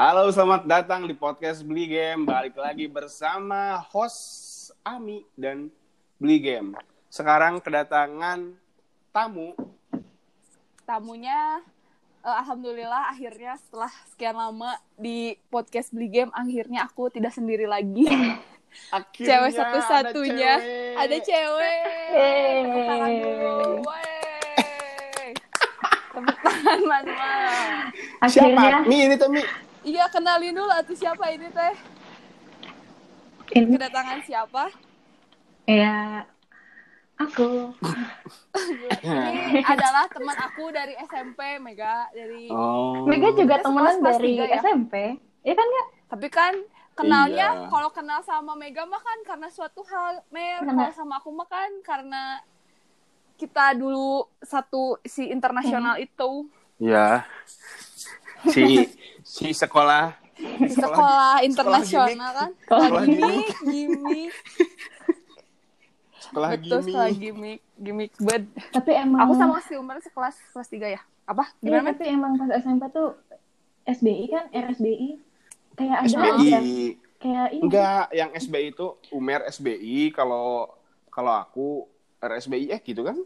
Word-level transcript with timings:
Halo, 0.00 0.32
selamat 0.32 0.64
datang 0.64 1.04
di 1.04 1.12
podcast 1.12 1.60
Beli 1.60 1.84
Game. 1.84 2.24
Balik 2.24 2.56
lagi 2.56 2.88
bersama 2.88 3.84
host 3.92 4.72
Ami 4.80 5.28
dan 5.36 5.68
Beli 6.16 6.40
Game. 6.40 6.72
Sekarang 7.12 7.60
kedatangan 7.60 8.56
tamu. 9.12 9.52
tamunya 10.88 11.60
eh, 12.24 12.36
alhamdulillah 12.40 13.12
akhirnya 13.12 13.60
setelah 13.60 13.92
sekian 14.08 14.40
lama 14.40 14.72
di 14.96 15.36
podcast 15.52 15.92
beli 15.92 16.08
game 16.08 16.32
akhirnya 16.32 16.88
aku 16.88 17.12
tidak 17.12 17.36
sendiri 17.36 17.68
lagi 17.68 18.08
Akhirnya 18.96 19.52
cewek 19.52 19.52
satu-satunya 19.52 20.52
ada 20.96 21.12
ada 21.12 21.16
cewek 21.20 21.80
tepuk 22.64 22.82
tangan 22.88 23.12
dulu 23.20 23.60
Wey. 23.84 25.28
tepuk 26.08 26.38
tangan 26.40 26.80
manual 26.88 27.68
Siapa? 28.24 28.48
Akhirnya 28.48 28.80
Mi, 28.88 28.96
ini 29.04 29.20
tuh 29.20 29.28
Mi. 29.28 29.44
Iya 29.82 30.04
kenalin 30.08 30.52
dulu 30.52 30.70
atuh 30.70 30.96
siapa 30.96 31.32
ini 31.32 31.48
teh? 31.48 31.74
Ini. 33.50 33.74
Kedatangan 33.74 34.20
siapa? 34.22 34.64
Ya 35.66 36.24
aku. 37.20 37.74
Ini 39.04 39.60
adalah 39.62 40.08
teman 40.08 40.36
aku 40.40 40.70
dari 40.70 40.94
SMP 41.04 41.58
Mega 41.58 42.08
dari 42.10 42.48
Oh. 42.48 43.04
Mega 43.04 43.32
juga 43.34 43.60
temenan 43.60 44.00
dari 44.00 44.40
ya? 44.40 44.58
SMP 44.58 45.20
Iya 45.40 45.54
kan 45.56 45.66
nggak 45.66 45.86
tapi 46.10 46.26
kan 46.28 46.54
kenalnya 46.92 47.48
Iya. 47.54 47.68
kalau 47.70 47.88
kenal 47.92 48.20
sama 48.20 48.52
Mega 48.56 48.84
mah 48.84 49.00
kan 49.00 49.18
karena 49.24 49.48
suatu 49.48 49.80
hal 49.86 50.20
Mer. 50.28 50.60
Kalau 50.60 50.92
sama 50.92 51.16
aku 51.16 51.30
mah 51.32 51.48
kan 51.48 51.70
karena 51.80 52.44
kita 53.40 53.72
dulu 53.72 54.28
satu 54.44 55.00
si 55.00 55.32
internasional 55.32 55.96
itu. 55.96 56.44
Ya. 56.76 57.24
Si 58.48 58.88
si 59.20 59.46
sekolah. 59.52 60.16
Sekolah 60.64 61.44
internasional 61.44 62.30
kan? 62.32 62.50
Sekolah 62.64 63.04
gimmick. 63.04 63.48
gimmick 63.68 64.32
sekolah 66.30 66.48
betul 66.54 66.78
gini. 66.80 66.86
sekolah 66.86 67.10
gimmick 67.18 67.60
gimmick. 67.74 68.10
Bed 68.22 68.44
tapi 68.70 68.90
emang 68.94 69.20
aku 69.26 69.32
sama 69.34 69.58
si 69.66 69.74
Umar 69.74 69.98
sekelas 69.98 70.36
kelas 70.54 70.68
tiga 70.70 70.86
ya. 70.86 71.00
Apa? 71.26 71.50
Iya, 71.62 71.78
gimana 71.82 71.82
Mer? 71.90 71.92
tapi 71.98 72.04
emang 72.10 72.32
pas 72.38 72.50
SMP 72.58 72.82
tuh 72.94 73.10
SBI 73.86 74.26
kan 74.30 74.44
RSBI 74.54 75.10
kayak 75.74 75.96
ada 76.06 76.18
SBI. 76.38 76.78
kayak 77.20 77.46
ini. 77.54 77.62
Enggak, 77.66 78.04
yang 78.14 78.30
SBI 78.34 78.66
itu 78.74 78.86
Umer 79.14 79.40
SBI, 79.46 80.10
kalau 80.14 80.70
kalau 81.10 81.32
aku 81.38 81.68
RSBI 82.22 82.70
eh 82.70 82.80
gitu 82.82 83.02
kan? 83.02 83.18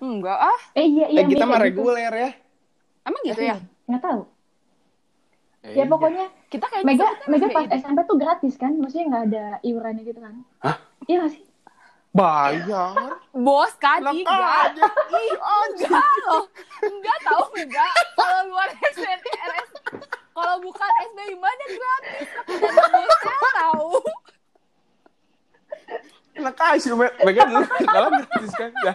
enggak 0.00 0.38
ah. 0.38 0.60
Eh 0.72 0.86
iya 0.88 1.06
iya 1.12 1.20
eh 1.22 1.26
kita 1.28 1.44
mirip 1.44 1.50
mah 1.50 1.58
gitu. 1.60 1.66
reguler 1.68 2.12
ya. 2.14 2.30
emang 3.04 3.22
gitu 3.28 3.42
ya? 3.44 3.56
nggak 3.84 4.00
tahu 4.00 4.20
Eh, 5.64 5.80
ya 5.80 5.88
pokoknya 5.88 6.28
kita 6.52 6.68
kayak 6.68 6.84
Mega 6.84 7.08
Mega 7.24 7.48
pas 7.48 7.64
SMP 7.72 8.04
tuh 8.04 8.20
gratis 8.20 8.54
kan 8.60 8.76
maksudnya 8.76 9.06
nggak 9.08 9.24
ada 9.32 9.44
iurannya 9.64 10.04
gitu 10.04 10.20
kan 10.20 10.44
Hah? 10.60 10.76
iya 11.08 11.24
nggak 11.24 11.32
sih 11.32 11.44
bayar. 12.14 12.94
bos 13.34 13.72
kan 13.82 13.98
ih, 14.14 14.22
enggak 14.22 14.54
aja. 14.70 14.86
Ih, 14.86 15.34
enggak 15.66 16.12
loh. 16.22 16.46
Enggak 16.78 17.18
tahu 17.26 17.44
enggak. 17.58 17.90
Kalau 18.14 18.40
luar 18.54 18.70
SBT 18.70 19.26
RS 19.34 19.68
kalau 20.30 20.54
bukan 20.62 20.90
SBI 21.10 21.34
mana 21.34 21.64
gratis. 21.74 22.28
Bosnya 22.46 23.50
tahu. 23.58 23.90
Enak 26.38 26.54
aja. 26.54 26.90
Mega 27.26 27.42
dulu 27.50 27.66
kalau 27.82 28.08
gratis 28.14 28.52
kan 28.54 28.70
ya. 28.86 28.94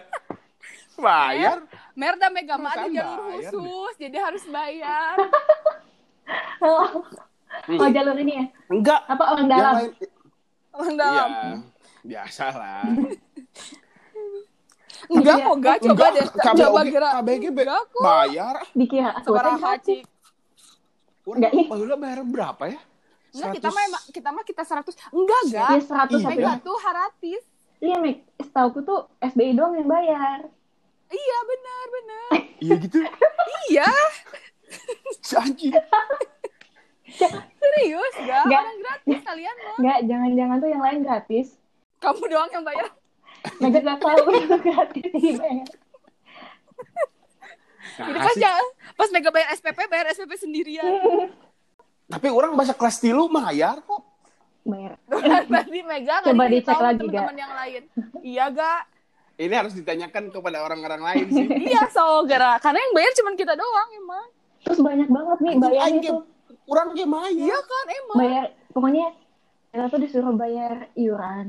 Bayar. 0.95 1.57
Merda 1.99 2.27
Mega 2.31 2.55
mah 2.55 2.71
ada 2.71 2.87
Perusahaan 2.87 2.95
jalur 2.95 3.19
bayar 3.27 3.51
khusus, 3.51 3.93
jadi 3.99 4.17
harus 4.23 4.43
bayar. 4.47 5.15
Oh, 6.61 6.87
oh 7.71 7.89
jalur 7.89 8.17
ini 8.17 8.33
ya 8.35 8.45
Enggak. 8.67 9.01
apa 9.05 9.23
orang 9.29 9.45
Yang 9.45 9.53
dalam 9.53 9.73
lain 9.75 9.91
Orang 10.69 10.93
Iya, 10.93 11.01
dalam. 11.01 11.29
biasa 12.01 12.45
lah. 12.51 12.83
Enggak 15.09 15.35
kok, 15.39 15.55
enggak 15.55 15.77
coba 15.81 16.05
deh. 16.11 16.25
KBOG, 16.27 16.59
Coba 16.61 16.81
kira. 16.85 17.09
KBG 17.17 17.43
Enggak 17.49 17.81
kok. 17.85 18.01
bayar. 18.01 18.55
dikira 18.73 19.09
Seberapa. 19.19 19.69
Cik? 19.79 20.03
Enggak, 21.25 21.51
ih. 21.51 21.65
Baheula 21.67 21.95
bayar 21.95 22.19
berapa 22.21 22.63
ya? 22.67 22.79
Enggak, 23.29 23.51
kita 23.55 23.69
100. 23.69 23.75
mah 23.87 24.01
kita 24.09 24.29
mah 24.29 24.43
kita 24.43 24.63
100. 24.63 24.95
Enggak, 25.09 25.39
enggak. 25.45 25.67
Iya 25.67 25.81
seratus 25.81 26.19
Iya. 26.19 26.27
tapi 26.27 26.61
tuh 26.61 26.77
haratis. 26.79 27.43
iya 27.79 27.95
Meg 27.95 28.17
setauku 28.37 28.79
tuh 28.81 28.99
SBI 29.19 29.51
doang 29.53 29.71
yang 29.73 29.87
bayar 29.87 30.39
Iya, 31.09 31.37
benar, 31.43 31.85
benar. 31.89 32.29
Iya 32.59 32.73
gitu. 32.77 32.97
iya, 33.67 33.87
Si 35.25 35.33
anjing. 35.33 35.73
serius, 37.15 38.13
enggak? 38.21 38.43
Enggak. 38.45 38.61
Orang 38.63 38.79
gratis 38.83 39.19
kalian 39.25 39.55
mah. 39.55 39.75
Enggak, 39.79 39.99
jangan-jangan 40.05 40.55
tuh 40.59 40.69
yang 40.69 40.83
lain 40.83 40.99
gratis. 41.05 41.47
Kamu 41.99 42.23
doang 42.29 42.51
yang 42.53 42.63
bayar. 42.63 42.87
Mega 43.63 43.79
gak 43.79 43.99
tahu 44.03 44.23
itu 44.35 44.57
gratis 44.59 45.05
dibayar. 45.15 45.67
Jadi 47.99 48.15
Nah, 48.15 48.23
pas 48.23 48.35
jangan, 48.39 48.65
pas 48.95 49.09
Mega 49.11 49.29
bayar 49.31 49.47
SPP, 49.59 49.79
bayar 49.91 50.05
SPP 50.15 50.31
sendirian. 50.39 50.87
Tapi 52.07 52.27
orang 52.31 52.55
bahasa 52.55 52.71
kelas 52.71 52.97
tilu 53.03 53.27
bayar 53.27 53.83
kok. 53.83 54.01
Bayar. 54.63 54.95
Berarti 55.45 55.79
Mega 55.83 56.23
nggak 56.23 56.31
Coba 56.31 56.43
dikasih 56.47 56.55
dicek 56.55 56.71
tahu 56.71 56.83
lagi, 56.83 56.99
teman-teman 56.99 57.35
yang 57.35 57.53
lain. 57.53 57.81
Iya 58.23 58.45
gak? 58.55 58.81
Ini 59.39 59.53
harus 59.55 59.73
ditanyakan 59.75 60.23
kepada 60.35 60.57
orang-orang 60.63 60.99
lain 60.99 61.25
sih. 61.31 61.47
Iya 61.47 61.87
so 61.91 62.27
gara 62.27 62.59
karena 62.59 62.79
yang 62.83 62.93
bayar 62.95 63.11
cuma 63.15 63.31
kita 63.39 63.53
doang 63.55 63.89
emang. 63.95 64.25
Terus 64.67 64.79
banyak 64.83 65.09
banget 65.11 65.37
nih 65.39 65.55
bayarnya 65.55 65.83
Anjing, 65.87 66.17
tuh. 66.19 66.23
Orang 66.69 66.93
kayak 66.93 67.09
bayar. 67.09 67.33
Iya 67.35 67.57
kan 67.59 67.85
emang. 67.89 68.17
Bayar, 68.17 68.45
pokoknya 68.69 69.07
kita 69.69 69.85
tuh 69.87 69.99
disuruh 69.99 70.33
bayar 70.33 70.73
iuran. 70.93 71.47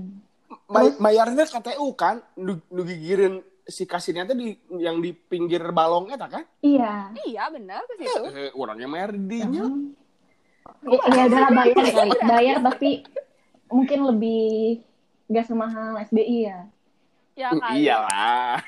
Bay- 0.67 0.97
bayarnya 0.97 1.45
KTU 1.47 1.93
kan, 1.93 2.25
gigirin 2.83 3.39
si 3.63 3.85
kasirnya 3.85 4.25
tuh 4.25 4.35
di 4.35 4.51
yang 4.75 4.99
di 4.99 5.13
pinggir 5.13 5.63
balongnya 5.71 6.17
tak 6.17 6.31
kan? 6.33 6.45
Iya. 6.61 7.15
Iya 7.21 7.43
benar 7.49 7.87
ke 7.87 7.95
situ. 8.01 8.23
Eh, 8.29 8.51
orangnya 8.53 8.89
bayar 8.89 9.11
dinya. 9.15 9.65
Hmm. 9.67 9.95
Ya, 10.83 10.99
ya 11.07 11.23
udahlah 11.27 11.51
bayar 11.53 11.75
kali. 11.95 12.11
Bayar 12.21 12.57
tapi 12.65 12.91
mungkin 13.69 13.99
lebih 14.07 14.43
gak 15.29 15.47
semahal 15.47 16.01
SBI 16.03 16.39
ya. 16.45 16.59
Ya 17.39 17.49
kali. 17.53 17.87
Iyalah. 17.87 18.59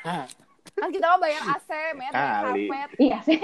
Kan 0.72 0.88
kita 0.88 1.04
mah 1.06 1.20
bayar 1.20 1.42
AC, 1.44 1.68
bayar 1.92 2.12
Kali. 2.12 2.64
karpet. 2.70 2.88
Iya 2.96 3.18
sih. 3.22 3.38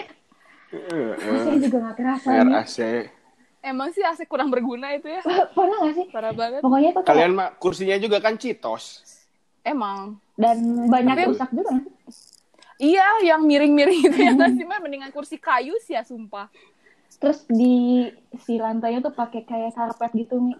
Saya 0.69 1.56
juga 1.59 1.77
gak 1.83 1.97
kerasa 1.97 2.29
Bayar 2.29 2.45
nih. 2.45 2.56
AC. 2.61 2.79
Emang 3.59 3.89
sih 3.91 4.01
AC 4.01 4.23
kurang 4.25 4.49
berguna 4.49 4.93
itu 4.93 5.09
ya. 5.09 5.21
Pernah 5.51 5.77
gak 5.83 5.95
sih? 5.95 6.06
Parah 6.09 6.33
banget. 6.33 6.61
Pokoknya 6.61 6.91
tuh 6.93 7.03
kayak, 7.03 7.11
Kalian 7.11 7.33
mah 7.33 7.49
kursinya 7.56 7.97
juga 7.97 8.19
kan 8.19 8.37
citos. 8.37 9.03
Emang. 9.62 10.17
dan 10.34 10.55
banyak 10.87 11.15
Tapi- 11.19 11.28
rusak 11.28 11.51
juga 11.51 11.69
kan? 11.69 11.83
Iya, 12.78 13.03
yang 13.27 13.43
miring-miring 13.43 14.07
itu 14.07 14.19
ya 14.23 14.31
nggak 14.31 14.55
sih 14.55 14.62
mah 14.62 14.78
mendingan 14.78 15.11
kursi 15.11 15.34
kayu 15.34 15.75
sih 15.83 15.99
ya 15.99 16.07
sumpah. 16.07 16.47
Terus 17.19 17.43
di 17.51 18.07
si 18.39 18.55
lantainya 18.55 19.03
tuh 19.03 19.11
pakai 19.11 19.43
kayak 19.43 19.75
karpet 19.75 20.15
gitu 20.15 20.39
nih. 20.39 20.55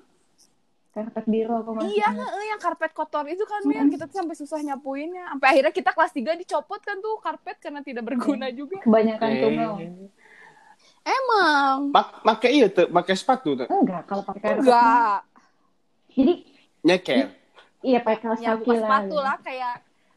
Karpet 0.99 1.25
biru 1.25 1.53
apa 1.55 1.71
mas? 1.73 1.81
Iya, 1.87 2.09
heeh, 2.11 2.43
yang 2.49 2.59
karpet 2.59 2.91
kotor 2.91 3.25
itu 3.25 3.43
kan 3.43 3.61
Mir, 3.63 3.87
kita 3.87 4.05
tuh 4.05 4.19
sampai 4.19 4.35
susah 4.35 4.59
nyapuinnya. 4.61 5.31
Sampai 5.31 5.47
akhirnya 5.55 5.71
kita 5.71 5.91
kelas 5.93 6.11
3 6.11 6.37
dicopot 6.37 6.81
kan 6.81 6.97
tuh 6.99 7.15
karpet 7.19 7.57
karena 7.59 7.81
tidak 7.81 8.03
berguna 8.03 8.47
juga. 8.51 8.83
Kebanyakan 8.83 9.29
Eh. 9.29 9.39
tunggal. 9.39 9.73
Emang. 11.05 11.77
Make 12.21 12.49
iya 12.51 12.67
tuh, 12.67 12.87
make 12.89 13.13
sepatu 13.15 13.55
tuh. 13.55 13.67
Enggak, 13.67 14.05
kalau 14.05 14.23
pakai 14.23 14.41
karpet. 14.43 14.63
Enggak. 14.67 15.19
Jadi 16.11 16.33
Nyeker. 16.81 17.27
iya 17.79 17.99
pakai 18.01 18.21
kaos 18.21 18.39
Ya 18.39 18.55
kaki 18.55 18.75
sepatu 18.75 19.17
lah 19.17 19.37
kayak 19.39 19.75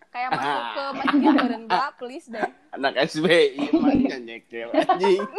kayak 0.09 0.27
masuk 0.33 0.61
ke 0.73 0.83
masjid 0.97 1.33
enggak, 1.61 1.87
please 1.95 2.25
deh. 2.25 2.41
Anak 2.71 2.93
SBI 3.05 3.69
makanya 3.71 4.17
nyeker 4.17 4.67
anjing. 4.73 5.21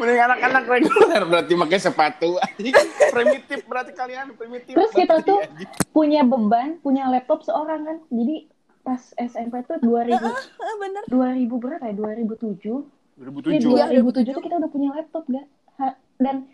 Mending 0.00 0.16
anak-anak 0.18 0.64
reguler 0.64 1.22
berarti 1.22 1.52
pakai 1.54 1.78
sepatu. 1.78 2.30
Primitif 3.12 3.60
berarti 3.64 3.92
kalian 3.92 4.32
primitif. 4.32 4.72
Terus 4.72 4.90
kita 4.90 5.20
tuh 5.20 5.38
anjing. 5.38 5.68
punya 5.92 6.24
beban, 6.24 6.80
punya 6.80 7.04
laptop 7.06 7.44
seorang 7.44 7.84
kan. 7.84 7.96
Jadi 8.08 8.48
pas 8.80 9.00
SMP 9.14 9.60
tuh 9.62 9.76
2000 9.76 10.16
Heeh, 10.16 10.74
bener. 10.80 11.02
2000 11.06 11.52
berapa 11.52 11.84
ya? 11.84 11.92
2007. 11.92 12.80
2007. 13.20 13.76
Iya, 13.76 13.84
2007 13.92 14.32
tuh 14.32 14.40
kita 14.40 14.56
udah 14.56 14.70
punya 14.72 14.88
laptop 14.96 15.28
gak? 15.28 15.44
Ha- 15.76 15.98
dan 16.16 16.48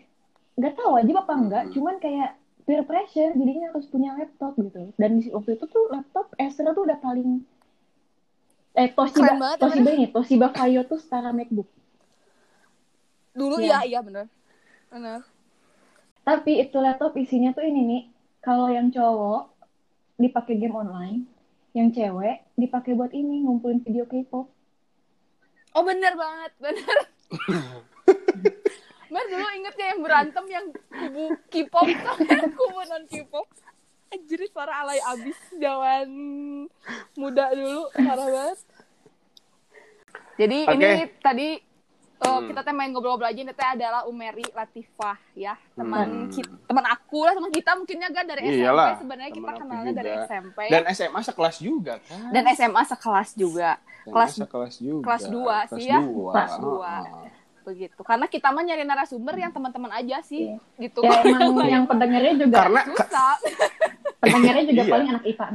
gak 0.55 0.75
tahu 0.75 0.99
aja 0.99 1.11
apa 1.15 1.33
enggak, 1.33 1.63
Hmm. 1.63 1.73
cuman 1.73 1.95
kayak 1.97 2.29
peer 2.67 2.83
pressure 2.83 3.31
jadinya 3.31 3.71
harus 3.71 3.87
punya 3.87 4.11
laptop 4.19 4.59
gitu. 4.59 4.91
Dan 4.99 5.23
di 5.23 5.31
waktu 5.31 5.55
itu 5.55 5.65
tuh 5.65 5.87
laptop 5.87 6.27
Acer 6.35 6.67
tuh 6.67 6.83
udah 6.83 6.99
paling 6.99 7.47
eh 8.75 8.91
Toshiba 8.91 9.33
banget, 9.33 9.57
Toshiba 9.57 9.89
ini 9.89 10.05
Toshiba 10.11 10.47
Vaio 10.51 10.83
tuh 10.83 10.99
setara 10.99 11.31
MacBook. 11.31 11.65
Dulu 13.37 13.61
Iya. 13.61 13.85
ya, 13.85 13.87
iya 13.87 13.99
bener. 14.01 14.25
Bener. 14.89 15.21
Tapi 16.25 16.59
itu 16.59 16.77
laptop 16.81 17.13
isinya 17.15 17.53
tuh 17.53 17.63
ini 17.63 17.81
nih, 17.85 18.01
kalau 18.41 18.67
yang 18.67 18.89
cowok 18.89 19.53
dipakai 20.17 20.57
game 20.57 20.73
online, 20.73 21.29
yang 21.71 21.93
cewek 21.93 22.41
dipakai 22.57 22.97
buat 22.97 23.13
ini 23.13 23.45
ngumpulin 23.45 23.79
video 23.79 24.09
K-pop. 24.09 24.49
Oh 25.71 25.83
bener 25.85 26.17
banget, 26.17 26.51
bener. 26.57 26.97
Mer 29.07 29.23
dulu 29.23 29.47
inget 29.55 29.75
ya 29.77 29.95
yang 29.95 30.01
berantem 30.03 30.45
yang 30.49 30.65
kubu 30.89 31.23
K-pop 31.47 31.87
sama 31.87 32.47
kubu 32.57 32.79
non 32.89 33.03
K-pop. 33.05 33.47
Anjir 34.07 34.39
suara 34.47 34.83
alay 34.83 34.99
abis 35.03 35.35
zaman 35.53 36.07
muda 37.13 37.51
dulu 37.51 37.87
parah 37.93 38.27
banget. 38.27 38.59
Jadi 40.37 40.57
Oke. 40.63 40.75
ini 40.75 40.89
tadi 41.19 41.47
uh, 42.27 42.37
Hmm. 42.37 42.47
kita 42.47 42.61
teh 42.61 42.71
main 42.71 42.89
ngobrol-ngobrol 42.89 43.27
aja 43.27 43.39
ini 43.39 43.49
teh 43.49 43.67
adalah 43.69 44.01
Umeri 44.03 44.45
Latifah 44.49 45.17
ya 45.33 45.55
teman 45.71 46.07
Hmm. 46.07 46.29
kita, 46.29 46.51
teman 46.63 46.85
aku 46.85 47.19
lah 47.21 47.33
teman 47.33 47.49
kita 47.49 47.71
mungkinnya 47.73 48.09
kan 48.09 48.23
dari 48.23 48.41
SMP 48.45 48.61
Iyalah, 48.61 48.89
sebenarnya 48.97 49.31
kita 49.31 49.51
kenalnya 49.53 49.93
dari. 49.93 50.09
SMP 50.23 50.57
Dan 50.67 50.83
SMA 50.89 51.21
sekelas 51.23 51.55
juga 51.57 51.93
kan. 52.01 52.19
dan 52.29 52.43
SMA 52.49 52.81
sekelas 52.85 53.29
juga 53.33 53.69
SMA 53.77 54.13
kelas 54.13 54.31
sekelas 54.37 54.73
juga. 54.77 55.03
kelas 55.03 55.23
dua 55.27 55.57
sih 55.69 55.85
ya. 55.85 55.99
dua. 55.99 56.31
Kelas 56.33 56.53
dua. 56.57 56.93
Ah. 57.07 57.27
begitu 57.63 57.99
karena 57.99 58.25
kita 58.25 58.47
mah 58.47 58.63
nyari 58.63 58.81
narasumber 58.81 59.35
yang 59.35 59.51
teman-teman 59.51 59.91
aja 59.93 60.19
sih 60.21 60.55
gitu 60.77 61.03
Ya 61.03 61.19
emang 61.19 61.67
yang 61.67 61.83
pendengarnya 61.83 62.33
juga 62.37 62.55
Karena 62.61 62.79
susah 62.85 63.35
pendengarnya 64.21 64.63
juga 64.65 64.81
Iya. 64.81 64.91
paling 64.93 65.07
anak 65.09 65.23
IPA 65.25 65.47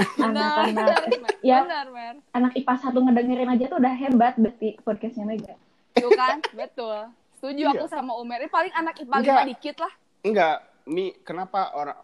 6. 0.00 0.32
benar 0.68 0.96
ya 1.40 1.56
benar 1.62 1.86
Mer. 1.88 2.14
anak 2.30 2.52
IPA 2.54 2.74
1 2.86 2.96
ngedengerin 3.00 3.50
aja 3.50 3.64
tuh 3.66 3.78
udah 3.78 3.94
hebat 3.94 4.34
berarti 4.34 4.68
podcastnya 4.80 5.24
Mega. 5.24 5.54
Tuh 5.92 6.10
kan 6.12 6.38
betul 6.52 7.10
setuju 7.34 7.62
aku 7.68 7.84
Iya. 7.84 7.92
sama 7.92 8.12
Umer 8.14 8.38
Ini 8.38 8.48
paling 8.48 8.72
anak 8.72 8.94
IPA 8.96 9.16
lima 9.18 9.42
dikit 9.46 9.76
lah 9.78 9.92
Enggak, 10.20 10.56
Mi, 10.84 11.16
kenapa 11.18 11.72
orang 11.72 11.96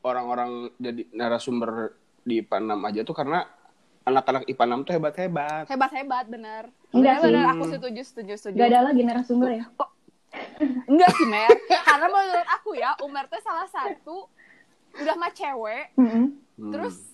orang-orang 0.00 0.50
jadi 0.76 1.02
narasumber 1.10 1.92
di 2.20 2.38
IPA 2.38 2.56
6 2.72 2.88
aja 2.88 3.00
tuh 3.02 3.12
karena 3.12 3.40
anak-anak 4.02 4.42
IPA 4.44 4.64
6 4.70 4.80
tuh 4.80 4.92
hebat-hebat. 4.92 5.64
hebat-hebat 5.66 6.24
benar 6.26 6.62
Enggak 6.90 7.14
benar 7.14 7.18
sih. 7.18 7.24
benar 7.26 7.44
aku 7.50 7.64
setuju 7.68 8.00
setuju 8.02 8.32
setuju 8.34 8.56
Gak 8.56 8.68
ada 8.68 8.80
lagi 8.84 9.00
narasumber 9.00 9.50
ya. 9.54 9.64
enggak 10.84 11.10
sih 11.12 11.26
Mer 11.26 11.50
karena 11.84 12.06
menurut 12.06 12.48
aku 12.50 12.70
ya 12.74 12.90
Umer 13.00 13.24
tuh 13.26 13.38
salah 13.40 13.66
satu 13.66 14.26
udah 14.94 15.14
mah 15.14 15.30
cewek 15.30 15.90
Mm-mm. 15.94 16.26
Hmm. 16.54 16.70
terus 16.70 17.13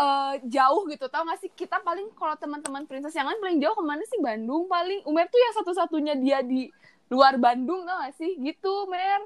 eh, 0.00 0.34
jauh 0.46 0.82
gitu 0.86 1.06
tau 1.06 1.22
gak 1.22 1.38
sih 1.38 1.50
kita 1.50 1.78
paling 1.78 2.08
kalau 2.12 2.34
teman-teman 2.34 2.82
princess 2.82 3.12
yang 3.12 3.24
lain 3.24 3.36
paling 3.38 3.58
jauh 3.58 3.72
ke 3.72 3.82
mana 3.82 4.02
sih 4.02 4.18
Bandung 4.18 4.64
paling 4.66 5.04
Umer 5.04 5.26
tuh 5.26 5.38
yang 5.38 5.54
satu-satunya 5.54 6.14
dia 6.16 6.38
di 6.40 6.72
luar 7.06 7.36
Bandung 7.36 7.82
tau 7.82 8.00
gak 8.00 8.14
sih 8.14 8.34
gitu 8.36 8.86
Mer 8.86 9.20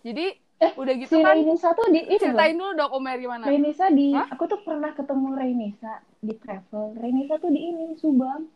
jadi 0.00 0.38
Eh, 0.60 0.70
udah 0.72 0.94
gitu 0.94 1.10
si 1.12 1.18
kan 1.18 1.34
Rainisa 1.34 1.74
tuh 1.74 1.90
di 1.90 1.98
ini 1.98 2.06
loh. 2.08 2.22
ceritain 2.22 2.54
dulu 2.54 2.70
dong 2.72 2.92
Umer 2.94 3.18
gimana 3.18 3.44
Rainisa 3.44 3.90
di 3.90 4.14
Hah? 4.14 4.30
aku 4.30 4.46
tuh 4.46 4.62
pernah 4.62 4.90
ketemu 4.92 5.28
Rainisa 5.32 5.92
di 6.16 6.34
travel. 6.34 6.94
Rainisa 6.94 7.34
tuh 7.36 7.50
di 7.50 7.60
ini 7.64 7.98
Subang. 7.98 8.46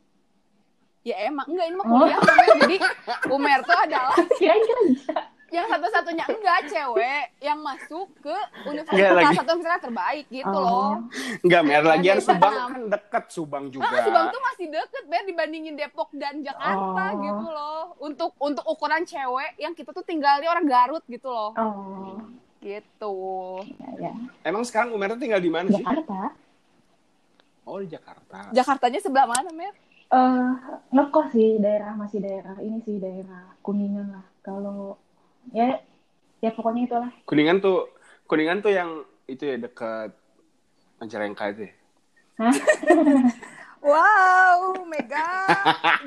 ya 1.02 1.18
emang 1.20 1.46
enggak 1.46 1.66
ini 1.66 1.74
mah 1.74 1.82
Oh. 1.84 1.98
kuliah 2.00 2.18
Umer 2.20 2.46
jadi 2.56 2.76
Umer 3.28 3.58
tuh 3.60 3.74
adalah 3.76 4.14
Kirain 4.32 4.62
kerja. 4.70 5.14
Yang 5.48 5.66
satu-satunya 5.68 6.24
enggak 6.26 6.60
cewek 6.66 7.24
yang 7.38 7.58
masuk 7.58 8.10
ke 8.18 8.34
universitas 8.64 9.30
satu 9.32 9.50
universitas 9.54 9.80
terbaik 9.80 10.26
gitu 10.26 10.48
Oh. 10.48 10.58
loh 10.58 10.90
Enggak, 11.40 11.62
Mer, 11.62 11.82
lagian 11.82 12.18
Subang 12.18 12.54
kan 12.66 12.82
deket 12.88 13.24
Subang 13.28 13.64
juga. 13.68 13.86
Ah, 13.86 14.02
Subang 14.02 14.26
tuh 14.28 14.42
masih 14.44 14.66
deket 14.68 15.04
Ber 15.06 15.22
dibandingin 15.22 15.74
Depok 15.74 16.10
dan 16.12 16.42
Jakarta 16.42 17.04
Oh. 17.08 17.22
gitu 17.22 17.46
loh. 17.46 17.82
Untuk 17.98 18.30
untuk 18.36 18.64
ukuran 18.64 19.02
cewek 19.02 19.54
yang 19.56 19.70
kita 19.70 19.90
tuh 19.90 20.02
tinggalnya 20.02 20.48
orang 20.48 20.66
Garut 20.66 21.04
gitu 21.06 21.28
loh. 21.28 21.54
Oh, 21.54 22.18
Gitu. 22.58 23.16
ya, 23.78 24.10
ya. 24.10 24.12
Emang 24.42 24.66
sekarang 24.66 24.90
Umer 24.90 25.08
tuh 25.08 25.20
tinggal 25.20 25.38
di 25.38 25.48
mana 25.48 25.70
sih? 25.70 25.78
Jakarta. 25.78 26.34
Oh, 27.62 27.78
di 27.78 27.86
Jakarta. 27.86 28.38
Jakartanya 28.50 28.98
sebelah 28.98 29.26
mana, 29.26 29.50
Mer? 29.50 29.74
Eh, 30.06 30.50
ngekos 30.88 31.28
sih 31.30 31.58
daerah 31.58 31.94
masih 31.94 32.18
daerah 32.20 32.54
ini 32.58 32.78
sih 32.80 32.96
daerah 32.96 33.54
Kuningan 33.58 34.06
lah. 34.08 34.26
Kalau 34.38 34.94
ya 35.52 35.78
ya 36.40 36.50
pokoknya 36.54 36.82
itulah. 36.88 37.10
Kuningan 37.28 37.60
tuh 37.60 37.90
Kuningan 38.26 38.58
tuh 38.62 38.74
yang 38.74 39.06
itu 39.30 39.46
ya 39.46 39.56
dekat 39.58 40.14
Majalengka 40.98 41.52
itu 41.52 41.68
ya. 41.68 41.72
Hah? 42.40 42.54
Wow, 43.86 44.82
Mega. 44.90 45.46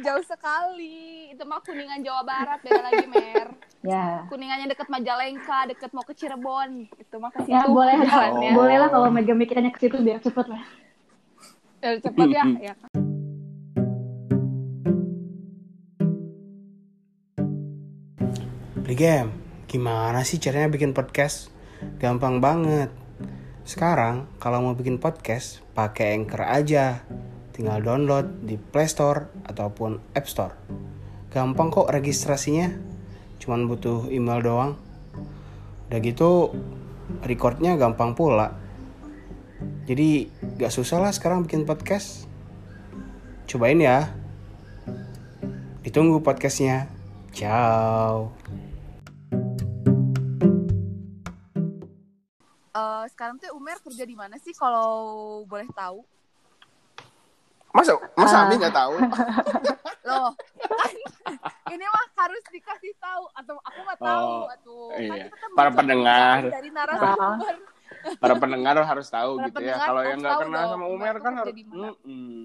Jauh 0.03 0.19
sekali. 0.27 1.31
Itu 1.31 1.47
mah 1.47 1.63
Kuningan 1.63 2.03
Jawa 2.03 2.27
Barat, 2.27 2.59
beda 2.59 2.81
lagi, 2.83 3.07
Mer. 3.07 3.55
Ya. 3.87 4.27
Kuningannya 4.27 4.67
deket 4.67 4.91
Majalengka, 4.91 5.71
deket 5.71 5.95
mau 5.95 6.03
ke 6.03 6.11
Cirebon. 6.11 6.91
Itu 6.99 7.23
mah 7.23 7.31
ke 7.31 7.47
situ. 7.47 7.55
Ya 7.55 7.63
boleh 7.71 8.03
jalannya. 8.03 8.51
Oh. 8.51 8.55
boleh 8.59 8.75
lah 8.83 8.89
kalau 8.91 9.07
Mega 9.07 9.31
mikirnya 9.31 9.71
ke 9.71 9.79
situ 9.79 9.95
biar 9.95 10.19
cepet 10.19 10.45
lah. 10.51 10.63
Eh, 11.79 11.95
cepet 12.03 12.27
ya, 12.27 12.43
ya. 12.67 12.75
Beli 18.89 19.05
game, 19.05 19.29
gimana 19.69 20.25
sih 20.25 20.41
caranya 20.41 20.65
bikin 20.73 20.97
podcast? 20.97 21.53
Gampang 22.01 22.41
banget. 22.41 22.89
Sekarang 23.61 24.25
kalau 24.41 24.65
mau 24.65 24.73
bikin 24.73 24.97
podcast, 24.97 25.61
pakai 25.77 26.17
Anchor 26.17 26.41
aja. 26.41 27.05
Tinggal 27.53 27.85
download 27.85 28.49
di 28.49 28.57
Play 28.57 28.89
Store 28.89 29.29
ataupun 29.45 30.01
App 30.17 30.25
Store. 30.25 30.57
Gampang 31.29 31.69
kok 31.69 31.85
registrasinya. 31.85 32.73
Cuman 33.37 33.69
butuh 33.69 34.09
email 34.09 34.41
doang. 34.41 34.73
Udah 35.93 35.99
gitu, 36.01 36.57
recordnya 37.21 37.77
gampang 37.77 38.17
pula. 38.17 38.57
Jadi 39.85 40.33
gak 40.57 40.73
susah 40.73 40.97
lah 40.97 41.13
sekarang 41.13 41.45
bikin 41.45 41.69
podcast. 41.69 42.25
Cobain 43.45 43.77
ya. 43.77 44.09
Ditunggu 45.85 46.25
podcastnya. 46.25 46.89
Ciao. 47.37 48.33
Eh, 52.99 53.07
sekarang 53.07 53.39
tuh 53.39 53.47
Umer 53.55 53.79
kerja 53.79 54.03
di 54.03 54.11
mana 54.11 54.35
sih 54.35 54.51
kalau 54.51 54.91
boleh 55.47 55.67
tahu? 55.71 56.03
Masa 57.69 57.95
masa 58.17 58.35
Ah. 58.35 58.43
Ami 58.43 58.57
nggak 58.57 58.75
tahu? 58.75 58.93
Loh, 60.09 60.33
kan 60.57 60.91
ini 61.69 61.85
mah 61.85 62.05
harus 62.17 62.43
dikasih 62.49 62.97
tahu 62.97 63.23
atau 63.31 63.55
aku 63.61 63.79
nggak 63.85 64.01
tahu 64.01 64.25
Oh, 64.25 64.49
atuh. 64.49 64.89
iya. 64.97 65.29
Kan 65.29 65.29
kita 65.29 65.45
Para 65.53 65.69
pendengar. 65.71 66.41
dari 66.49 66.69
narasumber. 66.73 67.55
Para 68.21 68.35
pendengar 68.35 68.75
harus 68.81 69.07
tahu 69.07 69.37
Para 69.37 69.47
gitu 69.47 69.61
ya. 69.63 69.75
Kalau 69.77 70.01
yang 70.01 70.19
nggak 70.19 70.37
kenal 70.41 70.63
dong, 70.65 70.71
sama 70.73 70.85
Umer 70.89 71.15
kan 71.21 71.33
harus. 71.37 71.53
Mm-mm. 71.55 72.41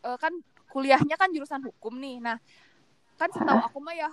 Eh, 0.00 0.16
kan 0.16 0.32
kuliahnya 0.72 1.14
kan 1.14 1.28
jurusan 1.30 1.60
hukum 1.60 1.92
nih. 2.00 2.18
Nah, 2.18 2.40
kan 3.14 3.28
setahu 3.30 3.60
aku 3.62 3.78
mah 3.78 3.94
ya 3.94 4.08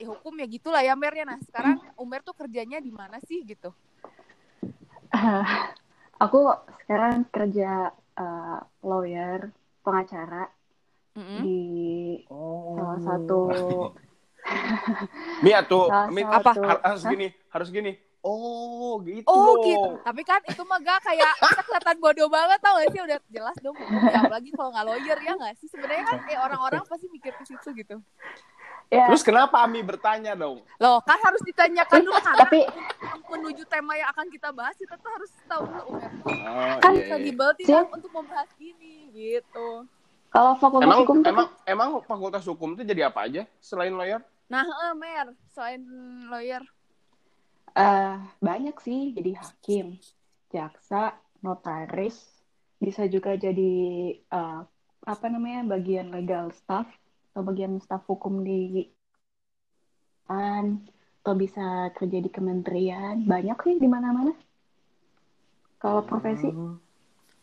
ya 0.00 0.06
hukum 0.12 0.34
ya 0.42 0.46
gitulah 0.50 0.82
ya 0.82 0.94
Mer 0.98 1.14
ya. 1.14 1.24
Nah, 1.26 1.38
sekarang 1.46 1.76
Umer 1.98 2.20
tuh 2.26 2.34
kerjanya 2.36 2.78
di 2.82 2.90
mana 2.90 3.18
sih 3.22 3.40
gitu? 3.46 3.70
Aku 6.24 6.38
sekarang 6.82 7.26
kerja 7.34 7.90
eh, 8.18 8.58
lawyer, 8.86 9.40
pengacara 9.84 10.46
Mm-mm. 11.18 11.42
di 11.44 11.58
Oh. 12.30 12.74
salah 12.74 12.98
satu 13.06 13.38
Mi 15.42 15.50
Mi 16.14 16.22
Apa? 16.22 16.52
harus 16.86 17.02
Hah? 17.04 17.12
gini, 17.12 17.28
harus 17.52 17.68
gini. 17.70 17.92
Oh, 18.24 19.04
gitu. 19.04 19.28
Oh 19.28 19.60
dong. 19.60 19.64
gitu. 19.68 19.88
Tapi 20.00 20.22
kan 20.24 20.40
itu 20.48 20.62
mah 20.64 20.78
gak 20.80 21.00
kayak 21.04 21.28
kita 21.52 21.60
kelihatan 21.64 21.96
bodoh 22.00 22.28
banget 22.32 22.58
tau 22.64 22.74
gak 22.80 22.88
sih 22.92 23.00
udah 23.04 23.18
jelas 23.28 23.56
dong 23.60 23.76
ya 24.08 24.24
apalagi 24.24 24.48
kalau 24.56 24.72
nggak 24.72 24.86
lawyer 24.88 25.18
ya 25.20 25.32
nggak 25.36 25.54
sih 25.60 25.68
sebenarnya 25.68 26.04
kan 26.08 26.18
eh, 26.32 26.38
orang-orang 26.40 26.82
pasti 26.88 27.06
mikir 27.12 27.32
ke 27.36 27.44
situ 27.44 27.68
gitu. 27.76 28.00
Ya, 28.94 29.10
Terus 29.10 29.26
kenapa 29.26 29.58
Ami 29.58 29.82
bertanya 29.82 30.38
dong? 30.38 30.62
Loh 30.78 31.02
kan 31.02 31.18
harus 31.18 31.42
ditanyakan 31.42 31.98
dulu 31.98 32.14
karena 32.14 32.38
tapi 32.38 32.60
menuju 33.26 33.62
tema 33.66 33.98
yang 33.98 34.06
akan 34.14 34.26
kita 34.30 34.54
bahas 34.54 34.78
kita 34.78 34.94
tuh 34.94 35.10
harus 35.10 35.30
tahu 35.50 35.64
dulu 35.66 35.90
Oh, 36.30 36.78
Kan 36.78 36.92
iya, 36.94 37.18
iya. 37.18 37.50
tidak 37.58 37.90
untuk 37.90 38.10
membahas 38.14 38.50
ini 38.62 39.10
gitu. 39.10 39.82
kalau 40.30 40.54
fakultas 40.58 40.86
Emang 40.86 40.98
hukum 41.02 41.16
tuh 41.22 41.30
emang 41.30 41.48
emang 41.66 41.88
fakultas 42.02 42.44
hukum 42.46 42.68
itu 42.74 42.82
jadi 42.82 43.10
apa 43.10 43.26
aja 43.26 43.42
selain 43.58 43.94
lawyer? 43.94 44.22
Nah, 44.46 44.62
eh, 44.62 44.94
Mer, 44.94 45.30
selain 45.50 45.82
lawyer, 46.26 46.62
eh, 47.72 48.14
banyak 48.38 48.76
sih 48.78 49.14
jadi 49.14 49.38
hakim, 49.38 49.98
jaksa, 50.50 51.16
notaris, 51.38 52.18
bisa 52.76 53.06
juga 53.06 53.34
jadi 53.34 53.74
eh, 54.20 54.60
apa 55.04 55.26
namanya 55.28 55.66
bagian 55.70 56.10
legal 56.10 56.50
staff 56.50 56.86
atau 57.34 57.42
bagian 57.42 57.74
staff 57.82 58.06
hukum 58.06 58.46
di 58.46 58.86
an 60.30 60.66
atau 61.20 61.34
bisa 61.42 61.90
kerja 61.96 62.18
di 62.24 62.30
kementerian 62.36 63.14
banyak 63.32 63.58
sih 63.64 63.74
di 63.82 63.88
mana-mana. 63.94 64.32
Kalau 65.82 66.02
profesi 66.06 66.48
Hmm. 66.54 66.78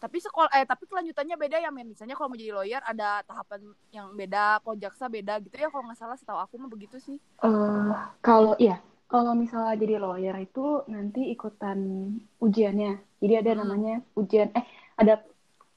tapi 0.01 0.17
sekolah 0.17 0.50
eh 0.57 0.65
tapi 0.65 0.83
kelanjutannya 0.89 1.36
beda 1.38 1.57
ya, 1.62 1.69
Mer. 1.69 1.86
Misalnya 1.86 2.15
kalau 2.17 2.29
mau 2.33 2.39
jadi 2.39 2.53
lawyer 2.57 2.81
ada 2.91 3.21
tahapan 3.29 3.62
yang 3.93 4.07
beda, 4.17 4.57
kalau 4.65 4.75
jaksa 4.83 5.05
beda 5.05 5.33
gitu 5.45 5.55
ya 5.62 5.69
kalau 5.69 5.83
nggak 5.86 6.00
salah 6.01 6.17
setahu 6.17 6.39
aku 6.41 6.55
mah 6.57 6.71
begitu 6.74 6.98
sih. 6.98 7.17
eh 7.45 7.91
kalau 8.27 8.53
iya 8.63 8.75
kalau 9.12 9.31
misalnya 9.43 9.74
jadi 9.81 9.95
lawyer 10.03 10.36
itu 10.48 10.60
nanti 10.93 11.19
ikutan 11.33 11.79
ujiannya. 12.45 12.89
Jadi 13.21 13.33
ada 13.41 13.51
Hmm. 13.51 13.60
namanya 13.62 13.91
ujian 14.19 14.50
eh 14.60 14.65
ada 15.01 15.13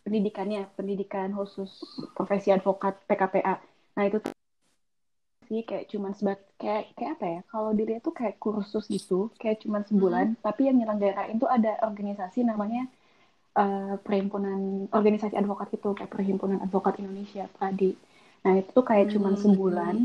pendidikannya, 0.05 0.61
pendidikan 0.77 1.29
khusus 1.39 1.71
profesi 2.17 2.49
advokat 2.57 2.95
PKPA. 3.09 3.55
Nah 3.97 4.05
itu 4.09 4.19
tuh 4.25 4.33
sih 5.49 5.61
kayak 5.69 5.85
cuman 5.93 6.13
sebat 6.19 6.39
kayak 6.61 6.83
kayak 6.97 7.11
apa 7.17 7.27
ya? 7.35 7.39
Kalau 7.53 7.71
diri 7.79 7.93
tuh 8.07 8.15
kayak 8.19 8.37
kursus 8.45 8.85
gitu, 8.97 9.15
kayak 9.41 9.57
cuman 9.65 9.83
sebulan. 9.91 10.27
Tapi 10.45 10.61
yang 10.69 10.77
nyelenggarain 10.81 11.37
tuh 11.43 11.51
ada 11.57 11.71
organisasi 11.89 12.39
namanya 12.51 12.81
eh, 13.63 13.95
perhimpunan 14.07 14.61
organisasi 14.99 15.35
advokat 15.43 15.69
itu 15.77 15.89
kayak 15.99 16.13
perhimpunan 16.17 16.59
advokat 16.67 16.95
Indonesia 17.03 17.45
Pradi. 17.57 17.91
Nah 18.45 18.53
itu 18.61 18.71
tuh 18.79 18.85
kayak 18.91 19.07
cuman 19.15 19.35
Hmm. 19.35 19.45
sebulan. 19.45 19.97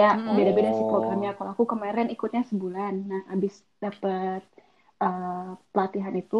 Ya 0.00 0.10
Hmm. 0.12 0.36
beda-beda 0.36 0.70
sih 0.78 0.86
Oh. 0.86 0.90
programnya. 0.92 1.30
Kalau 1.38 1.50
aku 1.54 1.64
kemarin 1.72 2.08
ikutnya 2.14 2.42
sebulan. 2.50 2.94
Nah 3.10 3.22
abis 3.34 3.54
dapet 3.84 4.42
eh, 5.04 5.50
pelatihan 5.72 6.14
itu 6.22 6.36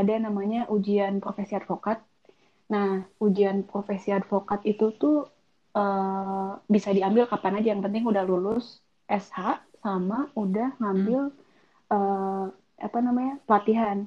ada 0.00 0.14
namanya 0.26 0.60
ujian 0.76 1.14
profesi 1.24 1.52
advokat. 1.60 1.98
Nah, 2.72 2.88
ujian 3.26 3.58
profesi 3.70 4.08
advokat 4.18 4.60
itu 4.72 4.84
tuh 5.00 5.14
eh, 5.78 6.50
bisa 6.66 6.90
diambil 6.90 7.24
kapan 7.30 7.58
aja. 7.62 7.68
Yang 7.74 7.82
penting 7.86 8.04
udah 8.10 8.24
lulus 8.26 8.82
SH 9.06 9.62
sama 9.84 10.28
udah 10.34 10.68
ngambil 10.82 11.20
eh, 11.94 12.46
apa 12.78 12.98
namanya 13.02 13.34
pelatihan. 13.46 14.06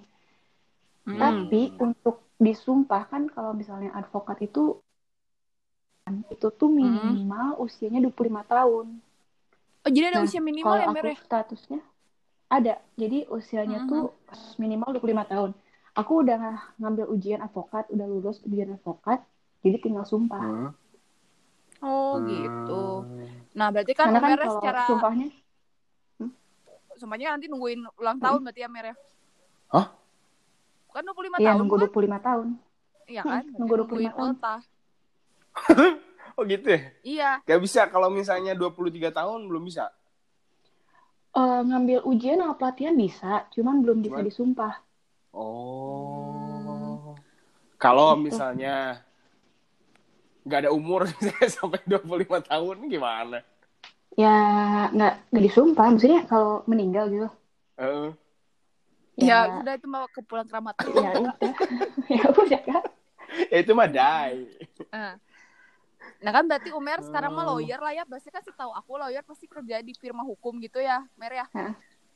Hmm. 1.07 1.17
Tapi 1.17 1.61
untuk 1.81 2.21
disumpah 2.41 3.03
kan 3.09 3.29
kalau 3.29 3.51
misalnya 3.53 3.93
advokat 3.93 4.37
itu 4.43 4.81
itu 6.27 6.47
tuh 6.51 6.69
minimal 6.69 7.55
usianya 7.61 8.03
25 8.03 8.43
tahun. 8.43 8.87
Oh, 9.81 9.89
jadi 9.89 10.13
ada 10.13 10.19
Nah, 10.21 10.27
usia 10.27 10.41
minimal 10.43 10.69
Kalau 10.69 10.81
ya, 10.81 10.87
aku 10.89 10.95
Mer 10.95 11.05
ya? 11.07 11.17
statusnya 11.25 11.79
ada. 12.51 12.73
Jadi 12.99 13.17
usianya 13.31 13.79
Mhm. 13.81 13.89
tuh 13.89 14.03
minimal 14.59 14.89
25 14.97 15.25
tahun. 15.25 15.51
Aku 15.95 16.23
udah 16.23 16.35
ng- 16.39 16.63
ngambil 16.79 17.05
ujian 17.11 17.41
advokat, 17.43 17.87
udah 17.91 18.07
lulus 18.07 18.39
ujian 18.47 18.75
advokat, 18.75 19.23
jadi 19.63 19.77
tinggal 19.79 20.05
sumpah. 20.07 20.39
Hmm. 20.39 20.71
Oh, 21.81 22.21
gitu. 22.23 22.83
Nah, 23.51 23.67
berarti 23.69 23.91
kan 23.91 24.13
Karena 24.13 24.19
kan 24.21 24.29
Mer 24.29 24.39
kalau 24.39 24.55
secara 24.57 24.81
sumpahnya 24.85 25.27
sumpahnya 26.93 27.33
nanti 27.33 27.49
nungguin 27.49 27.81
ulang 27.97 28.21
tahun 28.21 28.45
berarti 28.45 28.61
ya, 28.61 28.69
Mer 28.69 28.85
ya? 28.93 28.95
Hah? 29.73 29.87
Kan 30.91 31.01
25 31.01 31.41
ya 31.41 31.49
tahun 31.49 31.57
nunggu 31.57 31.75
kan? 31.75 31.89
25 31.89 32.19
tahun. 32.21 32.47
Iya 33.07 33.21
kan? 33.25 33.43
Hmm, 33.43 33.55
nunggu 33.57 33.73
Berarti 33.75 33.91
25 33.91 34.11
tahun. 34.13 34.29
ultah. 34.29 34.59
Oh 36.31 36.47
gitu 36.47 36.63
ya? 36.63 36.81
Iya. 37.03 37.31
Gak 37.43 37.59
bisa 37.59 37.91
kalau 37.91 38.07
misalnya 38.07 38.55
23 38.55 39.11
tahun 39.11 39.51
belum 39.51 39.67
bisa. 39.67 39.91
Eh, 41.31 41.61
ngambil 41.67 42.07
ujian 42.07 42.39
sama 42.39 42.55
pelatihan 42.55 42.95
bisa, 42.95 43.51
cuman 43.51 43.83
belum 43.83 43.99
bisa 43.99 44.15
Cuman- 44.15 44.27
disumpah. 44.31 44.73
Oh. 45.35 47.19
Kalau 47.75 48.15
Gitu. 48.15 48.31
misalnya 48.31 49.03
nggak 50.51 50.67
ada 50.67 50.71
umur 50.75 51.07
misalnya 51.23 51.47
sampai 51.47 51.79
25 51.87 52.51
tahun 52.51 52.75
gimana? 52.91 53.39
Ya 54.19 54.35
nggak 54.91 55.13
nggak 55.31 55.43
disumpah, 55.47 55.87
maksudnya 55.95 56.27
kalau 56.27 56.67
meninggal 56.67 57.07
gitu. 57.07 57.29
Heeh. 57.79 58.09
Ya, 59.21 59.63
udah 59.63 59.75
itu 59.79 59.87
mau 59.87 60.03
ke 60.11 60.19
pulang 60.27 60.47
keramat. 60.47 60.75
ya 60.91 61.11
udah, 61.15 61.35
ya 62.19 62.23
udah 62.27 62.61
kan. 62.67 62.83
Ya, 63.47 63.57
itu 63.63 63.71
mah 63.71 63.87
die. 63.87 64.51
Nah. 64.91 65.15
Nah 66.21 66.31
kan 66.33 66.43
berarti 66.45 66.69
Umer 66.73 66.99
sekarang 67.05 67.31
mah 67.31 67.45
Oh. 67.47 67.55
lawyer 67.55 67.79
lah 67.79 67.93
ya. 67.95 68.03
Pasti 68.03 68.27
kan 68.33 68.43
tahu 68.43 68.71
aku 68.75 68.91
lawyer 68.99 69.23
pasti 69.23 69.45
kerja 69.47 69.79
di 69.79 69.93
firma 69.95 70.25
hukum 70.27 70.59
gitu 70.59 70.81
ya, 70.83 71.05
Mer 71.15 71.33
ya. 71.33 71.45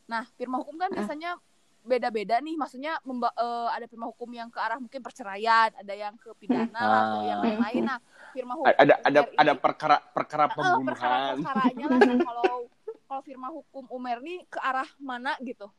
Nah, 0.05 0.23
firma 0.35 0.59
hukum 0.61 0.75
kan 0.77 0.91
biasanya 0.91 1.39
beda-beda 1.85 2.35
nih. 2.37 2.55
Maksudnya 2.55 2.97
memba- 3.01 3.31
eh, 3.31 3.69
ada 3.71 3.85
firma 3.85 4.09
hukum 4.09 4.27
yang 4.29 4.49
ke 4.49 4.57
arah 4.57 4.75
mungkin 4.75 4.99
perceraian, 4.99 5.69
ada 5.71 5.93
yang 5.93 6.17
ke 6.17 6.33
pidana 6.35 6.73
lah, 6.75 7.01
atau 7.05 7.21
yang 7.23 7.39
Ah. 7.39 7.43
lain-lain. 7.45 7.83
Nah, 7.85 7.99
firma 8.31 8.53
hukum 8.53 8.67
Ada 8.67 8.93
ada 8.99 9.19
Umer 9.21 9.37
ada 9.37 9.53
ini- 9.53 9.61
perkara 9.61 9.97
perkara 10.03 10.45
pembunuhan. 10.49 10.85
perkara-perkaranya 10.91 11.85
lah. 11.87 11.99
Nah, 12.01 12.17
kalau 12.27 12.53
kalau 13.05 13.21
firma 13.21 13.47
hukum 13.47 13.83
Umer 13.87 14.17
nih 14.19 14.43
ke 14.45 14.59
arah 14.59 14.89
mana 14.97 15.37
gitu? 15.39 15.69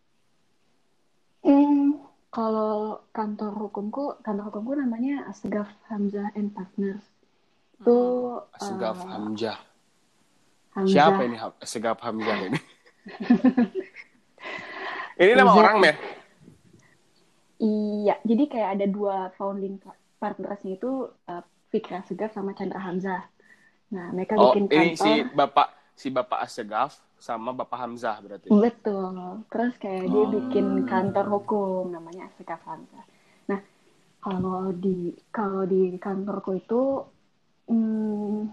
Hmm, 1.43 2.01
kalau 2.29 3.03
kantor 3.11 3.53
hukumku, 3.61 4.19
kantor 4.21 4.51
hukumku 4.51 4.73
namanya 4.75 5.27
Asgaf 5.27 5.69
Hamzah 5.87 6.31
and 6.33 6.51
Partners. 6.51 7.03
Itu 7.77 7.99
Segaf 8.57 8.99
eh, 8.99 9.11
Hamzah. 9.11 9.59
Hamzah. 10.73 10.89
Siapa 10.89 11.21
ini 11.23 11.37
Ham- 11.37 11.61
Segaf 11.63 11.99
Hamzah 12.01 12.39
ini? 12.47 12.59
ini 15.19 15.33
nama 15.33 15.51
Hamzah. 15.51 15.59
orang, 15.59 15.77
Mer? 15.81 15.97
Iya, 17.57 18.21
jadi 18.21 18.43
kayak 18.47 18.71
ada 18.77 18.87
dua 18.87 19.17
founding 19.35 19.81
partnersnya 20.19 20.77
itu 20.77 20.91
eh, 21.25 21.43
Fikra 21.67 22.05
Segaf 22.05 22.31
sama 22.31 22.53
Chandra 22.53 22.79
Hamzah. 22.79 23.25
Nah, 23.89 24.13
mereka 24.13 24.37
Oh, 24.37 24.53
bikin 24.53 24.69
ini 24.69 24.93
kantor. 24.93 25.01
si 25.01 25.11
Bapak 25.33 25.69
si 25.97 26.09
Bapak 26.11 26.45
Asegaf 26.45 26.93
sama 27.17 27.57
Bapak 27.57 27.79
Hamzah 27.79 28.21
berarti. 28.21 28.53
Betul. 28.53 29.41
Terus 29.49 29.73
kayak 29.77 30.05
dia 30.05 30.21
Oh. 30.21 30.29
bikin 30.29 30.67
kantor 30.85 31.27
hukum 31.33 31.89
namanya 31.89 32.29
Asgaf 32.29 32.61
Hamzah. 32.63 33.05
Nah, 33.49 33.61
kalau 34.21 34.69
di 34.71 35.17
kalau 35.33 35.65
di 35.65 35.97
kantorku 35.97 36.53
itu 36.55 37.09
hmm, 37.67 38.53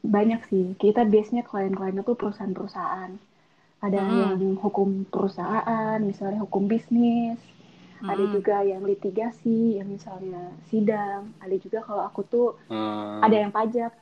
banyak 0.00 0.40
sih. 0.48 0.72
Kita 0.74 1.04
biasanya 1.04 1.44
klien-kliennya 1.44 2.00
tuh 2.00 2.16
perusahaan-perusahaan. 2.16 3.12
Ada 3.78 4.02
Hmm. 4.02 4.18
yang 4.18 4.34
hukum 4.58 5.06
perusahaan, 5.06 5.98
misalnya 6.02 6.42
hukum 6.42 6.66
bisnis. 6.66 7.38
Ada 8.02 8.26
Hmm. 8.26 8.34
juga 8.34 8.56
yang 8.66 8.82
litigasi, 8.82 9.78
yang 9.78 9.86
misalnya 9.90 10.54
sidang. 10.66 11.34
Ada 11.38 11.56
juga 11.62 11.78
kalau 11.86 12.02
aku 12.02 12.20
tuh 12.26 12.48
Hmm. 12.66 13.22
ada 13.22 13.36
yang 13.38 13.54
pajak, 13.54 13.94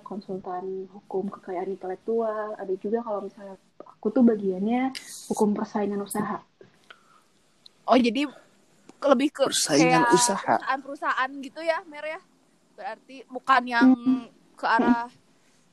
konsultan 0.00 0.88
hukum 0.92 1.28
kekayaan 1.28 1.76
intelektual. 1.76 2.56
Ada 2.56 2.72
juga 2.80 3.04
kalau 3.04 3.28
misalnya 3.28 3.56
aku 3.84 4.08
tuh 4.12 4.24
bagiannya 4.24 4.92
hukum 5.28 5.52
persaingan 5.52 6.00
usaha. 6.00 6.40
Oh, 7.86 7.98
jadi 8.00 8.26
lebih 9.06 9.28
ke 9.30 9.44
Persaingan 9.46 10.02
kayak 10.02 10.14
usaha. 10.16 10.54
perusahaan-perusahaan 10.56 11.30
gitu 11.44 11.60
ya, 11.62 11.78
Mer 11.86 12.04
ya? 12.16 12.20
Berarti 12.76 13.16
bukan 13.28 13.62
yang 13.68 13.90
ke 14.56 14.66
arah 14.66 15.08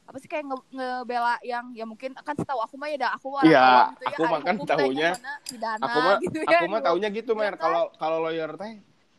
apa 0.03 0.17
sih 0.19 0.27
kayak 0.27 0.43
nge- 0.43 0.67
ngebela 0.69 1.39
yang 1.41 1.71
ya 1.71 1.87
mungkin 1.87 2.11
kan 2.13 2.35
setahu 2.35 2.59
aku 2.59 2.75
mah 2.75 2.91
ya 2.91 3.07
dah 3.07 3.11
aku 3.15 3.27
orang 3.31 3.47
Iya, 3.47 3.63
awam 3.63 3.87
gitu 3.89 4.03
ya 4.03 4.11
aku 4.11 4.23
mah 4.23 4.39
kan 4.43 4.55
pidana 4.59 5.85
aku 5.87 5.99
mah 5.99 6.15
gitu 6.19 6.37
ya. 6.43 6.59
aku 6.59 6.65
mah 6.67 6.81
taunya 6.83 7.09
gitu 7.09 7.31
Iya 7.31 7.39
mer. 7.39 7.53
Kan? 7.55 7.61
kalau 7.63 7.83
kalau 7.95 8.17
lawyer 8.19 8.51
teh 8.59 8.73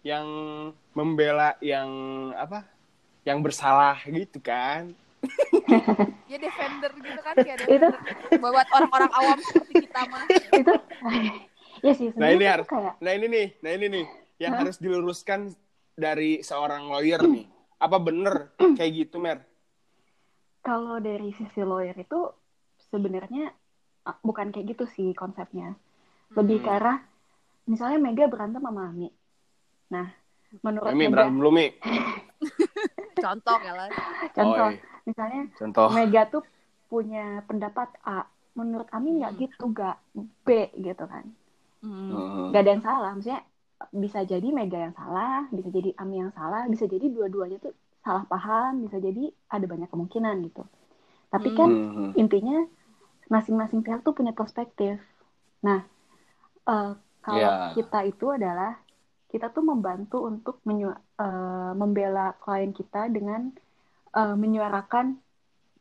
yang 0.05 0.27
membela 0.93 1.57
yang 1.65 1.89
apa 2.37 2.69
yang 3.25 3.41
bersalah 3.41 3.97
gitu 4.05 4.39
kan. 4.39 4.93
Ya 6.29 6.37
defender 6.37 6.93
gitu 7.01 7.21
kan 7.21 7.35
kayak 7.41 7.59
Itu- 7.65 7.97
buat 8.37 8.69
orang-orang 8.69 9.13
awam 9.15 9.39
seperti 9.41 9.89
kita 9.89 10.01
mah. 10.05 10.25
Itu 10.53 10.73
ya 11.85 11.93
sih 11.93 12.09
nah 12.17 12.29
ini 12.29 12.45
harus 12.45 12.65
kayak 12.65 12.97
nah 12.97 13.13
ini 13.13 13.27
nih 13.29 13.47
nah 13.61 13.71
ini 13.73 13.87
nih 13.89 14.05
yang 14.41 14.53
Hah? 14.57 14.61
harus 14.65 14.77
diluruskan 14.77 15.53
dari 15.97 16.41
seorang 16.41 16.89
lawyer 16.89 17.25
nih. 17.25 17.49
Apa 17.81 17.97
bener 17.97 18.53
kayak 18.79 18.93
gitu 19.09 19.17
mer 19.17 19.41
kalau 20.65 20.97
dari 20.99 21.31
sisi 21.37 21.61
lawyer 21.61 21.95
itu 21.95 22.33
sebenarnya 22.89 23.53
bukan 24.25 24.49
kayak 24.49 24.75
gitu 24.75 24.85
sih 24.89 25.09
konsepnya. 25.13 25.77
Lebih 26.33 26.59
Hmm. 26.61 26.67
ke 26.67 26.71
arah 26.73 26.99
misalnya 27.65 27.99
Mega 28.01 28.25
berantem 28.27 28.65
sama 28.65 28.89
Ami. 28.89 29.13
Nah 29.93 30.09
menurut 30.65 30.91
Mega 30.97 31.13
berantem 31.29 31.37
belum 31.39 31.55
Mi. 31.55 31.67
Contoh 33.25 33.57
ya 33.61 33.73
lah 33.73 33.89
contoh. 34.37 34.69
Oi, 34.69 34.77
misalnya 35.07 35.43
contoh. 35.57 35.89
Mega 35.93 36.23
tuh 36.29 36.43
punya 36.89 37.41
pendapat 37.47 37.89
A. 38.05 38.29
Menurut 38.55 38.87
Ami 38.91 39.19
nggak 39.19 39.33
Hmm. 39.35 39.41
gitu 39.41 39.65
nggak 39.71 39.97
B 40.45 40.49
gitu 40.75 41.05
kan. 41.05 41.25
Hmm. 41.81 42.09
Hmm. 42.11 42.47
nggak 42.51 42.63
ada 42.65 42.71
yang 42.73 42.85
salah. 42.85 43.11
Maksudnya 43.17 43.41
bisa 43.93 44.25
jadi 44.25 44.49
Mega 44.49 44.79
yang 44.81 44.95
salah 44.97 45.45
bisa 45.51 45.69
jadi 45.69 45.93
Ami 45.97 46.21
yang 46.21 46.33
salah 46.33 46.65
bisa 46.67 46.85
jadi 46.85 47.05
dua-duanya 47.05 47.61
tuh 47.61 47.73
salah 48.05 48.25
paham 48.33 48.85
bisa 48.85 48.97
jadi 49.07 49.23
ada 49.55 49.67
banyak 49.73 49.89
kemungkinan 49.93 50.37
gitu 50.49 50.63
tapi 51.33 51.51
kan 51.59 51.71
Hmm. 51.71 52.13
intinya 52.23 52.59
masing-masing 53.33 53.81
pihak 53.87 54.01
tuh 54.07 54.15
punya 54.19 54.33
perspektif 54.37 54.97
nah 55.67 55.81
eh, 56.69 56.93
kalau 57.25 57.41
Ya. 57.41 57.73
kita 57.77 57.99
itu 58.11 58.27
adalah 58.37 58.73
kita 59.33 59.47
tuh 59.57 59.65
membantu 59.67 60.17
untuk 60.31 60.57
menyu- 60.69 61.01
eh, 61.25 61.73
membela 61.81 62.37
klien 62.43 62.73
kita 62.73 63.09
dengan 63.17 63.41
eh, 64.19 64.35
menyuarakan 64.43 65.07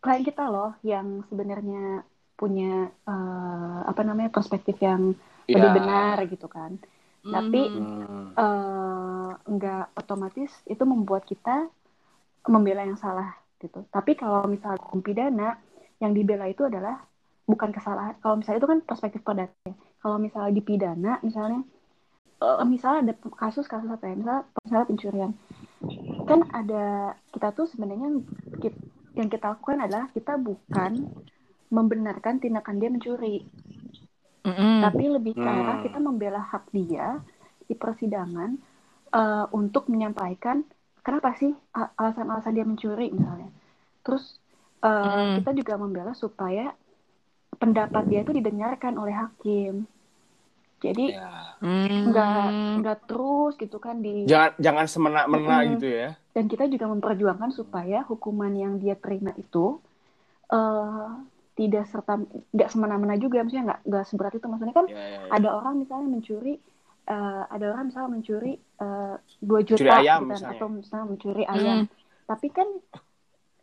klien 0.04 0.24
kita 0.30 0.44
loh 0.54 0.72
yang 0.84 1.08
sebenarnya 1.30 2.04
punya 2.40 2.92
eh, 3.12 3.80
apa 3.92 4.02
namanya 4.08 4.32
perspektif 4.38 4.76
yang 4.88 5.14
lebih 5.54 5.70
Ya. 5.70 5.78
benar 5.78 6.18
gitu 6.34 6.48
kan 6.50 6.72
Tapi. 7.34 7.62
Hmm. 7.74 8.34
eh, 8.34 9.30
nggak 9.54 9.84
otomatis 10.02 10.52
itu 10.66 10.84
membuat 10.90 11.24
kita 11.32 11.70
membela 12.48 12.84
yang 12.84 13.00
salah 13.00 13.36
gitu. 13.60 13.88
Tapi 13.88 14.20
kalau 14.20 14.44
misalnya 14.48 14.80
hukum 14.84 15.00
pidana 15.00 15.56
yang 16.04 16.12
dibela 16.12 16.48
itu 16.52 16.68
adalah 16.68 17.00
bukan 17.48 17.72
kesalahan. 17.72 18.16
Kalau 18.20 18.36
misalnya 18.40 18.60
itu 18.60 18.70
kan 18.70 18.80
perspektif 18.84 19.22
perdata. 19.24 19.72
Kalau 20.04 20.20
misalnya 20.20 20.52
di 20.52 20.64
pidana, 20.64 21.20
misalnya 21.24 21.64
eh, 22.44 22.66
misalnya 22.68 23.00
ada 23.12 23.14
kasus-kasus 23.40 23.88
apa 23.88 24.04
ya? 24.12 24.16
Misalnya, 24.20 24.44
misalnya 24.68 24.88
pencurian. 24.88 25.32
kan 26.24 26.40
ada 26.56 27.16
kita 27.36 27.52
tuh 27.52 27.68
sebenarnya 27.68 28.24
yang 29.20 29.28
kita 29.28 29.52
lakukan 29.52 29.84
adalah 29.84 30.08
kita 30.16 30.40
bukan 30.40 31.12
membenarkan 31.68 32.40
tindakan 32.40 32.80
dia 32.80 32.88
mencuri, 32.88 33.44
tapi 34.84 35.04
lebih 35.12 35.36
ke 35.36 35.44
arah 35.44 35.80
Hmm. 35.80 35.86
kita 35.86 36.00
membela 36.00 36.40
hak 36.40 36.72
dia 36.72 37.20
di 37.68 37.76
persidangan 37.76 38.56
eh, 39.14 39.46
untuk 39.52 39.92
menyampaikan 39.92 40.64
kenapa 41.04 41.36
sih 41.36 41.52
alasan-alasan 41.76 42.56
dia 42.56 42.66
mencuri 42.66 43.12
misalnya. 43.12 43.52
Terus 44.02 44.40
eh, 44.80 44.90
Hmm. 44.90 45.36
kita 45.38 45.52
juga 45.54 45.74
membela 45.76 46.12
supaya 46.12 46.72
pendapat 47.56 48.04
dia 48.08 48.24
itu 48.24 48.34
didengarkan 48.34 48.98
oleh 48.98 49.14
hakim. 49.14 49.86
Jadi 50.80 51.16
Ya. 51.16 51.56
nggak 52.04 52.44
Hmm. 52.44 52.84
nggak 52.84 52.98
terus 53.08 53.56
gitu 53.56 53.80
kan 53.80 54.04
di 54.04 54.28
Jangan 54.28 54.52
jangan 54.60 54.86
semena-mena 54.86 55.64
Mm-mm. 55.64 55.72
gitu 55.78 55.88
ya. 55.88 56.10
dan 56.34 56.50
kita 56.50 56.66
juga 56.68 56.90
memperjuangkan 56.90 57.54
supaya 57.54 58.04
hukuman 58.04 58.52
yang 58.52 58.74
dia 58.82 58.98
terima 58.98 59.32
itu 59.38 59.80
eh 60.50 61.08
tidak 61.54 61.86
serta 61.88 62.18
nggak 62.52 62.68
semena-mena 62.68 63.16
juga 63.16 63.46
maksudnya 63.46 63.66
nggak 63.70 63.82
nggak 63.86 64.06
seberat 64.10 64.34
itu 64.34 64.46
maksudnya 64.50 64.76
kan 64.76 64.88
Ya, 64.90 64.98
ya, 64.98 65.20
ya. 65.24 65.30
ada 65.32 65.50
orang 65.54 65.80
misalnya 65.80 66.10
mencuri 66.10 66.58
eh, 67.06 67.44
ada 67.48 67.66
orang 67.70 67.86
misalnya 67.88 68.12
mencuri 68.12 68.54
eh, 68.58 69.16
dua 69.40 69.60
juta 69.62 69.84
Mencuri 69.84 70.00
ayam 70.00 70.20
gitu 70.20 70.26
kan, 70.26 70.38
misalnya. 70.38 70.52
atau 70.56 70.68
misalnya 70.70 71.06
mencuri 71.08 71.44
ayam 71.46 71.78
tapi 72.24 72.48
kan 72.50 72.68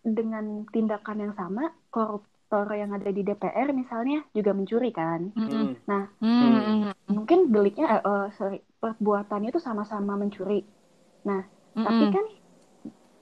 dengan 0.00 0.44
tindakan 0.66 1.16
yang 1.20 1.34
sama 1.34 1.62
koruptor 1.88 2.66
yang 2.72 2.90
ada 2.90 3.08
di 3.08 3.20
DPR 3.20 3.68
misalnya 3.70 4.24
juga 4.30 4.52
mencuri 4.52 4.90
kan 4.90 5.32
Hmm. 5.32 5.76
nah 5.84 6.08
Hmm. 6.18 6.92
mungkin 7.06 7.48
deliknya 7.48 7.98
eh, 7.98 8.02
eh, 8.02 8.26
sorry 8.34 8.58
perbuatannya 8.76 9.48
itu 9.48 9.60
sama-sama 9.60 10.16
mencuri 10.16 10.64
nah 11.22 11.44
tapi 11.76 12.04
Hmm. 12.06 12.12
kan 12.12 12.26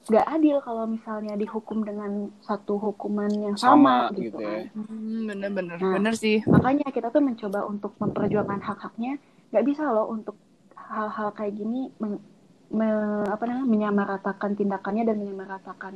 nggak 0.09 0.27
adil 0.27 0.57
kalau 0.65 0.89
misalnya 0.89 1.37
dihukum 1.37 1.85
dengan 1.85 2.33
satu 2.41 2.81
hukuman 2.81 3.29
yang 3.29 3.57
Sama 3.61 4.09
sama, 4.09 4.17
gitu 4.17 4.25
gitu, 4.25 4.37
ya. 4.41 4.65
kan. 4.65 4.89
Hmm, 4.89 5.21
bener-bener, 5.29 5.77
Nah. 5.77 5.93
bener 5.93 6.15
sih. 6.17 6.41
Makanya 6.49 6.89
kita 6.89 7.13
tuh 7.13 7.21
mencoba 7.21 7.69
untuk 7.69 7.93
memperjuangkan 8.01 8.57
hak-haknya. 8.65 9.21
Nggak 9.49 9.65
bisa 9.65 9.85
loh 9.89 10.07
untuk 10.09 10.37
hal-hal 10.77 11.33
kayak 11.33 11.55
gini 11.55 11.93
men- 11.97 12.23
me- 12.69 13.29
apa 13.29 13.45
namanya 13.45 13.67
menyamaratakan 13.67 14.55
tindakannya 14.55 15.05
dan 15.05 15.17
menyamaratakan 15.19 15.95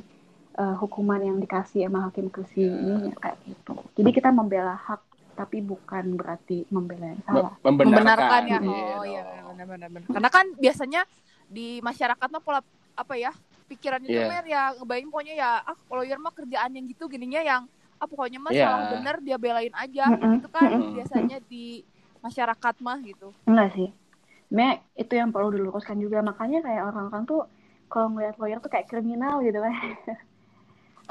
eh, 0.52 0.74
hukuman 0.76 1.16
yang 1.18 1.38
dikasih 1.38 1.88
sama 1.88 2.04
hakim 2.06 2.28
ke 2.28 2.44
si 2.46 2.60
ini 2.60 3.08
kayak 3.16 3.40
gitu. 3.44 3.72
Jadi 3.96 4.10
kita 4.12 4.28
membela 4.28 4.76
hak 4.76 5.00
tapi 5.32 5.64
bukan 5.64 6.12
berarti 6.12 6.68
membela 6.68 7.08
yang 7.08 7.22
salah. 7.24 7.56
Mem- 7.64 7.80
Membenarkan, 7.80 7.88
membenarkan 7.88 8.42
ya. 8.44 8.58
Iya 8.60 8.94
Oh 8.96 9.04
iya 9.08 9.22
benar-benar. 9.64 10.08
Karena 10.12 10.28
kan 10.28 10.46
biasanya 10.56 11.00
di 11.48 11.80
masyarakat 11.80 12.28
mah 12.28 12.40
pola 12.40 12.60
apa 12.92 13.14
ya 13.16 13.32
pikirannya 13.64 14.04
tuh 14.04 14.20
Iya. 14.20 14.28
mer 14.28 14.44
ya 14.44 14.62
ngebayangin 14.76 15.08
pokoknya 15.08 15.34
ya 15.34 15.50
ah 15.64 15.78
lawyer 15.88 16.20
mah 16.20 16.32
kerjaan 16.32 16.76
yang 16.76 16.84
gitu 16.84 17.08
gininya 17.08 17.40
yang 17.40 17.62
ah 17.96 18.04
pokoknya 18.04 18.36
mah 18.36 18.52
Iya. 18.52 18.64
salah 18.68 18.80
bener 18.92 19.16
dia 19.24 19.36
belain 19.40 19.72
aja 19.72 20.04
Mm-mm, 20.12 20.36
itu 20.36 20.48
kan 20.52 20.68
mm-mm. 20.68 20.92
biasanya 21.00 21.38
di 21.48 21.80
masyarakat 22.22 22.74
mah 22.80 22.98
gitu. 23.02 23.34
Enggak 23.44 23.74
sih. 23.74 23.88
Sebenarnya 24.48 24.74
itu 24.94 25.12
yang 25.16 25.30
perlu 25.34 25.50
diluruskan 25.50 25.98
juga. 25.98 26.22
Makanya 26.22 26.62
kayak 26.62 26.82
orang-orang 26.88 27.22
tuh 27.26 27.40
kalau 27.90 28.08
ngeliat 28.14 28.38
lawyer 28.40 28.58
tuh 28.62 28.70
kayak 28.72 28.88
kriminal 28.88 29.42
gitu 29.44 29.58
kan. 29.58 29.74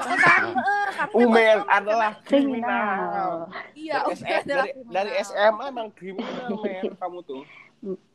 Oh, 0.00 0.08
kan, 0.08 0.42
eh, 0.56 0.86
karena 0.96 1.14
Umer 1.14 1.58
adalah 1.68 2.10
kriminal. 2.24 3.52
Iya, 3.76 4.08
Dari, 4.08 4.16
SM 4.16 4.42
dari, 4.48 4.68
kriminal. 4.72 4.92
dari 4.96 5.10
SMA 5.20 5.64
emang 5.68 5.88
kriminal, 5.92 6.48
Mer, 6.58 6.82
kamu 7.00 7.18
tuh. 7.22 7.42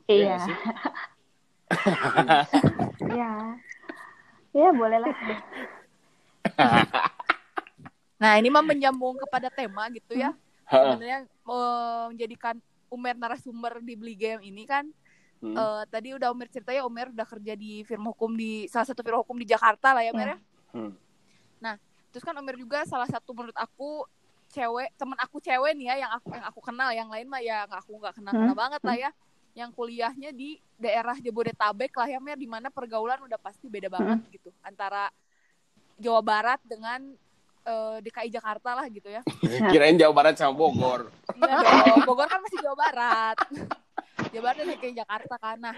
Iya. 0.09 0.35
sih? 0.41 0.55
Iya. 3.13 3.31
Ya 4.55 4.69
boleh 4.73 4.99
lah. 5.03 5.15
Nah, 8.17 8.31
ini 8.41 8.49
mah 8.49 8.65
menyambung 8.65 9.21
kepada 9.21 9.53
tema 9.53 9.85
gitu 9.93 10.17
ya. 10.17 10.33
Heeh. 10.65 10.97
Sebenarnya 10.97 11.19
eh, 11.29 12.03
menjadikan 12.09 12.55
Umer 12.87 13.15
narasumber 13.15 13.79
di 13.83 13.93
Beli 13.95 14.15
Game 14.15 14.41
ini 14.43 14.63
kan 14.63 14.87
Hmm. 15.37 15.53
eh, 15.53 15.83
tadi 15.93 16.17
udah 16.17 16.33
Umer 16.33 16.49
ceritanya 16.49 16.81
Umer 16.81 17.13
udah 17.13 17.27
kerja 17.29 17.53
di 17.53 17.85
firma 17.85 18.09
hukum 18.09 18.33
di 18.33 18.65
salah 18.65 18.89
satu 18.89 19.05
firma 19.05 19.21
hukum 19.21 19.37
di 19.37 19.45
Jakarta 19.45 19.93
lah 19.93 20.01
ya, 20.01 20.09
Mer 20.09 20.33
ya. 20.33 20.37
Hmm. 20.73 20.93
Terus 22.07 22.23
kan 22.23 22.33
Umer 22.39 22.57
juga 22.57 22.81
salah 22.89 23.05
satu 23.05 23.35
menurut 23.35 23.53
aku 23.53 24.01
cewek, 24.49 24.89
temen 24.97 25.13
aku 25.21 25.37
cewek 25.37 25.77
nih 25.77 25.93
ya 25.93 26.07
yang 26.07 26.11
aku 26.17 26.33
yang 26.33 26.45
aku 26.49 26.59
kenal, 26.63 26.89
yang 26.89 27.05
lain 27.11 27.27
mah 27.29 27.43
ya 27.43 27.67
nggak- 27.69 27.83
aku 27.85 27.93
nggak 28.01 28.15
kenal 28.17 28.33
kenal 28.33 28.55
Hmm. 28.57 28.63
banget 28.65 28.81
lah 28.81 28.97
ya. 28.97 29.11
Yang 29.53 29.69
kuliahnya 29.77 30.29
di 30.33 30.57
daerah 30.81 31.13
Jabodetabek 31.19 31.93
lah 31.93 32.07
ya, 32.09 32.17
Mer, 32.17 32.39
di 32.41 32.49
mana 32.49 32.73
pergaulan 32.73 33.21
udah 33.21 33.37
pasti 33.37 33.69
beda 33.69 33.93
banget 33.93 34.17
gitu 34.33 34.49
antara 34.65 35.13
Jawa 36.01 36.25
Barat 36.25 36.57
dengan 36.65 37.13
eh, 37.67 37.97
DKI 38.01 38.29
Jakarta 38.31 38.69
lah 38.73 38.85
gitu 38.87 39.07
ya. 39.07 39.21
Kirain 39.71 39.93
Jawa 39.93 40.13
Barat 40.13 40.35
sama 40.35 40.53
Bogor. 40.53 41.11
Dong, 41.29 42.01
Bogor 42.07 42.25
kan 42.25 42.39
masih 42.39 42.59
Jawa 42.59 42.77
Barat. 42.77 43.37
Jawa 44.27 44.43
Barat 44.43 44.57
dan 44.57 44.67
DKI 44.73 44.93
Jakarta 44.97 45.35
kan. 45.35 45.57
Nah, 45.57 45.75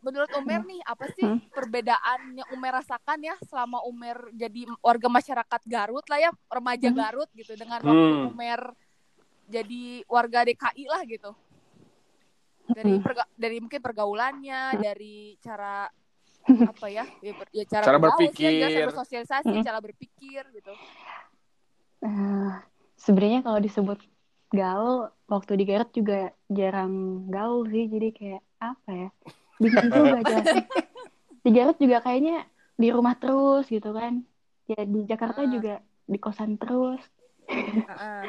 menurut 0.00 0.30
Umer 0.34 0.62
nih, 0.62 0.80
apa 0.82 1.06
sih 1.10 1.24
Hmm. 1.24 1.38
perbedaan 1.48 2.20
yang 2.34 2.48
Umer 2.50 2.72
rasakan 2.74 3.18
ya 3.20 3.34
selama 3.42 3.80
Umer 3.82 4.30
jadi 4.32 4.66
warga 4.78 5.08
masyarakat 5.08 5.60
Garut 5.64 6.06
lah 6.06 6.18
ya, 6.20 6.30
remaja 6.48 6.88
Hmm. 6.88 6.98
Garut 6.98 7.30
gitu, 7.32 7.54
dengan 7.54 7.80
waktu 7.80 7.94
Hmm. 7.94 8.30
Umer 8.30 8.60
jadi 9.44 9.82
warga 10.06 10.42
DKI 10.42 10.84
lah 10.86 11.02
gitu. 11.04 11.30
Dari 12.64 12.94
Hmm. 12.94 13.02
perga- 13.02 13.30
dari 13.34 13.56
mungkin 13.58 13.80
pergaulannya, 13.80 14.60
dari 14.78 15.34
cara 15.38 15.90
apa 16.42 16.86
ya, 16.88 17.06
ya, 17.20 17.32
ya 17.50 17.64
cara, 17.64 17.84
Cara 17.84 17.98
sih, 17.98 18.02
ya, 18.02 18.02
berpikir. 18.02 18.50
cara 18.58 18.86
bersosialisasi, 18.88 19.52
Hmm. 19.52 19.62
cara 19.62 19.78
berpikir 19.78 20.42
gitu. 20.52 20.72
Eh, 22.02 22.50
sebenarnya 22.96 23.40
kalau 23.40 23.58
disebut 23.58 23.98
gaul 24.50 24.96
waktu 25.26 25.52
di 25.54 25.64
Garut 25.64 25.90
juga 25.90 26.18
jarang 26.46 26.92
gaul 27.26 27.64
sih 27.64 27.86
jadi 27.86 28.08
kayak 28.10 28.42
apa 28.58 28.90
ya 28.90 29.08
bingung 29.56 29.88
juga 29.88 30.18
jelasin 30.28 30.66
di 31.40 31.50
Garut 31.50 31.78
juga 31.78 31.98
kayaknya 32.00 32.44
di 32.74 32.88
rumah 32.90 33.14
terus 33.14 33.64
gitu 33.66 33.90
kan 33.90 34.26
ya 34.66 34.82
di 34.82 35.06
Jakarta 35.06 35.40
Ah. 35.40 35.48
juga 35.48 35.74
di 36.04 36.18
kosan 36.18 36.58
terus 36.58 37.00
Heeh. 37.88 38.22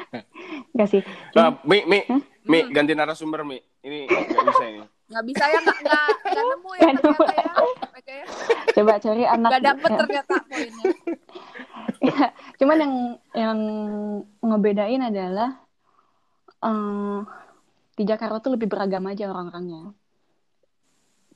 enggak 0.70 0.88
sih 0.88 1.02
Nah, 1.34 1.58
Mi, 1.62 1.82
Mi, 1.84 1.98
Hah? 2.04 2.22
Mi, 2.44 2.58
Hmm. 2.60 2.70
ganti 2.70 2.92
narasumber, 2.92 3.42
Mi. 3.42 3.56
Ini 3.80 4.06
nggak 4.06 4.44
bisa 4.46 4.64
ini. 4.66 4.84
nggak 5.04 5.24
bisa 5.26 5.44
ya 5.44 5.58
nggak 5.60 5.78
nggak 6.24 6.44
nemu 6.46 6.70
ya 6.72 6.88
nemu. 6.90 7.22
ya 7.28 7.52
ya 8.06 8.24
coba 8.72 8.92
cari 8.96 9.22
anak 9.26 9.50
nggak 9.50 9.64
dapet 9.66 9.90
ternyata 9.94 10.34
poinnya 10.46 10.86
Ya, 12.04 12.30
cuman 12.56 12.76
yang 12.78 12.94
yang 13.34 13.58
ngebedain 14.40 15.02
adalah 15.02 15.60
eh, 16.60 17.18
di 17.94 18.02
Jakarta 18.02 18.40
tuh 18.40 18.52
lebih 18.52 18.66
beragam 18.66 19.04
aja 19.04 19.26
orang-orangnya 19.26 19.94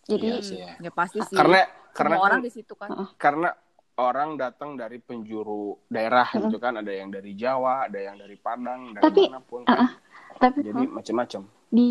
jadi 0.04 0.26
Iya 0.26 0.40
sih 0.40 0.58
ya. 0.58 0.72
ya 0.80 0.90
pasti 0.90 1.20
sih 1.22 1.36
Karena 1.36 1.62
semua 1.62 1.92
karena 1.92 2.16
orang 2.16 2.38
kan- 2.38 2.46
di 2.46 2.52
situ 2.52 2.72
kan 2.72 2.88
karena 3.16 3.48
orang 3.94 4.30
datang 4.34 4.70
dari 4.72 4.98
penjuru 4.98 5.74
daerah 5.84 6.26
Mm. 6.28 6.46
gitu 6.46 6.56
kan, 6.56 6.70
ada 6.72 6.86
yang 6.88 7.10
dari 7.10 7.34
Jawa, 7.34 7.90
ada 7.90 7.98
yang 7.98 8.14
dari 8.14 8.36
Padang, 8.36 8.94
dari 8.94 9.02
Tapi, 9.02 9.22
mana 9.26 9.42
pun. 9.42 9.60
kan. 9.64 9.74
ah. 9.76 9.90
tapi 10.38 10.62
Jadi 10.62 10.86
macam-macam. 10.86 11.42
di 11.68 11.90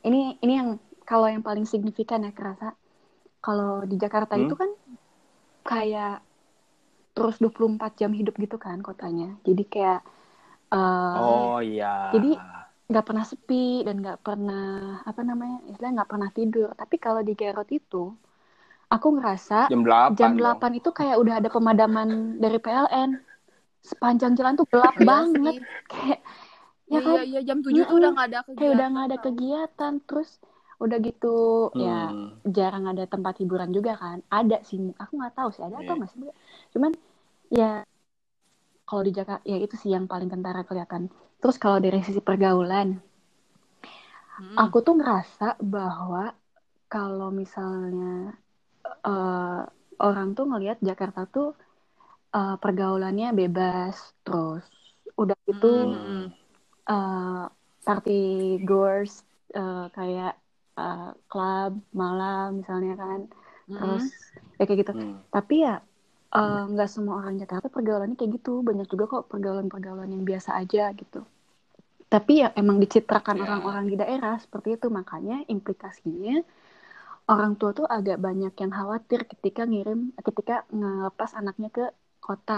ini 0.00 0.20
ini 0.36 0.52
yang 0.52 0.74
kalau 1.00 1.24
yang 1.24 1.40
paling 1.40 1.62
signifikan 1.62 2.20
ya 2.20 2.30
kerasa 2.30 2.74
kalau 3.38 3.80
di 3.82 3.94
Jakarta 3.94 4.34
Hmm? 4.34 4.44
itu 4.44 4.54
kan 4.54 4.70
kayak 5.62 6.18
terus 7.18 7.36
24 7.42 7.92
jam 8.00 8.12
hidup 8.14 8.34
gitu 8.38 8.56
kan 8.62 8.78
kotanya 8.86 9.28
jadi 9.42 9.62
kayak 9.74 10.00
eh, 10.74 11.18
Oh 11.18 11.58
iya. 11.60 11.86
Jadi, 12.14 12.30
nggak 12.90 13.04
pernah 13.08 13.24
sepi 13.28 13.84
dan 13.86 13.96
nggak 14.00 14.18
pernah 14.24 14.64
apa 15.04 15.20
namanya 15.20 15.58
istilah 15.68 15.92
nggak 15.98 16.10
pernah 16.12 16.30
tidur 16.32 16.68
tapi 16.72 16.96
kalau 16.96 17.20
di 17.20 17.34
Garut 17.36 17.68
itu 17.68 18.02
aku 18.94 19.06
ngerasa 19.16 19.68
jam 19.68 19.80
8. 19.84 20.16
jam 20.16 20.30
dong. 20.32 20.40
8 20.40 20.72
itu 20.80 20.90
kayak 20.98 21.16
udah 21.22 21.34
ada 21.40 21.50
pemadaman 21.52 22.08
dari 22.40 22.56
PLN 22.64 23.10
sepanjang 23.84 24.32
jalan 24.38 24.54
tuh 24.60 24.66
gelap 24.72 24.96
Iya 24.96 25.04
banget 25.10 25.54
sih. 25.56 25.64
kayak 25.92 26.20
iya 26.88 26.96
ya 26.96 27.00
kan 27.04 27.14
iya 27.14 27.22
iya 27.28 27.40
jam 27.48 27.58
7 27.64 27.82
tuh 27.84 27.96
udah 28.00 28.10
nggak 28.16 28.26
ada 28.32 28.38
kegiatan 28.40 28.56
kayak 28.58 28.72
udah 28.74 28.86
nggak 28.92 29.06
ada 29.08 29.18
kegiatan 29.26 29.92
terus 30.08 30.30
udah 30.84 30.98
gitu 31.02 31.36
ya 31.76 32.00
Hmm. 32.14 32.38
jarang 32.48 32.84
ada 32.88 33.04
tempat 33.04 33.34
hiburan 33.42 33.70
juga 33.76 33.92
kan 34.02 34.18
ada 34.32 34.56
sih 34.64 34.78
aku 34.96 35.12
nggak 35.20 35.34
tahu 35.36 35.48
sih 35.52 35.62
ada 35.66 35.76
atau 35.84 35.92
Iya. 35.92 35.98
nggak 36.00 36.10
sih 36.14 36.20
cuman 36.72 36.90
ya 37.50 37.84
kalau 38.88 39.02
di 39.06 39.12
Jakarta 39.18 39.42
ya 39.52 39.56
itu 39.64 39.74
sih 39.80 39.90
yang 39.96 40.06
paling 40.12 40.30
kentara 40.34 40.60
kelihatan 40.68 41.02
terus 41.40 41.56
kalau 41.62 41.78
dari 41.84 41.98
sisi 42.06 42.20
pergaulan 42.28 42.88
Hmm. 44.38 44.58
aku 44.62 44.76
tuh 44.86 44.94
ngerasa 44.98 45.44
bahwa 45.74 46.20
kalau 46.92 47.28
misalnya 47.40 48.06
eh, 49.06 49.60
orang 50.06 50.28
tuh 50.36 50.44
ngelihat 50.50 50.78
Jakarta 50.88 51.20
tuh 51.34 51.46
eh, 52.36 52.54
pergaulannya 52.62 53.26
bebas 53.40 53.96
terus 54.24 54.64
udah 55.20 55.36
gitu 55.48 55.66
Hmm. 55.68 56.32
eh, 56.90 57.44
party 57.86 58.10
goers 58.68 59.12
eh, 59.58 59.78
kayak 59.96 60.32
eh, 60.80 60.98
club 61.30 61.72
malam 62.00 62.44
misalnya 62.60 62.92
kan 63.02 63.20
terus 63.74 64.04
ya 64.58 64.62
kayak 64.66 64.80
gitu 64.82 64.92
Hmm. 64.94 65.18
tapi 65.34 65.54
ya 65.66 65.70
eh, 66.36 66.56
nggak 66.72 66.88
semua 66.94 67.14
orang 67.20 67.34
Jakarta 67.42 67.66
pergaulannya 67.74 68.16
kayak 68.18 68.32
gitu. 68.36 68.50
Banyak 68.68 68.86
juga 68.92 69.04
kok 69.12 69.22
pergaulan-pergaulan 69.30 70.10
yang 70.14 70.24
biasa 70.30 70.50
aja 70.60 70.80
gitu. 71.00 71.18
Tapi 72.12 72.32
ya 72.42 72.48
emang 72.60 72.76
dicitrakan 72.84 73.36
Ya. 73.38 73.44
orang-orang 73.44 73.84
di 73.90 73.96
daerah 74.02 74.34
seperti 74.44 74.68
itu. 74.80 74.86
Makanya 74.98 75.34
implikasinya 75.54 76.34
orang 77.32 77.52
tua 77.58 77.70
tuh 77.78 77.86
agak 77.96 78.16
banyak 78.26 78.52
yang 78.62 78.72
khawatir 78.78 79.20
ketika 79.32 79.62
ngirim 79.70 80.00
ketika 80.26 80.54
ngelepas 80.78 81.30
anaknya 81.40 81.68
ke 81.76 81.84
kota 82.26 82.54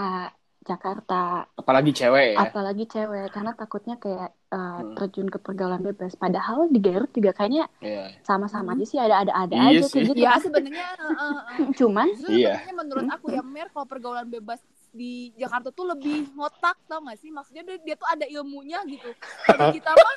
Jakarta 0.61 1.49
Apalagi 1.51 1.89
cewek 1.91 2.33
ya. 2.33 2.37
apalagi 2.39 2.85
cewek 2.85 3.27
karena 3.29 3.51
takutnya 3.51 3.97
kayak 3.97 4.29
uh, 4.47 4.59
Hmm. 4.77 4.93
terjun 4.93 5.25
ke 5.25 5.37
pergaulan 5.37 5.81
bebas 5.81 6.13
padahal 6.13 6.67
di 6.67 6.77
Garut 6.77 7.09
juga 7.09 7.31
kayaknya 7.31 7.65
Iya. 7.79 8.13
sama-sama 8.21 8.71
aja 8.71 8.85
sih 8.85 8.97
ada-ada 8.97 9.33
ada 9.33 9.53
Iya 9.53 9.81
aja 9.81 9.87
sih. 9.87 9.93
kayak 9.95 10.05
gitu 10.07 10.21
Ya 10.21 10.33
sebenarnya 10.37 10.87
eh, 10.93 11.09
eh, 11.09 11.39
eh. 11.57 11.67
cuman 11.79 12.07
Iya. 12.07 12.15
sebenarnya 12.61 12.73
menurut 12.75 13.07
aku 13.09 13.25
ya 13.29 13.41
Mer 13.41 13.67
kalau 13.69 13.85
pergaulan 13.85 14.27
bebas 14.27 14.61
di 14.91 15.11
Jakarta 15.33 15.69
tuh 15.69 15.87
lebih 15.87 16.29
ngotak 16.31 16.77
tau 16.83 16.99
gak 17.01 17.17
sih 17.17 17.29
maksudnya 17.29 17.63
dia, 17.63 17.77
dia 17.81 17.95
tuh 17.95 18.05
ada 18.05 18.25
ilmunya 18.25 18.83
gitu 18.85 19.09
kalau 19.45 19.71
kita 19.73 19.91
mah 19.91 20.15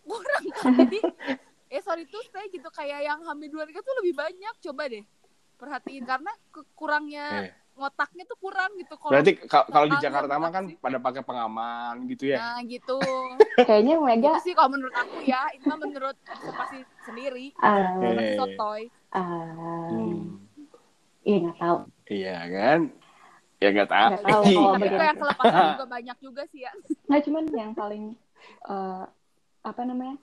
kurang 0.00 0.44
jadi 0.78 0.98
eh 1.66 1.80
sorry 1.80 2.06
tuh 2.06 2.22
saya 2.28 2.46
gitu 2.46 2.68
kayak 2.68 3.02
yang 3.02 3.18
hamil 3.20 3.50
dua 3.50 3.64
nikah 3.64 3.80
tuh 3.80 3.96
lebih 3.98 4.14
banyak 4.14 4.54
coba 4.62 4.86
deh 4.86 5.02
perhatiin 5.56 6.04
karena 6.04 6.30
kekurangnya 6.50 7.26
Iya. 7.42 7.52
Ngotaknya 7.76 8.24
tuh 8.24 8.38
kurang 8.40 8.72
gitu 8.74 8.96
kalau 8.96 9.12
Berarti 9.12 9.32
ka- 9.38 9.68
kalau 9.68 9.86
di 9.86 9.96
Jakarta 9.96 10.34
mah 10.34 10.50
kan 10.50 10.64
sih. 10.66 10.76
pada 10.76 10.96
pakai 10.96 11.20
pengaman 11.20 12.08
gitu 12.08 12.32
ya. 12.32 12.40
nah 12.40 12.58
gitu 12.64 12.98
kayaknya 13.68 14.00
Mega 14.00 14.32
itu 14.34 14.40
sih 14.42 14.54
kalau 14.56 14.72
menurut 14.72 14.96
aku 14.96 15.20
ya 15.20 15.46
itu 15.52 15.62
mah 15.62 15.76
menurut 15.76 16.16
observasi 16.26 16.82
sendiri 17.04 17.52
uh, 17.60 18.00
Oke. 18.00 18.28
sotoy 18.34 18.82
uh, 19.12 19.86
Hmm. 19.86 20.40
iya 21.22 21.36
nggak 21.44 21.58
tahu 21.58 21.76
Iya 22.06 22.36
kan? 22.46 22.80
Ya 23.56 23.68
nggak 23.72 23.90
tahu. 23.90 24.08
Nggak 24.14 24.24
tahu 24.24 24.42
kalau 24.46 24.74
tapi 24.78 24.86
yang 25.02 25.18
kelepasan 25.18 25.64
juga 25.74 25.86
banyak 25.96 26.16
juga 26.22 26.42
sih 26.48 26.60
ya 26.62 26.72
nggak 27.06 27.22
cuman 27.24 27.44
yang 27.50 27.72
paling 27.72 28.04
eh, 28.64 29.04
apa 29.62 29.82
namanya 29.82 30.16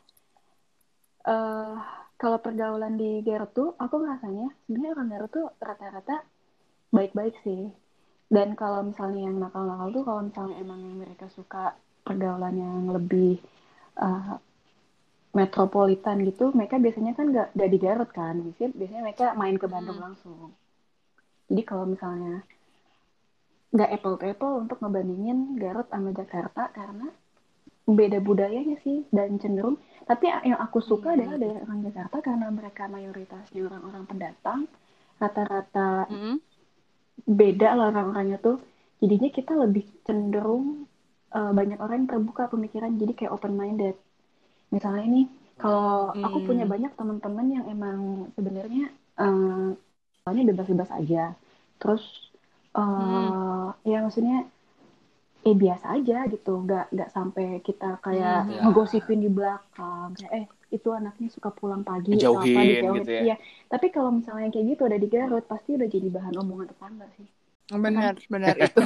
eh 1.24 1.76
kalau 2.16 2.40
pergaulan 2.40 2.96
di 2.96 3.20
Garut 3.24 3.52
tuh 3.52 3.76
aku 3.76 3.96
ngerasanya 4.00 4.48
sebenarnya 4.64 4.92
orang 4.96 5.08
Garut 5.12 5.32
tuh 5.32 5.48
rata-rata 5.60 6.16
baik-baik 6.94 7.36
sih 7.42 7.74
dan 8.30 8.54
kalau 8.54 8.86
misalnya 8.86 9.26
yang 9.28 9.38
nakal-nakal 9.42 9.90
tuh 9.90 10.04
kalau 10.06 10.22
misalnya 10.24 10.56
emang 10.62 10.80
mereka 11.02 11.26
suka 11.34 11.74
pergaulan 12.06 12.54
yang 12.54 12.94
lebih 12.94 13.42
eh, 13.98 14.34
metropolitan 15.34 16.22
gitu 16.22 16.54
mereka 16.54 16.78
biasanya 16.78 17.18
kan 17.18 17.34
nggak 17.34 17.48
nggak 17.58 17.70
di 17.74 17.78
Garut 17.82 18.10
kan 18.14 18.38
biasanya 18.38 18.70
biasanya 18.78 19.02
mereka 19.02 19.26
main 19.34 19.58
ke 19.58 19.66
Bandung 19.66 19.98
Hmm. 19.98 20.06
langsung 20.14 20.54
jadi 21.50 21.64
kalau 21.66 21.86
misalnya 21.90 22.46
nggak 23.74 23.90
apple 23.90 24.16
to 24.22 24.26
apple 24.30 24.54
untuk 24.62 24.78
ngebandingin 24.78 25.58
Garut 25.58 25.90
sama 25.90 26.14
Jakarta 26.14 26.70
karena 26.70 27.10
beda 27.84 28.22
budayanya 28.24 28.78
sih 28.86 29.04
dan 29.10 29.42
cenderung 29.42 29.76
tapi 30.06 30.30
yang 30.30 30.62
aku 30.62 30.80
suka 30.80 31.18
Hmm. 31.18 31.18
adalah 31.20 31.38
dari 31.42 31.58
orang 31.58 31.80
Jakarta 31.82 32.18
karena 32.22 32.48
mereka 32.54 32.86
mayoritasnya 32.86 33.62
orang-orang 33.66 34.04
pendatang 34.06 34.60
rata-rata 35.18 36.06
Mm. 36.10 36.38
Beda 37.42 37.68
lah 37.78 37.86
orang-orangnya 37.92 38.38
tuh 38.48 38.58
jadinya 39.02 39.30
kita 39.38 39.54
lebih 39.64 39.84
cenderung 40.08 40.66
eh, 41.38 41.52
banyak 41.60 41.78
orang 41.84 41.96
yang 42.06 42.10
terbuka 42.14 42.44
pemikiran 42.54 42.92
jadi 43.02 43.14
kayak 43.18 43.34
open 43.36 43.54
minded 43.62 43.96
misalnya 44.76 45.04
ini 45.10 45.22
kalau 45.62 46.14
aku 46.26 46.38
Hmm. 46.40 46.48
punya 46.48 46.66
banyak 46.74 46.92
teman-teman 47.00 47.48
yang 47.56 47.66
emang 47.74 48.00
sebenarnya 48.38 48.84
eh, 49.22 49.68
soalnya 50.24 50.44
bebas-bebas 50.52 50.92
aja 51.00 51.24
terus 51.82 52.04
eh 52.78 53.28
ya 53.92 53.98
maksudnya 54.06 54.38
eh 55.50 55.56
biasa 55.64 55.86
aja 55.98 56.16
gitu 56.34 56.52
nggak 56.66 56.84
nggak 56.94 57.10
sampai 57.16 57.46
kita 57.68 57.86
kayak 58.06 58.38
Hmm. 58.48 58.52
Ya. 58.56 58.62
ngegosipin 58.64 59.20
di 59.26 59.30
belakang 59.38 60.08
kayak 60.18 60.32
eh 60.40 60.46
itu 60.74 60.90
anaknya 60.90 61.30
suka 61.30 61.50
pulang 61.50 61.82
pagi 61.82 62.12
atau 62.12 62.34
apa, 62.34 62.44
Dijauhin 62.44 62.58
dijauhin. 62.74 62.98
gitu 63.00 63.12
ya. 63.12 63.22
Iya. 63.24 63.36
tapi 63.68 63.88
kalau 63.88 64.10
misalnya 64.12 64.50
kayak 64.50 64.66
gitu 64.68 64.82
ada 64.84 64.98
di 64.98 65.08
Garut 65.08 65.46
pasti 65.46 65.70
udah 65.72 65.86
jadi 65.86 66.08
bahan 66.10 66.34
omongan 66.36 66.68
tetangga 66.68 67.06
sih 67.14 67.28
benar 67.70 68.14
benar 68.28 68.56
itu 68.66 68.84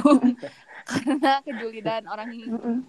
karena 0.88 1.32
kejulidan 1.42 2.02
orang 2.06 2.28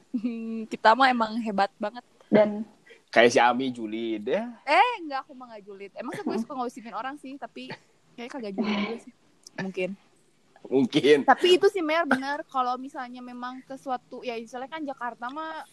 kita 0.72 0.90
mah 0.94 1.08
emang 1.08 1.40
hebat 1.40 1.72
banget 1.76 2.04
dan 2.28 2.68
Kayak 3.10 3.32
si 3.34 3.40
Ami 3.42 3.74
Julid 3.74 4.22
ya. 4.24 4.54
eh 4.64 4.92
enggak 5.02 5.26
aku 5.26 5.34
mah 5.34 5.50
nggak 5.50 5.66
julid 5.66 5.90
emang 5.98 6.14
sih 6.14 6.22
gue 6.22 6.38
suka 6.38 6.54
ngosipin 6.54 6.94
orang 6.94 7.18
sih 7.18 7.34
tapi 7.36 7.66
kayak 8.14 8.30
kagak 8.30 8.54
julid 8.54 8.70
juga 8.78 8.98
sih 9.02 9.14
mungkin 9.58 9.90
Mungkin. 10.62 11.24
tapi 11.24 11.58
itu 11.58 11.66
sih 11.68 11.80
Mer 11.80 12.06
benar 12.06 12.46
kalau 12.46 12.78
misalnya 12.78 13.18
memang 13.20 13.64
ke 13.64 13.74
suatu 13.76 14.22
ya 14.22 14.36
misalnya 14.36 14.70
kan 14.70 14.86
Jakarta 14.86 15.26
mah 15.26 15.66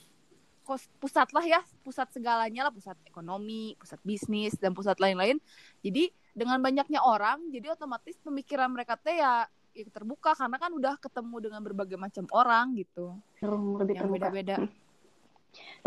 kos 0.66 0.90
pusat 0.98 1.30
lah 1.30 1.46
ya 1.46 1.62
pusat 1.86 2.10
segalanya 2.10 2.66
lah 2.66 2.72
pusat 2.74 2.98
ekonomi 3.06 3.78
pusat 3.78 4.02
bisnis 4.02 4.58
dan 4.58 4.74
pusat 4.74 4.98
lain-lain. 4.98 5.38
Jadi 5.86 6.10
dengan 6.34 6.58
banyaknya 6.58 6.98
orang 6.98 7.46
jadi 7.54 7.78
otomatis 7.78 8.18
pemikiran 8.20 8.66
mereka 8.74 8.98
teh 8.98 9.22
ya, 9.22 9.46
ya 9.72 9.86
terbuka 9.94 10.34
karena 10.34 10.58
kan 10.58 10.74
udah 10.74 10.98
ketemu 10.98 11.36
dengan 11.38 11.60
berbagai 11.62 11.94
macam 11.94 12.26
orang 12.34 12.74
gitu. 12.74 13.14
Lebih 13.40 13.94
yang 13.94 14.10
beda-beda. 14.10 14.56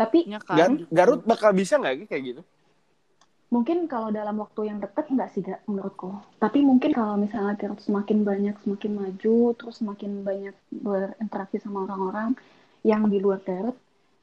Tapi 0.00 0.18
ya 0.32 0.40
kan? 0.40 0.56
Gar- 0.56 0.88
Garut 0.88 1.22
bakal 1.28 1.52
bisa 1.52 1.76
nggak 1.76 2.08
kayak 2.08 2.24
gitu? 2.24 2.42
mungkin 3.50 3.90
kalau 3.90 4.14
dalam 4.14 4.38
waktu 4.38 4.70
yang 4.70 4.78
dekat 4.78 5.10
nggak 5.10 5.30
sih 5.34 5.42
Gak, 5.42 5.66
menurutku. 5.66 6.14
Tapi 6.38 6.62
mungkin 6.62 6.94
kalau 6.94 7.18
misalnya 7.18 7.58
Garut 7.58 7.82
semakin 7.82 8.22
banyak 8.22 8.54
semakin 8.62 8.92
maju 8.94 9.36
terus 9.58 9.82
semakin 9.82 10.22
banyak 10.22 10.54
berinteraksi 10.70 11.58
sama 11.58 11.82
orang-orang 11.84 12.38
yang 12.86 13.10
di 13.10 13.18
luar 13.18 13.42
Garut 13.42 13.74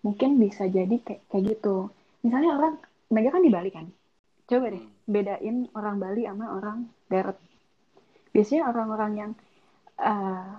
mungkin 0.06 0.38
bisa 0.38 0.66
jadi 0.68 0.96
kayak 1.02 1.22
kayak 1.30 1.44
gitu 1.58 1.90
misalnya 2.22 2.52
orang 2.58 2.74
Mega 3.08 3.32
kan 3.32 3.44
di 3.44 3.52
Bali 3.52 3.70
kan 3.72 3.86
coba 4.48 4.66
deh 4.72 4.84
bedain 5.08 5.58
orang 5.74 5.96
Bali 6.00 6.22
sama 6.24 6.46
orang 6.54 6.78
Garut 7.08 7.38
biasanya 8.32 8.70
orang-orang 8.70 9.12
yang 9.16 9.32
eh, 9.98 10.50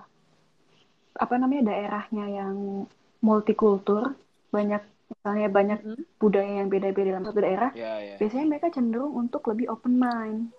apa 1.19 1.33
namanya 1.35 1.71
daerahnya 1.71 2.25
yang 2.31 2.55
multikultur 3.19 4.15
banyak 4.49 4.81
misalnya 5.09 5.47
banyak 5.49 5.79
Mhm. 5.83 6.03
budaya 6.21 6.51
yang 6.63 6.69
beda-beda 6.69 7.17
dalam 7.17 7.25
satu 7.27 7.39
daerah 7.41 7.71
Ya, 7.75 7.97
ya. 7.99 8.15
biasanya 8.21 8.45
mereka 8.45 8.67
cenderung 8.71 9.13
untuk 9.15 9.41
lebih 9.49 9.67
open 9.73 9.97
mind. 9.97 10.53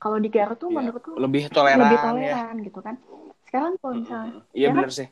Kalau 0.00 0.16
di 0.16 0.32
Garut 0.32 0.56
tuh 0.56 0.72
Iya. 0.72 0.80
menurutku 0.80 1.12
Lebih 1.20 1.52
toleran 1.52 1.84
lebih 1.84 1.98
ya. 2.00 2.04
toleran 2.08 2.54
gitu 2.64 2.80
kan. 2.80 2.96
Sekarang 3.44 3.76
kalau 3.78 3.94
misalnya 4.00 4.40
Iya 4.56 4.68
ya 4.72 4.74
kan? 4.74 4.88
sih. 4.88 5.08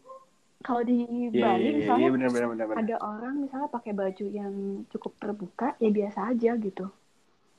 Kalau 0.58 0.82
di 0.82 1.06
Iya, 1.30 1.30
Bali 1.30 1.62
iya, 1.62 1.70
iya, 1.70 1.78
misalnya 1.78 2.06
iya 2.08 2.14
benar 2.14 2.30
benar 2.30 2.48
benar. 2.50 2.66
benar. 2.66 2.78
ada 2.82 2.96
orang 3.00 3.34
misalnya 3.38 3.68
pakai 3.68 3.92
baju 3.94 4.26
yang 4.26 4.54
cukup 4.90 5.12
terbuka 5.16 5.68
ya 5.78 5.90
biasa 5.90 6.18
aja 6.34 6.50
gitu. 6.58 6.86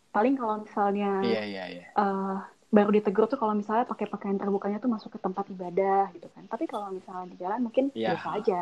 Paling 0.09 0.35
kalau 0.35 0.55
misalnya 0.61 1.11
Iya 1.23 1.41
iya 1.45 1.63
iya. 1.69 1.85
eh, 1.89 2.35
baru 2.69 2.89
ditegur 2.91 3.25
tuh 3.25 3.39
kalau 3.39 3.55
misalnya 3.55 3.87
pakai 3.87 4.05
pakaian 4.05 4.37
terbukanya 4.37 4.77
tuh 4.77 4.91
masuk 4.91 5.15
ke 5.15 5.19
tempat 5.19 5.47
ibadah 5.47 6.11
gitu 6.13 6.27
kan. 6.29 6.43
Tapi 6.45 6.65
kalau 6.65 6.91
misalnya 6.91 7.25
di 7.31 7.37
jalan 7.39 7.59
mungkin 7.63 7.89
Iya. 7.95 8.13
biasa 8.13 8.27
aja. 8.35 8.59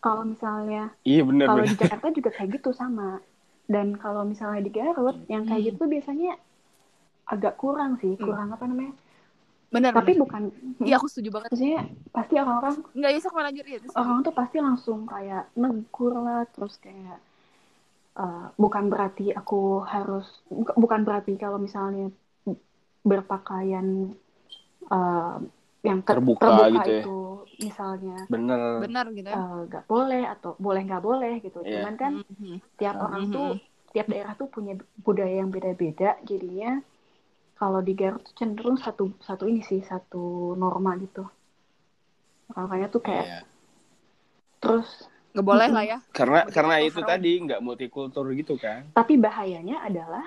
Kalau 0.00 0.22
misalnya 0.24 0.92
Iya 1.04 1.22
benar 1.24 1.46
kalau 1.48 1.64
di 1.64 1.76
Jakarta 1.76 2.06
juga 2.12 2.30
kayak 2.30 2.50
gitu 2.60 2.70
sama 2.72 3.20
dan 3.64 3.96
kalau 3.96 4.24
misalnya 4.24 4.60
di 4.60 4.70
Garut 4.70 5.16
yang 5.28 5.44
kayak 5.44 5.60
Hmm. 5.62 5.68
gitu 5.72 5.82
biasanya 5.86 6.32
agak 7.26 7.54
kurang 7.56 7.94
sih 7.96 8.18
kurang 8.18 8.50
apa 8.50 8.66
namanya 8.66 8.90
benar 9.70 9.94
tapi 9.94 10.18
bukan 10.18 10.50
iya 10.82 10.98
aku 10.98 11.06
setuju 11.06 11.30
banget 11.30 11.54
maksudnya 11.54 11.82
pasti 12.10 12.34
orang-orang 12.36 12.74
nggak 12.90 13.12
bisa 13.14 13.28
mau 13.30 13.42
lanjut 13.46 13.64
ya 13.64 13.78
orang 13.94 14.18
tuh 14.20 14.34
pasti 14.34 14.56
langsung 14.58 15.06
kayak 15.06 15.46
negur 15.54 16.14
lah 16.18 16.42
terus 16.50 16.74
kayak 16.76 17.18
eh, 18.16 18.46
bukan 18.54 18.84
berarti 18.90 19.30
aku 19.30 19.86
harus 19.86 20.26
buka- 20.50 20.74
bukan 20.74 21.00
berarti 21.06 21.38
kalau 21.38 21.56
misalnya 21.56 22.10
berpakaian 23.02 24.10
eh, 24.86 25.36
yang 25.80 26.04
ter- 26.04 26.20
Terbuka 26.20 26.68
gitu 26.76 26.90
ya. 26.90 27.00
itu 27.00 27.18
misalnya 27.62 28.18
Benar. 28.28 28.84
benar 28.84 29.06
gitu 29.14 29.28
ya 29.30 29.38
eh, 29.38 29.60
nggak 29.70 29.84
boleh 29.86 30.22
atau 30.28 30.50
boleh 30.58 30.82
nggak 30.84 31.04
boleh 31.04 31.34
gitu 31.40 31.58
Iya. 31.62 31.80
cuman 31.80 31.94
kan 31.96 32.12
Mhm. 32.20 32.56
tiap 32.76 32.94
Mhm. 32.98 33.04
orang 33.06 33.22
tuh 33.30 33.48
tiap 33.90 34.06
daerah 34.06 34.34
tuh 34.34 34.46
punya 34.46 34.74
budaya 35.00 35.40
yang 35.40 35.50
beda-beda 35.50 36.18
jadinya 36.22 36.78
kalau 37.60 37.84
di 37.84 37.92
Garut 37.92 38.24
tuh 38.24 38.32
cenderung 38.34 38.80
satu 38.80 39.12
satu 39.20 39.44
ini 39.44 39.60
sih 39.60 39.84
satu 39.84 40.56
norma 40.56 40.96
gitu 40.96 41.28
makanya 42.50 42.88
tuh 42.88 43.02
kayak 43.04 43.26
Iya. 43.28 43.40
terus 44.58 44.88
nggak 45.30 45.46
boleh 45.46 45.68
lah 45.68 45.84
ya 45.86 45.98
Karena 46.10 46.48
karena 46.48 46.82
itu 46.82 46.98
haram. 46.98 47.10
tadi 47.12 47.30
nggak 47.38 47.60
multikultur 47.62 48.26
gitu 48.34 48.56
kan. 48.56 48.88
tapi 48.90 49.14
bahayanya 49.14 49.84
adalah 49.84 50.26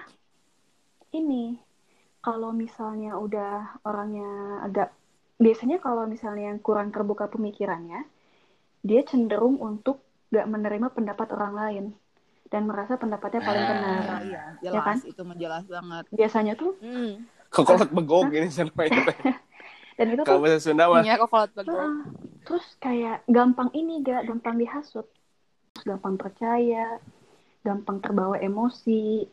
ini 1.12 1.60
kalau 2.24 2.56
misalnya 2.56 3.20
udah 3.20 3.84
orangnya 3.84 4.30
agak 4.64 4.90
biasanya 5.36 5.84
kalau 5.84 6.08
misalnya 6.08 6.56
yang 6.56 6.62
kurang 6.64 6.94
terbuka 6.96 7.28
pemikirannya 7.28 8.08
dia 8.80 9.02
cenderung 9.04 9.60
untuk 9.60 10.00
gak 10.32 10.48
menerima 10.48 10.88
pendapat 10.90 11.28
orang 11.36 11.54
lain 11.54 11.86
dan 12.54 12.70
merasa 12.70 12.94
pendapatnya 12.96 13.42
paling 13.42 13.58
Ah. 13.60 13.70
benar 13.74 14.06
Oh, 14.14 14.22
iya 14.22 14.44
Ya 14.62 14.70
kan? 14.72 14.94
jelas 14.94 15.02
itu 15.04 15.22
mah 15.22 15.36
jelas 15.36 15.64
banget 15.66 16.04
biasanya 16.14 16.54
tuh 16.54 16.78
Hmm. 16.78 17.26
Kokolot 17.50 17.90
begok 17.90 18.30
ini 18.30 18.50
namanya. 18.50 19.02
dan 19.98 20.06
itu 20.08 20.22
Kalau 20.22 20.38
tuh 20.38 20.44
bahasa 20.44 20.60
Sunda 20.60 20.86
mah. 20.88 21.02
Iya 21.02 21.14
kok 21.16 21.28
kalau 21.28 21.48
bagong. 21.52 21.74
Heeh. 21.74 21.96
terus 22.44 22.66
kayak 22.78 23.18
gampang 23.26 23.70
ini 23.72 24.02
gak 24.02 24.26
gampang 24.26 24.56
dihasut 24.56 25.08
Terus 25.72 25.86
gampang 25.88 26.16
percaya 26.16 27.02
gampang 27.62 27.98
terbawa 27.98 28.38
emosi 28.38 29.26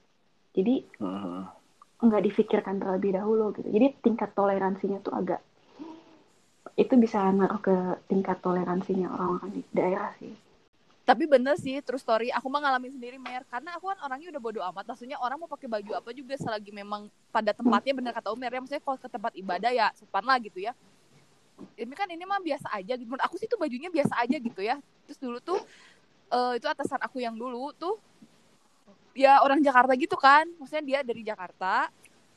jadi 0.51 0.81
Heeh. 0.97 1.43
nggak 2.01 2.23
difikirkan 2.25 2.77
terlebih 2.77 3.13
dahulu 3.13 3.53
gitu 3.53 3.69
jadi 3.69 3.93
tingkat 3.99 4.33
toleransinya 4.33 5.01
tuh 5.01 5.13
agak 5.13 5.41
itu 6.75 6.95
bisa 6.95 7.21
ngaruh 7.29 7.61
ke 7.61 7.77
tingkat 8.07 8.41
toleransinya 8.41 9.11
orang-orang 9.11 9.51
di 9.53 9.63
daerah 9.71 10.09
sih 10.17 10.33
Tapi 11.01 11.25
bener 11.27 11.57
sih, 11.59 11.81
true 11.83 11.99
story. 11.99 12.29
Aku 12.31 12.47
mah 12.47 12.63
ngalamin 12.63 12.95
sendiri, 12.95 13.17
Mer. 13.19 13.43
Karena 13.49 13.75
aku 13.75 13.91
kan 13.91 13.99
orangnya 14.05 14.31
udah 14.31 14.43
bodo 14.43 14.61
amat. 14.63 14.85
Maksudnya 14.95 15.19
orang 15.19 15.41
mau 15.41 15.51
pakai 15.51 15.67
baju 15.67 15.91
apa 15.97 16.11
juga 16.15 16.39
selagi 16.39 16.71
memang 16.71 17.09
pada 17.35 17.51
tempatnya 17.51 17.93
bener 17.97 18.13
kata 18.15 18.31
Umer 18.31 18.53
ya. 18.53 18.61
Maksudnya 18.63 18.83
kalau 18.85 18.99
ke 19.01 19.09
tempat 19.11 19.33
ibadah 19.35 19.71
ya 19.75 19.91
sopan 19.99 20.23
lah 20.23 20.39
gitu 20.39 20.63
ya. 20.63 20.77
Ini 21.77 21.93
kan 21.93 22.09
ini 22.09 22.25
mah 22.25 22.39
biasa 22.41 22.69
aja 22.73 22.95
gitu. 22.95 23.11
Aku 23.17 23.35
sih 23.41 23.49
tuh 23.51 23.59
bajunya 23.59 23.91
biasa 23.91 24.15
aja 24.23 24.37
gitu 24.39 24.61
ya. 24.61 24.79
Terus 25.09 25.19
dulu 25.19 25.39
tuh 25.43 25.59
eh, 26.31 26.53
itu 26.61 26.67
atasan 26.69 27.01
aku 27.03 27.19
yang 27.19 27.35
dulu 27.35 27.75
tuh 27.75 27.99
ya 29.17 29.43
orang 29.43 29.59
Jakarta 29.65 29.97
gitu 29.99 30.15
kan. 30.15 30.47
Maksudnya 30.61 30.85
dia 30.85 30.99
dari 31.03 31.27
Jakarta 31.27 31.91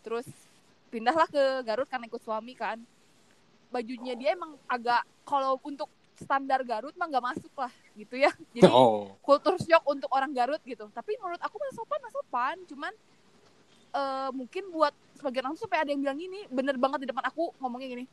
terus 0.04 0.26
pindahlah 0.90 1.30
ke 1.30 1.62
Garut 1.62 1.86
karena 1.86 2.10
ikut 2.10 2.24
suami 2.24 2.58
kan. 2.58 2.82
Bajunya 3.70 4.18
dia 4.18 4.34
emang 4.34 4.58
agak 4.66 5.06
kalau 5.26 5.58
untuk 5.62 5.90
standar 6.16 6.62
Garut 6.64 6.94
mah 6.96 7.08
nggak 7.10 7.26
masuk 7.34 7.54
lah 7.58 7.72
gitu 7.94 8.16
ya. 8.18 8.30
Jadi 8.56 8.70
Oh. 8.70 9.14
kultur 9.22 9.58
shock 9.58 9.84
untuk 9.86 10.10
orang 10.14 10.32
Garut 10.32 10.62
gitu. 10.62 10.90
Tapi 10.90 11.18
menurut 11.18 11.42
aku 11.42 11.56
mah 11.58 11.72
sopan, 11.74 12.00
mah 12.02 12.12
sopan. 12.14 12.58
Cuman 12.70 12.94
eh, 13.94 14.30
mungkin 14.34 14.74
buat 14.74 14.94
sebagian 15.18 15.46
orang 15.46 15.60
sampai 15.60 15.86
ada 15.86 15.90
yang 15.94 16.02
bilang 16.02 16.18
gini, 16.18 16.46
bener 16.50 16.76
banget 16.82 17.06
di 17.06 17.08
depan 17.14 17.24
aku 17.26 17.54
ngomongnya 17.62 17.90
gini. 17.94 18.06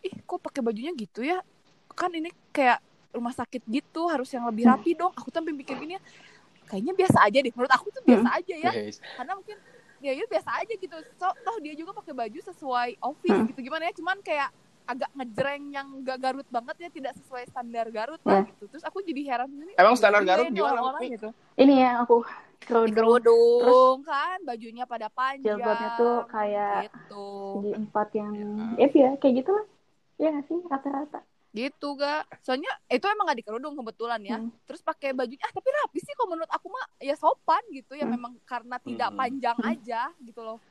Ih, 0.00 0.14
kok 0.24 0.40
pakai 0.40 0.64
bajunya 0.64 0.92
gitu 0.96 1.20
ya? 1.20 1.44
Kan 1.92 2.08
ini 2.16 2.32
kayak 2.50 2.80
rumah 3.12 3.34
sakit 3.36 3.66
gitu, 3.68 4.08
harus 4.08 4.30
yang 4.32 4.48
lebih 4.48 4.64
rapi 4.64 4.96
dong. 4.96 5.12
Aku 5.12 5.28
tuh 5.28 5.44
mikir 5.44 5.76
gini 5.76 6.00
ya, 6.00 6.02
kayaknya 6.64 6.96
biasa 6.96 7.18
aja 7.28 7.38
deh. 7.42 7.52
Menurut 7.52 7.72
aku 7.74 7.92
tuh 7.92 8.00
biasa 8.00 8.28
aja 8.40 8.54
ya. 8.56 8.72
Karena 9.20 9.32
mungkin 9.36 9.56
ya 10.00 10.16
ya 10.16 10.24
biasa 10.24 10.50
aja 10.64 10.72
gitu. 10.72 10.96
So, 11.20 11.28
toh 11.44 11.56
dia 11.60 11.76
juga 11.76 11.92
pakai 11.92 12.16
baju 12.16 12.38
sesuai 12.40 12.96
office 13.04 13.36
Hmm. 13.36 13.48
gitu 13.52 13.60
gimana 13.60 13.84
ya? 13.84 13.92
Cuman 13.92 14.16
kayak 14.24 14.48
agak 14.90 15.10
ngejreng 15.12 15.62
yang 15.70 15.86
gak 16.02 16.18
Garut 16.18 16.48
banget 16.48 16.76
ya, 16.78 16.88
tidak 16.90 17.12
sesuai 17.16 17.44
standar 17.46 17.86
Garut 17.88 18.18
lah 18.22 18.42
Ya. 18.42 18.48
gitu. 18.48 18.64
Terus 18.66 18.82
aku 18.82 18.98
jadi 19.00 19.20
heran 19.24 19.50
ini. 19.50 19.72
Emang 19.74 19.94
standar 19.94 20.22
Garut 20.22 20.48
gimana, 20.48 20.74
orang-orang 20.76 21.02
Pi? 21.02 21.08
gitu. 21.14 21.28
ini 21.56 21.74
ya 21.78 22.02
aku 22.02 22.16
Di 22.60 22.64
kerudung 22.66 23.22
kerudung 23.24 23.98
kan, 24.04 24.38
bajunya 24.44 24.84
pada 24.84 25.08
panjang. 25.08 25.56
jilbabnya 25.56 25.88
tuh 25.96 26.16
kayak 26.28 26.72
gitu. 26.86 27.26
segi 27.56 27.70
empat 27.72 28.08
yang 28.12 28.32
ya 28.76 28.86
ya 28.90 29.10
kayak 29.16 29.34
gitu 29.40 29.50
lah 29.50 29.66
ya 30.16 30.28
nggak 30.30 30.44
sih 30.44 30.58
rata-rata 30.66 31.20
Gitu 31.50 31.98
gak? 31.98 32.30
Soalnya 32.46 32.70
itu 32.86 33.02
emang 33.10 33.26
gak 33.26 33.34
di 33.34 33.42
kerudung 33.42 33.74
kebetulan 33.74 34.22
ya. 34.22 34.38
Hmm. 34.38 34.54
Terus 34.70 34.86
pakai 34.86 35.10
bajunya 35.10 35.42
ah 35.42 35.50
tapi 35.50 35.66
rapi 35.66 35.98
sih 35.98 36.14
kalau 36.14 36.30
menurut 36.30 36.46
aku 36.46 36.70
mah 36.70 36.86
ya 37.02 37.18
sopan 37.18 37.58
gitu 37.74 37.98
ya 37.98 38.06
Hmm. 38.06 38.14
memang 38.14 38.32
karena 38.46 38.78
tidak 38.78 39.10
Hmm. 39.10 39.18
panjang 39.18 39.58
aja 39.66 40.14
gitu 40.22 40.46
loh. 40.46 40.62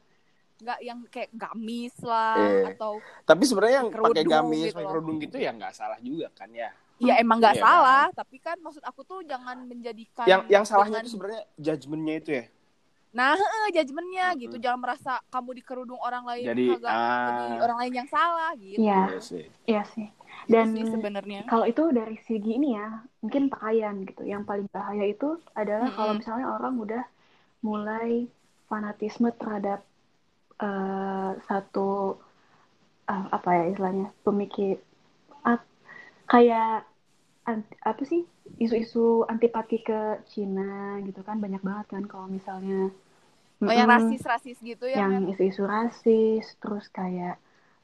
Nggak 0.60 0.80
yang 0.84 1.00
kayak 1.08 1.30
gamis 1.32 1.96
lah 2.04 2.36
Iya. 2.36 2.76
atau 2.76 3.00
Tapi 3.24 3.44
sebenarnya 3.48 3.76
yang 3.80 3.90
pakai 3.90 4.24
gamis, 4.24 4.64
gitu 4.70 4.76
pakai 4.76 4.88
kerudung 4.92 5.18
gitu 5.18 5.38
ya 5.40 5.52
nggak 5.56 5.74
salah 5.74 6.00
juga 6.00 6.28
kan 6.36 6.52
ya. 6.52 6.70
ya 7.00 7.16
emang 7.16 7.40
nggak 7.40 7.56
Iya 7.56 7.64
salah, 7.64 8.06
tapi 8.12 8.44
kan 8.44 8.60
maksud 8.60 8.84
aku 8.84 9.08
tuh 9.08 9.24
jangan 9.24 9.56
menjadikan 9.64 10.28
Yang 10.28 10.42
yang 10.52 10.64
salahnya 10.68 11.00
dengan- 11.00 11.04
itu 11.08 11.12
sebenarnya 11.16 11.44
judgementnya 11.56 12.16
itu 12.20 12.32
ya. 12.36 12.46
Nah, 13.10 13.34
heeh, 13.34 13.66
judgementnya 13.74 14.26
Mm-mm. 14.30 14.42
gitu. 14.46 14.56
Jangan 14.62 14.80
merasa 14.86 15.18
kamu 15.32 15.50
di 15.58 15.64
kerudung 15.66 15.98
orang 15.98 16.30
lain 16.30 16.46
Jadi, 16.46 16.66
kagak 16.78 16.94
ah. 16.94 17.26
jadi 17.26 17.56
orang 17.64 17.78
lain 17.82 17.94
yang 18.04 18.10
salah 18.12 18.52
gitu. 18.54 18.84
Iya. 18.84 19.02
Iya 19.10 19.20
sih. 19.24 19.46
iya 19.66 19.84
sih 19.96 20.08
Itu 20.46 20.54
dan 20.54 20.68
sebenarnya. 20.76 21.40
kalau 21.48 21.66
itu 21.66 21.84
dari 21.90 22.22
segi 22.22 22.52
ini 22.54 22.78
ya 22.78 23.02
mungkin 23.20 23.50
pakaian 23.50 23.96
gitu 24.06 24.22
yang 24.24 24.46
paling 24.46 24.70
bahaya 24.70 25.08
itu 25.08 25.40
adalah 25.56 25.88
Mm-mm. 25.88 25.98
kalau 25.98 26.14
misalnya 26.16 26.48
orang 26.52 26.74
udah 26.78 27.04
mulai 27.60 28.30
fanatisme 28.68 29.34
terhadap 29.34 29.82
eh, 30.60 31.32
satu 31.48 31.90
eh, 33.10 33.26
apa 33.32 33.50
ya 33.58 33.64
istilahnya 33.72 34.08
pemikir 34.26 34.78
ap- 35.44 35.72
kayak 36.28 36.86
an- 37.48 37.80
apa 37.82 38.04
sih 38.06 38.22
isu-isu 38.60 39.24
antipati 39.26 39.82
ke 39.82 40.00
Cina 40.32 41.00
gitu 41.08 41.22
kan 41.24 41.38
banyak 41.40 41.62
banget 41.64 41.88
kan 41.94 42.04
kalau 42.06 42.28
misalnya 42.28 42.92
Oh, 43.60 43.76
yang 43.76 43.92
rasis-rasis 43.92 44.58
gitu 44.64 44.88
ya. 44.88 45.04
yang 45.04 45.28
isu-isu 45.28 45.68
rasis 45.68 46.46
terus 46.64 46.88
kayak 46.90 47.36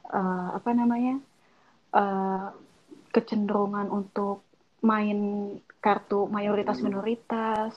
eh, 0.07 0.47
apa 0.55 0.69
namanya 0.71 1.19
eh, 1.93 2.47
kecenderungan 3.11 3.87
untuk 3.91 4.43
main 4.81 5.19
kartu 5.81 6.27
mayoritas 6.29 6.79
minoritas 6.79 7.71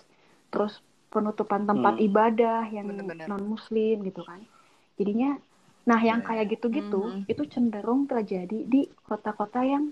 terus 0.53 0.81
penutupan 1.09 1.65
tempat 1.65 1.97
Hmm. 1.99 2.05
ibadah 2.05 2.61
yang 2.69 2.87
non 3.27 3.43
muslim 3.49 4.05
gitu 4.05 4.23
kan 4.23 4.41
jadinya 4.99 5.31
nah 5.89 6.01
yang 6.03 6.21
Ya. 6.21 6.27
kayak 6.29 6.47
gitu-gitu 6.53 7.03
Mhm. 7.09 7.31
itu 7.33 7.43
cenderung 7.49 8.05
terjadi 8.13 8.59
di 8.73 8.81
kota-kota 9.09 9.61
yang 9.65 9.85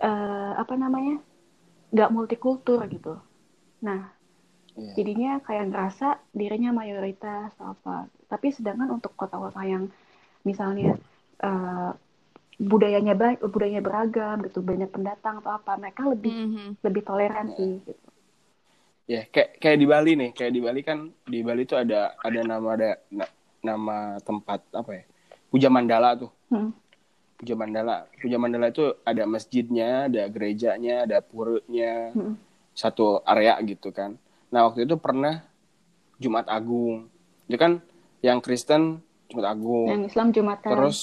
eh, 0.00 0.52
apa 0.62 0.74
namanya 0.74 1.20
nggak 1.94 2.12
multikultur 2.16 2.80
gitu 2.90 3.14
nah 3.86 4.00
Iya. 4.74 4.92
jadinya 4.98 5.32
kayak 5.46 5.64
ngerasa 5.70 6.06
dirinya 6.34 6.70
mayoritas 6.74 7.54
atau 7.54 7.74
apa 7.74 7.94
tapi 8.32 8.50
sedangkan 8.50 8.90
untuk 8.98 9.12
kota-kota 9.20 9.62
yang 9.62 9.84
misalnya 10.48 10.98
eh, 11.42 11.90
budayanya 12.70 13.14
baik 13.22 13.38
budayanya 13.54 13.82
beragam 13.82 14.36
gitu 14.46 14.58
banyak 14.62 14.90
pendatang 14.94 15.34
atau 15.42 15.52
apa 15.58 15.72
mereka 15.82 16.02
lebih 16.06 16.32
Mhm. 16.34 16.78
lebih 16.86 17.02
toleran 17.08 17.46
sih 17.58 17.72
gitu 17.86 18.08
Ya, 19.04 19.28
kayak 19.28 19.60
kayak 19.60 19.78
di 19.82 19.86
Bali 19.92 20.12
nih, 20.16 20.30
kayak 20.32 20.52
di 20.56 20.60
Bali 20.64 20.80
kan 20.80 20.98
di 21.28 21.44
Bali 21.44 21.68
tuh 21.68 21.76
ada 21.76 22.16
ada 22.24 22.40
nama 22.40 22.68
ada 22.72 22.90
na- 23.12 23.28
nama 23.64 24.20
tempat 24.20 24.60
apa 24.70 24.90
ya? 24.92 25.04
Puja 25.48 25.68
Mandala 25.72 26.14
tuh. 26.14 26.30
Hmm. 26.52 26.70
Puja 27.34 27.56
Mandala. 27.56 28.06
Puja 28.20 28.36
Mandala 28.36 28.68
itu 28.68 28.94
ada 29.02 29.24
masjidnya, 29.24 30.06
ada 30.06 30.22
gerejanya, 30.28 31.08
ada 31.08 31.18
puranya, 31.18 32.12
Hmm. 32.12 32.36
satu 32.74 33.24
area 33.24 33.56
gitu 33.62 33.90
kan. 33.90 34.20
Nah, 34.50 34.68
waktu 34.68 34.84
itu 34.84 34.94
pernah 34.94 35.42
Jumat 36.18 36.46
Agung. 36.46 37.10
Itu 37.46 37.56
kan 37.56 37.82
yang 38.20 38.38
Kristen 38.38 39.02
Jumat 39.26 39.50
Agung. 39.50 39.88
yang 39.88 40.04
Islam 40.04 40.28
Jumatan 40.30 40.70
Terus 40.70 40.98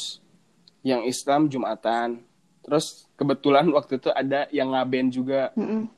yang 0.81 1.01
Islam 1.03 1.41
Jumatan. 1.47 2.23
Terus 2.61 3.05
kebetulan 3.15 3.67
waktu 3.69 3.97
itu 3.97 4.09
ada 4.09 4.45
yang 4.49 4.71
ngaben 4.71 5.09
juga. 5.09 5.49
Mm-mm. 5.53 5.89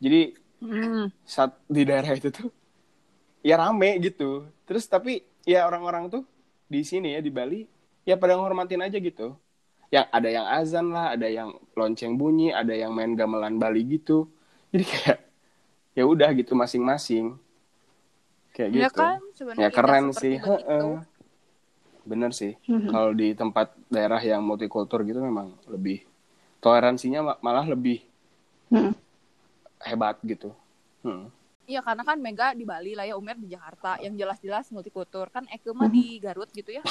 Jadi 0.00 0.34
Mhm. 0.60 1.08
saat 1.24 1.56
di 1.64 1.82
daerah 1.84 2.12
itu 2.12 2.28
tuh 2.28 2.52
ya 3.40 3.56
rame 3.56 3.96
gitu. 3.98 4.44
Terus 4.68 4.84
tapi 4.84 5.24
ya 5.50 5.66
orang-orang 5.66 6.06
tuh 6.06 6.22
di 6.70 6.86
sini 6.86 7.18
ya 7.18 7.20
di 7.20 7.34
Bali 7.34 7.66
ya 8.06 8.14
pada 8.14 8.38
ngormatin 8.38 8.86
aja 8.86 8.98
gitu. 9.02 9.34
Yang 9.90 10.06
ada 10.14 10.28
yang 10.30 10.46
azan 10.46 10.86
lah, 10.94 11.18
ada 11.18 11.26
yang 11.26 11.50
lonceng 11.74 12.14
bunyi, 12.14 12.54
ada 12.54 12.70
yang 12.70 12.94
main 12.94 13.18
gamelan 13.18 13.58
Bali 13.58 13.82
gitu. 13.98 14.30
Jadi 14.70 14.84
kayak 14.86 15.18
ya 15.98 16.04
udah 16.06 16.30
gitu 16.38 16.54
masing-masing. 16.54 17.34
Kayak 18.54 18.70
Ya 18.70 18.86
gitu. 18.86 19.02
kan 19.02 19.18
sebenarnya 19.34 19.62
Ya 19.66 19.68
keren 19.74 20.04
sih. 20.14 20.38
begitu. 20.38 20.88
Bener 22.06 22.30
sih. 22.30 22.54
Mhm. 22.70 22.86
Kalau 22.86 23.10
di 23.10 23.34
tempat 23.34 23.74
daerah 23.90 24.22
yang 24.22 24.46
multikultur 24.46 25.02
gitu 25.02 25.18
memang 25.18 25.58
lebih 25.66 26.06
toleransinya 26.62 27.34
ma- 27.34 27.40
malah 27.42 27.66
lebih 27.66 28.06
Mm-mm. 28.70 28.94
hebat 29.82 30.14
gitu. 30.22 30.54
Hmm. 31.02 31.26
Iya 31.70 31.86
karena 31.86 32.02
kan 32.02 32.18
Mega 32.18 32.50
di 32.50 32.66
Bali 32.66 32.98
lah 32.98 33.06
ya, 33.06 33.14
Umer 33.14 33.38
di 33.38 33.54
Jakarta 33.54 33.94
yang 34.02 34.18
jelas-jelas 34.18 34.74
multikultur 34.74 35.30
kan 35.30 35.46
Eke 35.46 35.70
mah 35.70 35.86
di 35.86 36.18
Garut 36.18 36.50
gitu 36.50 36.74
ya. 36.74 36.82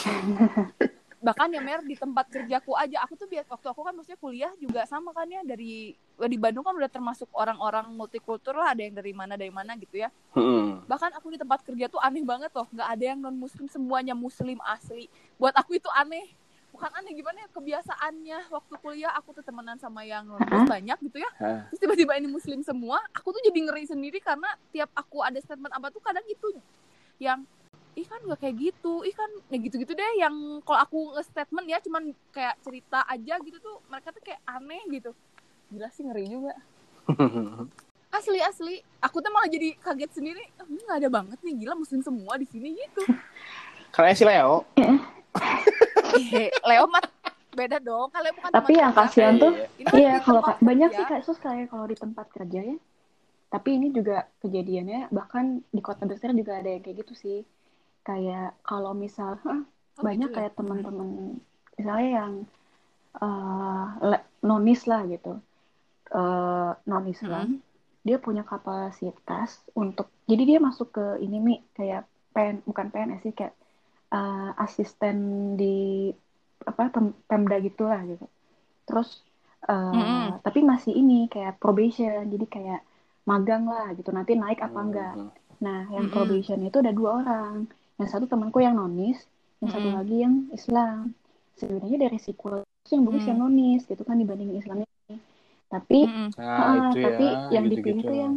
Bahkan 1.19 1.51
ya 1.51 1.59
Mer 1.59 1.83
di 1.83 1.99
tempat 1.99 2.31
kerjaku 2.31 2.79
aja 2.79 3.03
aku 3.03 3.19
tuh 3.19 3.27
biar 3.27 3.43
waktu 3.43 3.67
aku 3.67 3.83
kan 3.83 3.91
maksudnya 3.91 4.15
kuliah 4.23 4.55
juga 4.55 4.87
sama 4.87 5.11
kan 5.11 5.27
ya 5.27 5.43
dari 5.43 5.91
di 6.15 6.37
Bandung 6.39 6.63
kan 6.63 6.71
udah 6.71 6.87
termasuk 6.87 7.27
orang-orang 7.35 7.91
multikultur 7.91 8.55
lah 8.55 8.71
ada 8.71 8.87
yang 8.87 8.95
dari 8.95 9.11
mana 9.11 9.35
dari 9.35 9.51
mana 9.51 9.75
gitu 9.75 9.99
ya. 9.99 10.07
Hmm. 10.31 10.79
Bahkan 10.87 11.11
aku 11.19 11.35
di 11.35 11.37
tempat 11.43 11.59
kerja 11.67 11.91
tuh 11.91 11.99
aneh 11.99 12.23
banget 12.23 12.55
loh, 12.55 12.71
nggak 12.71 12.87
ada 12.87 13.03
yang 13.03 13.19
non 13.19 13.35
muslim 13.35 13.67
semuanya 13.67 14.15
muslim 14.15 14.63
asli. 14.63 15.11
Buat 15.35 15.59
aku 15.59 15.75
itu 15.75 15.91
aneh. 15.91 16.31
Bukan 16.79 16.95
aneh 16.95 17.11
gimana 17.11 17.43
ya 17.43 17.47
kebiasaannya 17.51 18.37
waktu 18.55 18.73
kuliah 18.79 19.11
aku 19.11 19.35
tuh 19.35 19.43
temenan 19.43 19.75
sama 19.75 20.07
yang 20.07 20.23
non 20.23 20.39
muslim 20.39 20.63
banyak 20.63 20.95
gitu 21.11 21.19
ya. 21.19 21.27
Hah. 21.35 21.67
terus 21.67 21.83
tiba-tiba 21.83 22.15
ini 22.15 22.31
muslim 22.31 22.63
semua 22.63 23.03
aku 23.11 23.35
tuh 23.35 23.43
jadi 23.43 23.67
ngeri 23.67 23.83
sendiri 23.83 24.23
karena 24.23 24.47
tiap 24.71 24.87
aku 24.95 25.19
ada 25.19 25.35
statement 25.43 25.75
apa 25.75 25.91
tuh 25.91 25.99
kadang 25.99 26.23
gitu 26.23 26.55
yang 27.19 27.43
ih 27.99 28.07
kan 28.07 28.23
gak 28.23 28.39
kayak 28.39 28.55
gitu 28.55 29.03
ih 29.03 29.11
kan 29.11 29.27
ya 29.51 29.59
gitu-gitu 29.59 29.91
deh 29.91 30.23
yang 30.23 30.31
kalau 30.63 30.79
aku 30.79 30.99
nge-statement 31.19 31.67
ya 31.67 31.83
cuman 31.83 32.15
kayak 32.31 32.55
cerita 32.63 33.03
aja 33.03 33.35
gitu 33.43 33.59
tuh 33.59 33.83
mereka 33.91 34.15
tuh 34.15 34.23
kayak 34.23 34.39
aneh 34.47 34.79
gitu. 34.87 35.11
Gila 35.67 35.91
sih 35.91 36.07
ngeri 36.07 36.31
juga. 36.31 36.55
Asli 38.15 38.39
asli. 38.39 38.79
Aku 39.03 39.19
tuh 39.19 39.29
malah 39.29 39.51
jadi 39.51 39.75
kaget 39.77 40.15
sendiri 40.15 40.41
"Ah, 40.55 40.63
ini 40.63 40.79
nggak 40.79 40.99
ada 41.03 41.09
banget 41.11 41.37
nih 41.43 41.59
gila 41.59 41.75
muslim 41.75 41.99
semua 41.99 42.39
di 42.39 42.47
sini 42.47 42.71
gitu. 42.71 43.03
Karena 43.93 44.15
si 44.15 44.23
Leo. 44.23 44.63
Eh, 46.27 46.49
Leo 46.67 46.85
mah 46.91 47.03
beda 47.55 47.77
dong. 47.79 48.07
Kalau 48.11 48.29
bukan 48.35 48.49
Tapi 48.51 48.73
yang 48.77 48.93
kasihan 48.93 49.35
tuh, 49.39 49.53
Iya. 49.55 49.85
Kan 49.87 49.95
iya 49.99 50.13
kalau 50.21 50.41
banyak 50.59 50.89
sih 50.93 51.05
kasus 51.07 51.37
kayak 51.39 51.71
kalau 51.71 51.85
di 51.87 51.97
tempat 51.97 52.27
kerja 52.29 52.59
ya. 52.61 52.77
Tapi 53.49 53.69
ini 53.81 53.87
juga 53.89 54.29
kejadiannya 54.45 55.09
bahkan 55.09 55.65
di 55.73 55.81
kota 55.81 56.05
besar 56.05 56.35
juga 56.37 56.61
ada 56.61 56.69
yang 56.69 56.83
kayak 56.85 56.97
gitu 57.05 57.13
sih. 57.17 57.37
Kayak 58.05 58.57
kalau 58.61 58.93
misal, 58.93 59.41
Oh, 59.45 59.61
banyak 60.05 60.29
gitu 60.29 60.35
ya? 60.35 60.37
kayak 60.47 60.51
teman-teman 60.55 61.07
misalnya 61.75 62.09
yang 62.23 62.33
le- 63.99 64.27
nonis 64.45 64.85
lah 64.87 65.01
gitu. 65.09 65.41
Eh, 66.09 66.71
nonis 66.89 67.19
lah. 67.25 67.45
Mm-mm. 67.45 67.59
Dia 68.07 68.17
punya 68.17 68.47
kapasitas 68.47 69.59
untuk 69.75 70.07
jadi 70.23 70.43
dia 70.55 70.59
masuk 70.63 70.95
ke 70.95 71.05
ini 71.19 71.37
mi 71.43 71.55
kayak 71.75 72.07
pen 72.31 72.63
bukan 72.63 72.87
PNS 72.93 73.21
sih 73.27 73.33
kayak 73.35 73.58
eh, 74.15 74.49
asisten 74.65 75.17
di 75.59 75.65
apa 76.69 76.83
pem- 76.93 77.17
Pemda 77.29 77.55
gitulah 77.67 77.99
gitu. 78.11 78.25
Terus 78.87 79.09
eh, 79.71 79.93
Mm-mm. 79.93 80.39
tapi 80.45 80.59
masih 80.71 80.93
ini 81.01 81.13
kayak 81.33 81.53
probation 81.63 82.23
jadi 82.33 82.45
kayak 82.55 82.79
magang 83.29 83.63
lah 83.73 83.87
gitu 83.97 84.09
nanti 84.17 84.33
naik 84.43 84.59
apa 84.67 84.79
enggak. 84.87 85.15
Hmm. 85.15 85.29
Nah, 85.65 85.79
yang 85.95 86.07
Mm-mm. 86.07 86.13
probation 86.13 86.59
itu 86.67 86.77
ada 86.83 86.93
dua 86.99 87.09
orang. 87.21 87.55
Yang 87.99 88.09
satu 88.15 88.25
temanku 88.31 88.59
yang 88.67 88.75
nonis, 88.81 89.19
yang 89.61 89.71
satu 89.75 89.87
Mm-mm. 89.87 89.97
lagi 89.97 90.15
yang 90.25 90.35
Islam. 90.57 91.13
Sebenarnya 91.59 91.97
dari 92.09 92.17
psikolog 92.23 92.63
yang 92.93 93.03
bagus 93.07 93.23
Mm. 93.23 93.29
yang 93.29 93.39
nonis 93.43 93.81
gitu 93.91 94.03
kan 94.07 94.17
dibanding 94.21 94.51
Islam 94.61 94.77
ini. 94.85 95.17
Tapi 95.73 95.99
Mm-mm. 96.01 96.27
Nah, 96.59 96.71
ah, 96.71 96.75
itu 96.81 96.97
tapi 97.05 97.23
ya, 97.23 97.55
yang 97.55 97.65
dipilih 97.71 98.01
gitu-gitu. 98.01 98.07
tuh 98.09 98.17
yang 98.23 98.33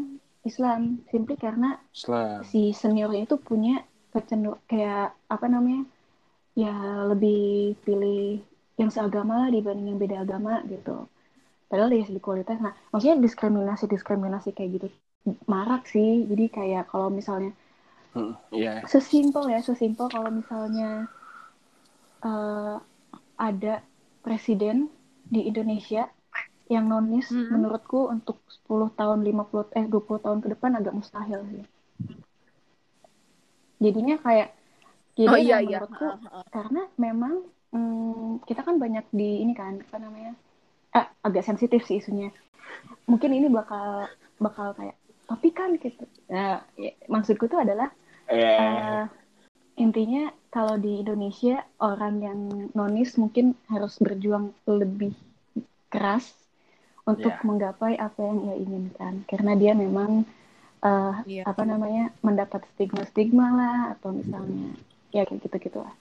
Islam, 0.47 0.81
simply 1.11 1.35
karena 1.39 1.79
Islam. 1.95 2.45
si 2.51 2.61
seniornya 2.75 3.23
itu 3.27 3.37
punya 3.49 3.75
kecenderung 4.13 4.61
kayak 4.71 5.03
apa 5.35 5.47
namanya? 5.55 5.83
Ya 6.63 6.73
lebih 7.11 7.37
pilih 7.87 8.21
yang 8.81 8.91
seagama 8.95 9.35
lah 9.43 9.49
dibanding 9.57 9.87
yang 9.91 10.01
beda 10.05 10.17
agama 10.25 10.53
gitu. 10.73 10.91
Padahal 11.69 11.91
dari 11.95 12.05
segi 12.09 12.21
kualitas, 12.29 12.57
nah 12.65 12.75
maksudnya 12.93 13.19
diskriminasi-diskriminasi 13.27 14.49
kayak 14.57 14.71
gitu 14.77 14.87
marak 15.53 15.83
sih. 15.95 16.11
Jadi 16.31 16.45
kayak 16.57 16.85
kalau 16.93 17.09
misalnya 17.19 17.53
Hmm, 18.15 18.33
Iya. 18.53 18.83
sesimpel 18.93 19.45
ya, 19.55 19.61
sesimpel 19.69 20.07
kalau 20.15 20.31
misalnya 20.39 20.89
eh, 22.31 22.75
ada 23.49 23.75
presiden 24.25 24.77
di 25.35 25.41
Indonesia 25.51 26.03
yang 26.75 26.85
nonis 26.93 27.29
Mm-mm. 27.31 27.53
menurutku 27.53 27.99
untuk 28.15 28.37
10 28.55 28.89
tahun, 28.99 29.21
50 29.29 29.67
eh 29.81 29.87
20 29.93 30.21
tahun 30.27 30.41
ke 30.45 30.49
depan 30.55 30.73
agak 30.81 30.95
mustahil 31.01 31.41
sih. 31.53 31.65
Jadinya 33.83 34.17
kayak 34.23 34.55
jadi 35.13 35.29
Oh 35.29 35.37
iya 35.37 35.59
yang 35.61 35.63
iya. 35.69 35.79
menurutku 35.83 36.07
ah. 36.07 36.47
karena 36.49 36.83
memang 36.97 37.35
mm, 37.75 38.47
kita 38.49 38.65
kan 38.65 38.81
banyak 38.81 39.05
di 39.13 39.45
ini 39.45 39.53
kan 39.53 39.83
apa 39.85 39.97
namanya 40.01 40.33
eh, 40.97 41.07
agak 41.21 41.45
sensitif 41.45 41.85
sih 41.85 42.01
isunya 42.01 42.33
mungkin 43.05 43.37
ini 43.37 43.53
bakal 43.53 44.09
bakal 44.41 44.73
kayak 44.73 44.97
tapi 45.29 45.49
kan 45.53 45.77
gitu 45.77 46.09
nah, 46.33 46.65
ya, 46.81 46.93
maksudku 47.09 47.49
tuh 47.49 47.61
adalah 47.61 47.93
Eh, 48.33 48.39
eh, 48.39 49.05
intinya 49.77 50.31
kalau 50.49 50.81
di 50.81 51.03
Indonesia 51.05 51.61
orang 51.83 52.15
yang 52.23 52.41
nonis 52.73 53.19
mungkin 53.21 53.53
harus 53.69 53.99
berjuang 54.01 54.55
lebih 54.65 55.13
keras 55.93 56.33
untuk 57.05 57.35
Ya. 57.35 57.43
menggapai 57.45 57.99
apa 57.99 58.17
yang 58.23 58.39
ia 58.47 58.57
inginkan 58.57 59.27
karena 59.29 59.53
dia 59.59 59.73
memang 59.77 60.25
eh, 60.83 61.15
Iya. 61.25 61.43
apa 61.47 61.63
namanya 61.63 62.11
mendapat 62.21 62.67
stigma-stigma 62.73 63.47
lah 63.51 63.77
atau 63.95 64.11
misalnya 64.11 64.75
ya 65.09 65.23
kayak 65.23 65.43
gitu-gitu 65.43 65.79
lah 65.79 65.95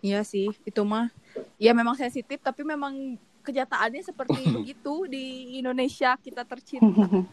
Iya 0.00 0.20
sih, 0.20 0.52
itu 0.62 0.82
mah 0.84 1.08
ya 1.56 1.72
memang 1.72 1.96
sensitif 1.96 2.36
tapi 2.38 2.60
memang 2.60 3.16
kenyataannya 3.40 4.02
seperti 4.02 4.36
begitu 4.50 4.92
di 5.14 5.56
Indonesia 5.56 6.12
kita 6.18 6.44
tercinta. 6.44 7.08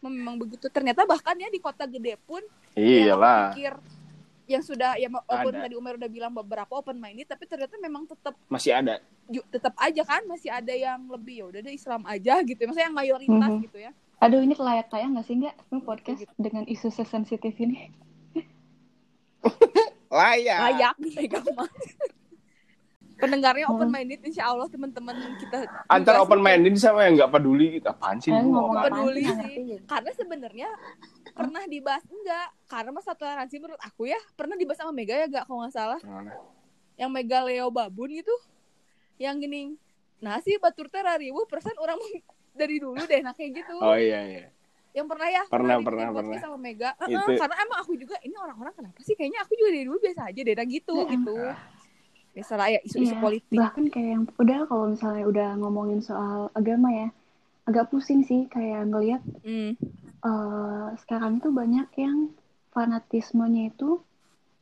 memang 0.00 0.38
begitu. 0.38 0.68
Ternyata 0.68 1.04
bahkan 1.04 1.34
ya 1.34 1.48
di 1.48 1.58
kota 1.58 1.84
gede 1.84 2.16
pun 2.18 2.40
Iyalah. 2.72 3.52
pikir 3.52 3.76
yang 4.46 4.62
sudah 4.62 4.94
ya 4.94 5.10
open 5.10 5.52
Ada. 5.52 5.66
tadi 5.66 5.74
Umar 5.74 5.98
udah 5.98 6.06
bilang 6.06 6.30
beberapa 6.30 6.70
open 6.70 6.96
minded 6.96 7.26
tapi 7.26 7.44
ternyata 7.44 7.76
memang 7.76 8.06
tetap 8.06 8.32
Masih 8.46 8.72
ada. 8.72 8.96
tetap 9.50 9.74
aja 9.76 10.00
kan 10.00 10.22
masih 10.24 10.48
ada 10.48 10.70
yang 10.70 11.02
lebih 11.10 11.42
ya 11.42 11.44
udah 11.46 11.60
deh 11.60 11.74
Islam 11.74 12.06
aja 12.06 12.40
gitu. 12.40 12.60
Maksudnya 12.62 12.86
yang 12.86 12.96
mayoritas 12.96 13.50
Mhm. 13.52 13.62
gitu 13.66 13.78
ya. 13.82 13.92
Aduh 14.16 14.40
ini 14.40 14.56
layak 14.56 14.88
tayang 14.88 15.12
nggak 15.12 15.26
sih 15.28 15.36
nggak 15.36 15.56
ini 15.68 15.80
podcast 15.84 16.24
dengan 16.40 16.64
isu 16.64 16.88
sesensitif 16.88 17.52
ini? 17.60 17.92
Layak. 20.16 20.58
Layak 20.72 20.94
Mega 20.96 21.40
mah. 21.52 21.68
Pendengarnya 23.16 23.64
open 23.72 23.88
minded 23.88 24.20
insya 24.28 24.52
Allah 24.52 24.68
teman-teman 24.68 25.16
kita 25.40 25.64
Antara 25.88 26.20
open 26.20 26.40
minded 26.40 26.76
sama 26.76 27.08
yang 27.08 27.16
nggak 27.16 27.32
peduli 27.32 27.80
gitu. 27.80 27.88
Apaan 27.88 28.20
sih? 28.20 28.28
Eh, 28.28 28.44
ngomong 28.44 28.76
peduli 28.88 29.24
sih, 29.24 29.52
gitu. 29.76 29.84
karena 29.88 30.10
sebenarnya 30.12 30.68
pernah 31.36 31.62
dibahas 31.68 32.04
enggak 32.08 32.48
karena 32.64 32.90
masalah 32.96 33.16
toleransi 33.20 33.56
menurut 33.60 33.80
aku 33.84 34.08
ya 34.08 34.20
pernah 34.32 34.56
dibahas 34.56 34.80
sama 34.80 34.92
Mega 34.96 35.12
ya 35.12 35.28
gak 35.28 35.44
kalau 35.44 35.60
nggak 35.60 35.74
salah 35.76 36.00
Mana? 36.00 36.32
yang 36.96 37.12
Mega 37.12 37.44
Leo 37.44 37.68
Babun 37.68 38.08
gitu 38.08 38.32
yang 39.20 39.36
gini 39.36 39.76
nah 40.16 40.40
sih 40.40 40.56
batur 40.56 40.88
teh 40.88 41.04
ribu 41.04 41.44
persen 41.44 41.76
orang 41.76 42.00
dari 42.56 42.76
dulu 42.76 42.98
deh 42.98 43.20
nah 43.20 43.32
kayak 43.32 43.50
gitu 43.54 43.76
Oh 43.78 43.94
iya 43.94 44.20
iya. 44.24 44.46
yang 44.92 45.04
pernah 45.04 45.28
ya 45.28 45.44
Pernah, 45.46 45.76
pernah, 45.78 46.08
pernah. 46.10 46.40
sama 46.40 46.56
Mega 46.56 46.96
Itu- 47.04 47.36
karena 47.36 47.56
emang 47.60 47.78
aku 47.80 47.92
juga 47.94 48.16
ini 48.20 48.32
orang-orang 48.34 48.72
kenapa 48.74 48.98
sih 49.00 49.12
kayaknya 49.12 49.44
aku 49.44 49.52
juga 49.54 49.70
dari 49.70 49.84
dulu 49.84 49.98
biasa 50.00 50.20
aja 50.26 50.40
deh 50.40 50.54
nah 50.54 50.66
gitu 50.66 50.94
Heeh. 50.96 51.10
gitu 51.12 51.36
biasalah 52.32 52.66
ya 52.68 52.80
isu-isu 52.82 53.12
Iya, 53.12 53.20
politik 53.20 53.56
Bahkan 53.56 53.84
kayak 53.88 54.08
yang 54.10 54.24
udah 54.34 54.58
kalau 54.64 54.84
misalnya 54.90 55.24
udah 55.24 55.48
ngomongin 55.56 56.00
soal 56.00 56.52
agama 56.52 56.88
ya, 56.90 57.08
agak 57.64 57.88
pusing 57.88 58.20
sih 58.22 58.44
kayak 58.46 58.84
ngelihat 58.86 59.24
Hmm. 59.40 59.72
eh, 60.20 60.86
sekarang 60.98 61.40
itu 61.40 61.48
banyak 61.48 61.88
yang 61.96 62.28
fanatismenya 62.70 63.70
itu 63.70 64.04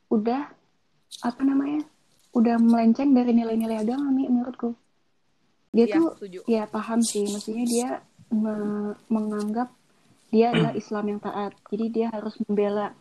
udah 0.07 0.47
apa 1.21 1.43
namanya, 1.43 1.83
udah 2.31 2.59
melenceng 2.59 3.11
dari 3.11 3.31
nilai-nilai 3.33 3.81
agama 3.81 4.07
nih 4.13 4.27
menurutku. 4.29 4.79
Dia 5.75 5.87
Iya, 5.91 5.95
tuh 5.99 6.07
setuju 6.15 6.39
ya 6.47 6.63
paham 6.71 7.01
sih, 7.03 7.27
maksudnya 7.27 7.67
dia 7.67 7.89
me- 8.31 8.95
menganggap 9.11 9.75
dia 10.31 10.55
adalah 10.55 10.73
Islam 10.81 11.05
yang 11.11 11.21
taat, 11.21 11.53
jadi 11.69 11.85
dia 11.91 12.07
harus 12.15 12.35
membela 12.47 12.95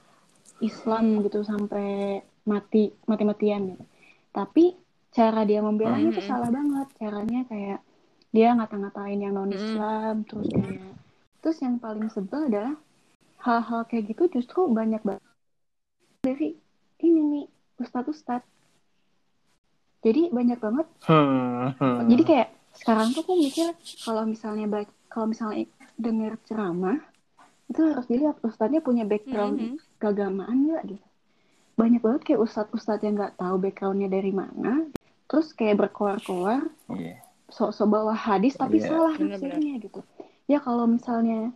Islam 0.57 1.21
gitu 1.21 1.45
sampai 1.45 2.19
mati 2.43 2.89
mati-matian 3.05 3.77
gitu. 3.77 3.83
Tapi 4.33 4.73
cara 5.13 5.45
dia 5.45 5.61
membelanya 5.61 6.09
Hmm. 6.09 6.17
tuh 6.17 6.25
salah 6.25 6.49
banget, 6.49 6.87
caranya 6.97 7.41
kayak 7.45 7.79
dia 8.33 8.49
ngata-ngatain 8.57 9.21
yang 9.21 9.37
non 9.37 9.53
Islam, 9.53 10.25
terus 10.25 10.49
kayak 10.49 10.97
terus 11.45 11.57
yang 11.61 11.77
paling 11.77 12.09
sebel 12.09 12.49
adalah 12.49 12.73
hal-hal 13.43 13.85
kayak 13.85 14.15
gitu 14.15 14.41
justru 14.41 14.65
banyak 14.71 15.03
banget 15.05 15.21
dari 16.23 16.55
ini 17.03 17.21
nih 17.21 17.45
ustadz-ustadz. 17.77 18.47
Jadi 20.03 20.31
banyak 20.33 20.59
banget 20.59 20.87
Hmm, 21.03 21.75
hmm. 21.79 22.07
jadi 22.09 22.23
kayak 22.23 22.49
sekarang 22.73 23.13
tuh 23.13 23.21
aku 23.21 23.33
mikir 23.35 23.71
kalau 24.01 24.23
misalnya 24.23 24.65
baik 24.65 24.89
kalau 25.07 25.29
misalnya 25.29 25.65
dengar 25.95 26.35
ceramah 26.43 26.97
itu 27.65 27.79
harus 27.79 28.05
dilihat 28.05 28.37
ustadznya 28.41 28.81
punya 28.81 29.03
background 29.03 29.55
Mhm. 29.55 29.75
keagamaan 29.97 30.57
nggak 30.67 30.83
gitu 30.89 31.05
banyak 31.73 32.01
banget 32.01 32.21
kayak 32.23 32.41
ustadz-ustadz 32.41 33.01
yang 33.01 33.15
nggak 33.15 33.33
tahu 33.33 33.55
backgroundnya 33.57 34.05
dari 34.07 34.29
mana 34.29 34.85
terus 35.25 35.53
kayak 35.53 35.79
berkoar-koar 35.79 36.69
Iya. 36.91 37.17
sok-sok 37.47 37.87
bawa 37.87 38.13
hadis 38.13 38.53
tapi 38.53 38.77
Iya. 38.77 38.89
salah 38.89 39.13
nafsirnya 39.15 39.73
gitu 39.79 40.01
ya 40.45 40.59
kalau 40.59 40.85
misalnya 40.85 41.49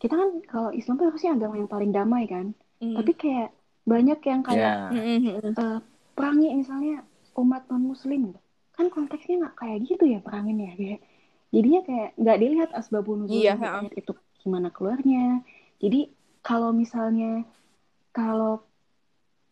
kita 0.00 0.16
kan 0.16 0.30
kalau 0.48 0.70
Islam 0.72 0.96
tuh 0.96 1.06
harusnya 1.06 1.36
agama 1.36 1.54
yang 1.54 1.68
paling 1.68 1.90
damai 1.90 2.24
kan 2.24 2.50
Hmm. 2.80 2.96
tapi 2.96 3.12
kayak 3.12 3.50
banyak 3.84 4.18
yang 4.20 4.40
kayak 4.40 4.74
Ya. 4.90 4.90
Hmm. 4.90 5.52
eh, 5.52 5.78
perangi 6.14 6.48
misalnya 6.56 7.02
umat 7.32 7.62
non 7.68 7.84
muslim 7.86 8.32
gitu. 8.32 8.40
Kan 8.80 8.88
konteksnya 8.88 9.34
nggak 9.44 9.56
kayak 9.60 9.78
gitu 9.84 10.04
ya 10.08 10.18
peranginnya 10.24 10.72
kayak 10.72 11.00
jadinya 11.52 11.80
kayak 11.84 12.08
nggak 12.16 12.38
dilihat 12.40 12.70
asbabun 12.72 13.16
nuzul 13.28 13.36
Iya, 13.44 13.54
ayat 13.60 13.92
itu 13.92 14.12
gimana 14.40 14.72
keluarnya. 14.72 15.44
Jadi 15.76 16.08
kalau 16.40 16.72
misalnya 16.72 17.44
kalau 18.10 18.64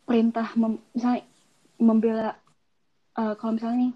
perintah 0.08 0.48
mem- 0.56 0.80
misalnya 0.96 1.22
membela 1.78 2.28
eh, 3.14 3.34
kalau 3.36 3.52
misalnya 3.54 3.78
nih 3.84 3.92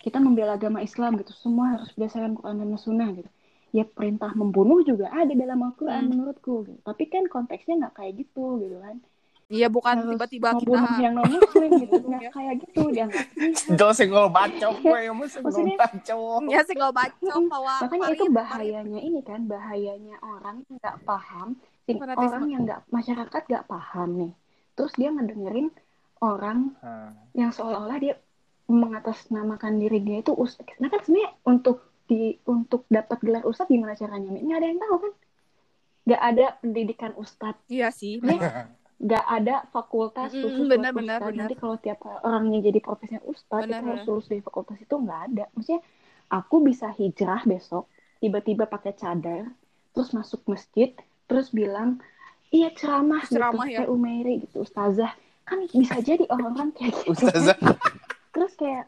kita 0.00 0.16
membela 0.16 0.56
agama 0.56 0.80
Islam 0.80 1.20
gitu 1.20 1.36
semua 1.36 1.76
harus 1.76 1.92
berdasarkan 1.92 2.32
Quran 2.32 2.56
dan 2.58 2.80
Sunnah 2.80 3.12
gitu. 3.12 3.28
Ya 3.70 3.84
perintah 3.86 4.32
membunuh 4.34 4.80
juga 4.82 5.12
ada 5.12 5.30
dalam 5.30 5.60
Al-Quran 5.62 6.08
Hmm. 6.08 6.10
menurutku 6.10 6.66
gitu. 6.66 6.80
tapi 6.82 7.06
kan 7.06 7.28
konteksnya 7.30 7.78
nggak 7.78 7.94
kayak 8.00 8.12
gitu 8.18 8.58
gitu 8.64 8.76
kan 8.82 8.96
Iya 9.50 9.66
bukan 9.66 9.94
harus 9.98 10.14
tiba-tiba 10.14 10.48
kita 10.56 10.78
yang 11.02 11.18
non 11.18 11.26
muslim 11.26 11.70
gitu 11.74 11.94
nggak 12.00 12.22
ya. 12.26 12.30
kayak 12.30 12.54
gitu 12.62 12.80
dianggap 12.88 13.26
Itu 13.66 13.86
senggol 13.90 14.30
bacok 14.30 14.74
gue 14.78 14.98
yang 15.02 15.14
mau 15.18 15.26
senggol 15.26 15.74
bacok. 15.74 16.40
ya 16.46 16.60
sih 16.62 16.74
nggak 16.78 16.94
bacok 16.94 17.42
makanya 17.82 18.08
itu 18.14 18.24
bahayanya 18.30 19.00
ini 19.02 19.20
kan 19.20 19.40
bahayanya 19.44 20.16
orang 20.22 20.62
nggak 20.70 20.96
paham 21.02 21.58
orang 22.14 22.44
yang 22.46 22.62
nggak 22.62 22.80
masyarakat 22.88 23.42
nggak 23.44 23.66
paham 23.66 24.08
nih 24.16 24.32
terus 24.72 24.94
dia 24.94 25.10
ngedengerin 25.10 25.74
orang 26.20 26.70
Hmm. 26.78 27.10
yang 27.34 27.50
seolah-olah 27.50 27.98
dia 27.98 28.14
mengatasnamakan 28.70 29.76
diri 29.76 29.98
dia 29.98 30.22
itu 30.22 30.30
ustadz. 30.30 30.78
Nah 30.78 30.86
kan 30.86 31.02
sebenarnya 31.02 31.34
untuk 31.42 31.82
di 32.06 32.38
untuk 32.44 32.86
dapat 32.86 33.18
gelar 33.18 33.42
ustadz 33.42 33.66
gimana 33.66 33.92
caranya? 33.92 34.30
Nggak 34.30 34.56
ada 34.56 34.66
yang 34.66 34.78
tahu 34.78 34.96
kan? 35.00 35.12
Nggak 36.06 36.22
ada 36.22 36.46
pendidikan 36.56 37.12
ustadz. 37.14 37.66
Iya 37.66 37.90
sih. 37.90 38.22
nggak 39.00 39.24
ada 39.26 39.64
fakultas 39.72 40.28
Mm, 40.30 40.42
khusus 40.44 40.66
benar, 40.68 40.92
ustadz. 40.92 41.24
benar. 41.24 41.32
Nanti 41.32 41.54
kalau 41.56 41.76
tiap 41.80 41.98
orangnya 42.04 42.60
jadi 42.68 42.78
profesinya 42.84 43.22
ustadz, 43.24 43.64
Benar, 43.64 43.80
kita 43.80 43.84
harus 43.88 44.04
lulus 44.04 44.26
dari 44.28 44.42
fakultas 44.44 44.76
itu 44.76 44.94
nggak 44.94 45.20
ada. 45.32 45.44
Maksudnya 45.56 45.80
aku 46.28 46.56
bisa 46.60 46.86
hijrah 46.92 47.40
besok, 47.48 47.88
tiba-tiba 48.20 48.68
pakai 48.68 48.92
cadar, 48.92 49.48
terus 49.96 50.12
masuk 50.12 50.44
masjid, 50.44 50.92
terus 51.24 51.48
bilang, 51.48 51.96
iya 52.52 52.68
ceramah, 52.76 53.24
Ceramah, 53.24 53.64
gitu, 53.64 53.72
ya. 53.72 53.78
kayak 53.82 53.90
Umairi 53.90 54.34
gitu, 54.44 54.62
ustazah. 54.62 55.16
Kan 55.48 55.64
bisa 55.66 55.96
jadi 56.04 56.28
orang-orang 56.28 56.70
kayak 56.76 56.92
gitu. 57.00 57.16
Ustazah. 57.16 57.56
Terus 58.30 58.54
kayak, 58.54 58.86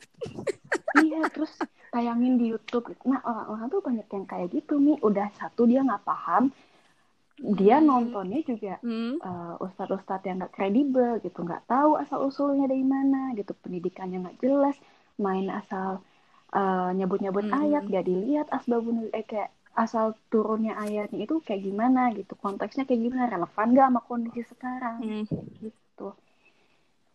iya, 1.03 1.27
terus 1.35 1.51
tayangin 1.91 2.39
di 2.39 2.55
YouTube. 2.55 2.95
gitu. 2.95 3.11
Nah, 3.11 3.19
orang-orang 3.27 3.67
tuh 3.75 3.83
banyak 3.83 4.07
yang 4.07 4.23
kayak 4.23 4.49
gitu, 4.55 4.79
Mi. 4.79 4.95
Udah 5.03 5.35
satu, 5.35 5.67
dia 5.67 5.83
nggak 5.83 6.07
paham. 6.07 6.55
Dia 7.39 7.77
Hmm. 7.79 7.89
nontonnya 7.89 8.41
juga 8.51 8.75
Hmm. 8.83 9.17
uh, 9.25 9.55
ustadz-ustadz 9.65 10.27
yang 10.29 10.37
nggak 10.41 10.55
kredibel 10.57 11.13
gitu 11.25 11.39
nggak 11.47 11.65
tahu 11.71 11.91
asal 12.03 12.19
usulnya 12.29 12.67
dari 12.69 12.85
mana 12.85 13.33
gitu 13.39 13.53
pendidikannya 13.63 14.19
nggak 14.23 14.39
jelas 14.45 14.77
main 15.25 15.47
asal 15.51 15.91
uh, 16.55 16.91
nyebut-nyebut 16.99 17.45
Hmm. 17.47 17.55
ayat 17.63 17.83
gak 17.89 18.07
dilihat 18.11 18.47
asbabun 18.57 19.09
eh 19.13 19.25
kayak 19.25 19.51
asal 19.73 20.13
turunnya 20.33 20.77
ayatnya 20.85 21.19
itu 21.25 21.41
kayak 21.47 21.63
gimana 21.65 22.13
gitu 22.19 22.33
konteksnya 22.37 22.85
kayak 22.89 23.03
gimana 23.09 23.25
relevan 23.33 23.69
gak 23.77 23.87
sama 23.89 24.01
kondisi 24.05 24.43
sekarang 24.53 24.99
Hmm. 25.03 25.25
gitu 25.65 26.09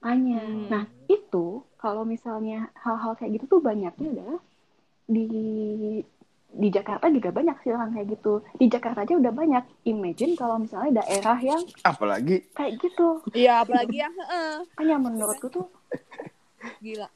makanya 0.01 0.41
Hmm. 0.41 0.69
nah 0.73 0.83
itu 1.15 1.45
kalau 1.81 2.03
misalnya 2.13 2.69
hal-hal 2.83 3.13
kayak 3.17 3.31
gitu 3.37 3.45
tuh 3.53 3.61
banyaknya 3.69 4.07
adalah 4.13 4.39
di 5.15 5.25
di 6.67 6.75
Jakarta 6.75 7.07
juga 7.07 7.31
banyak 7.31 7.55
sih 7.63 7.71
orang 7.71 7.95
kayak 7.95 8.19
gitu 8.19 8.43
di 8.59 8.67
Jakarta 8.67 9.07
aja 9.07 9.15
udah 9.15 9.31
banyak 9.31 9.63
imagine 9.87 10.35
kalau 10.35 10.59
misalnya 10.59 10.99
daerah 10.99 11.39
yang 11.39 11.63
Apalagi 11.81 12.43
kayak 12.51 12.75
gitu 12.83 13.23
Iya, 13.31 13.63
apalagi 13.63 13.95
yang 13.95 14.11
heeh, 14.19 14.51
kan 14.75 14.85
yang 14.85 14.99
menurutku 14.99 15.47
tuh 15.47 15.71
gila. 16.83 17.07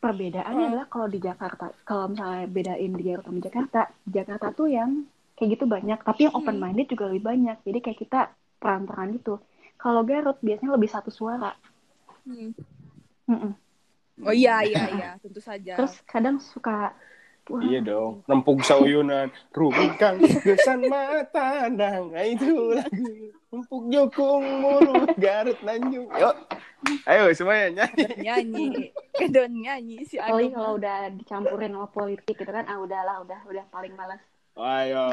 perbedaannya 0.00 0.64
Hmm. 0.64 0.70
adalah 0.72 0.86
kalau 0.88 1.08
di 1.08 1.20
Jakarta 1.20 1.68
kalau 1.84 2.08
misalnya 2.08 2.48
bedain 2.48 2.92
di 2.92 3.02
Garut 3.04 3.24
sama 3.24 3.40
Jakarta 3.40 3.80
Jakarta 4.08 4.46
tuh 4.52 4.68
yang 4.68 4.90
kayak 5.36 5.58
gitu 5.58 5.64
banyak 5.66 5.98
tapi 6.00 6.20
yang 6.24 6.34
open 6.34 6.56
minded 6.56 6.88
juga 6.88 7.12
lebih 7.12 7.24
banyak 7.24 7.56
jadi 7.60 7.78
kayak 7.80 7.98
kita 8.00 8.20
perantaraan 8.56 9.16
gitu 9.16 9.36
kalau 9.76 10.00
Garut 10.00 10.40
biasanya 10.40 10.72
lebih 10.72 10.88
satu 10.88 11.12
suara 11.12 11.52
Hmm. 12.24 12.56
Mm-mm. 13.28 13.52
Oh 14.24 14.32
iya, 14.32 14.64
iya, 14.64 14.82
iya, 14.88 15.10
tentu 15.20 15.44
saja. 15.44 15.76
terus 15.76 16.00
kadang 16.08 16.40
suka 16.40 16.96
wah, 17.46 17.60
Iya 17.60 17.80
dong, 17.80 18.12
rempuk 18.24 18.60
sauyunan, 18.60 19.26
rukang 19.50 20.16
gesan 20.40 20.84
mata 20.84 21.68
nang, 21.68 22.08
nah, 22.08 22.22
itu 22.22 22.46
lagu 22.70 23.08
rempuk 23.48 23.82
jokung 23.86 24.42
mulu 24.58 25.08
Garut 25.14 25.60
Nanjung. 25.60 26.08
Yuk, 26.10 26.36
ayo 27.04 27.28
semuanya 27.30 27.84
nyanyi. 27.86 28.04
nyanyi, 28.18 28.66
kedon 29.12 29.52
nyanyi 29.54 29.96
si 30.02 30.16
apalagi 30.16 30.48
Agam. 30.48 30.56
kalau 30.58 30.72
udah 30.74 30.96
dicampurin 31.12 31.70
sama 31.70 31.88
politik 31.88 32.34
gitu 32.34 32.48
kan 32.48 32.64
ah 32.64 32.76
udahlah 32.76 33.20
udah 33.20 33.40
udah 33.44 33.64
paling 33.68 33.92
malas 33.92 34.20
Ayo, 34.54 35.06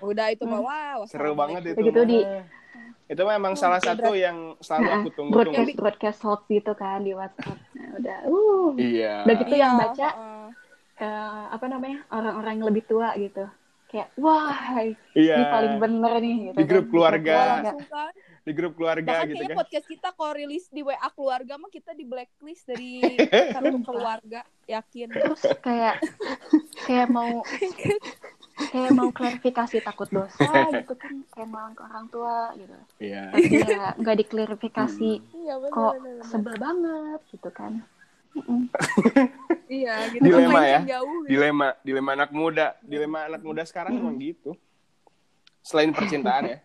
Udah 0.00 0.26
itu 0.28 0.42
mah 0.42 0.56
wow. 0.58 0.98
seru 1.04 1.32
banget 1.32 1.60
itu. 1.68 1.76
Begitu 1.78 1.98
mah. 1.98 2.08
di- 2.08 2.26
Itu 3.04 3.22
memang 3.22 3.52
salah 3.52 3.76
satu 3.78 4.16
yang 4.16 4.56
selalu 4.58 4.80
Nah, 4.82 4.96
aku 4.96 5.08
tunggu-tunggu. 5.12 5.52
broadcast 5.52 5.76
broadcast 5.76 6.20
hoax 6.22 6.40
gitu 6.48 6.72
kan 6.72 7.04
di 7.04 7.12
WhatsApp 7.12 7.60
nah, 7.70 7.88
udah 7.94 8.18
uh 8.24 8.68
Iya. 8.74 9.14
udah 9.22 9.34
gitu 9.36 9.54
yang 9.54 9.74
Iya, 9.74 9.80
baca 9.82 10.08
heeh. 10.08 10.31
Eh, 11.02 11.42
apa 11.50 11.66
namanya 11.66 12.06
orang-orang 12.08 12.52
yang 12.54 12.66
lebih 12.68 12.84
tua 12.84 13.10
gitu 13.16 13.44
kayak 13.88 14.08
wah 14.16 14.56
Iya. 15.12 15.34
ini 15.36 15.44
paling 15.46 15.74
bener 15.76 16.12
nih 16.16 16.36
gitu 16.46 16.56
Di 16.56 16.64
grup 16.64 16.84
kan. 16.84 16.90
keluarga. 16.90 17.36
Langsung 17.60 17.84
kan. 17.86 18.12
Di 18.42 18.52
grup 18.52 18.72
keluarga 18.74 19.10
Bahkan 19.12 19.28
gitu 19.28 19.44
kan. 19.44 19.56
podcast 19.56 19.86
kita 19.86 20.08
kalau 20.10 20.32
rilis 20.32 20.64
di 20.66 20.80
WA 20.80 21.08
keluarga 21.12 21.54
mah 21.54 21.68
kita 21.68 21.92
di 21.92 22.02
blacklist 22.02 22.64
dari 22.64 23.04
satu 23.54 23.76
keluarga, 23.82 24.40
yakin. 24.64 25.08
terus 25.12 25.42
kayak 25.60 26.00
kayak 26.82 27.06
mau 27.06 27.44
kayak 28.64 28.90
mau 28.90 29.08
klarifikasi 29.10 29.76
takut 29.80 30.08
dosa 30.08 30.48
gitu 30.72 30.94
kan 30.94 31.14
kayak 31.28 31.48
malang 31.48 31.72
ke 31.72 31.82
orang 31.82 32.06
tua 32.08 32.36
gitu 32.54 32.76
Iya. 32.98 33.28
tapi 33.28 33.60
ya 33.60 33.92
nggak 33.94 34.16
diklarifikasi 34.18 35.10
benar 35.20 35.68
kok 35.68 35.94
sebel 36.24 36.54
banget 36.56 37.20
gitu 37.28 37.50
kan. 37.50 37.84
Iya, 39.68 39.94
gitu. 40.12 40.22
Dilema 40.24 40.60
ya. 40.62 40.70
yang 40.80 40.86
Jauh, 41.00 41.16
gitu. 41.24 41.30
Dilema, 41.32 41.68
dilema 41.80 42.10
anak 42.12 42.30
muda, 42.32 42.66
dilema 42.84 43.18
anak 43.28 43.42
muda 43.44 43.62
sekarang 43.64 43.96
emang 43.96 44.16
gitu. 44.20 44.52
Selain 45.64 45.88
percintaan 45.92 46.44
ya. 46.48 46.58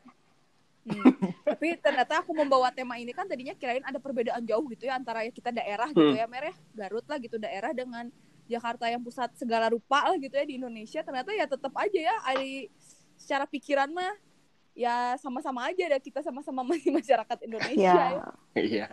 Hmm. 0.87 1.03
Tapi 1.43 1.75
ternyata 1.83 2.23
aku 2.23 2.31
membawa 2.31 2.71
tema 2.71 2.95
ini 2.95 3.11
kan 3.11 3.27
tadinya 3.27 3.51
kirain 3.51 3.83
ada 3.83 3.99
perbedaan 3.99 4.39
jauh 4.47 4.63
gitu 4.71 4.87
ya 4.87 4.95
antara 4.95 5.27
ya 5.27 5.31
kita 5.35 5.51
daerah 5.51 5.91
gitu 5.91 6.15
Hmm. 6.15 6.19
ya 6.19 6.25
Mer 6.31 6.51
ya. 6.51 6.55
Garut 6.75 7.03
lah 7.07 7.19
gitu 7.19 7.35
daerah 7.35 7.75
dengan 7.75 8.07
Jakarta 8.47 8.87
yang 8.87 9.03
pusat 9.03 9.27
segala 9.35 9.67
rupa 9.67 10.07
lah 10.07 10.15
gitu 10.15 10.31
ya 10.31 10.47
di 10.47 10.55
Indonesia. 10.55 11.03
Ternyata 11.03 11.35
ya 11.35 11.43
tetap 11.43 11.75
aja 11.75 11.99
ya 11.99 12.15
ada 12.23 12.43
secara 13.19 13.43
pikiran 13.43 13.91
mah 13.91 14.15
ya 14.71 15.19
sama-sama 15.19 15.67
aja 15.67 15.91
ada 15.91 15.99
kita 15.99 16.23
sama-sama 16.23 16.63
masih 16.63 16.95
masyarakat 17.03 17.37
Indonesia 17.43 17.91
ya 17.91 18.07
ya. 18.15 18.23
Iya. 18.55 18.87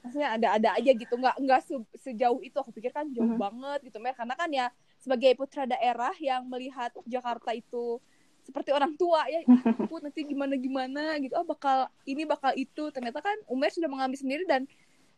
Maksudnya 0.00 0.28
ada-ada 0.34 0.70
aja 0.74 0.90
gitu. 0.90 1.14
Nggak 1.14 1.36
nggak 1.38 1.60
se- 1.62 1.90
sejauh 2.00 2.40
itu. 2.40 2.54
Aku 2.54 2.70
pikir 2.70 2.90
kan 2.90 3.06
jauh 3.10 3.26
Mhm. 3.26 3.36
banget 3.36 3.80
gitu 3.84 3.98
Mer. 3.98 4.14
Karena 4.14 4.34
kan 4.34 4.48
ya 4.48 4.66
sebagai 4.96 5.34
putra 5.34 5.64
daerah 5.64 6.14
yang 6.18 6.44
melihat 6.44 6.90
Jakarta 7.04 7.52
itu 7.52 7.98
seperti 8.42 8.72
orang 8.72 8.96
tua 8.96 9.28
ya 9.28 9.44
aku 9.92 10.00
nanti 10.00 10.24
gimana 10.24 10.54
gimana 10.54 11.18
gitu. 11.18 11.34
Oh 11.34 11.44
bakal 11.44 11.86
ini 12.04 12.24
bakal 12.24 12.54
itu. 12.54 12.88
Ternyata 12.88 13.20
kan 13.20 13.36
Umer 13.46 13.68
sudah 13.68 13.86
mengambil 13.86 14.16
sendiri 14.16 14.44
dan 14.44 14.64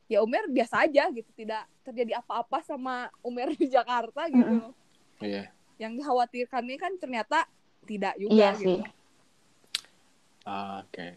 ya 0.06 0.18
Umer 0.20 0.48
biasa 0.48 0.82
aja 0.84 1.06
gitu. 1.08 1.30
Tidak 1.30 1.62
terjadi 1.82 2.18
apa-apa 2.18 2.58
sama 2.60 3.06
Umer 3.20 3.52
di 3.52 3.68
Jakarta 3.68 4.26
gitu 4.26 4.74
Iya. 5.20 5.52
yang 5.76 5.94
dikhawatirkannya 5.94 6.76
kan 6.76 6.92
ternyata 6.96 7.44
tidak 7.84 8.16
juga 8.16 8.32
iya 8.32 8.50
gitu. 8.56 8.80
sih. 8.80 8.80
Oke. 10.42 11.08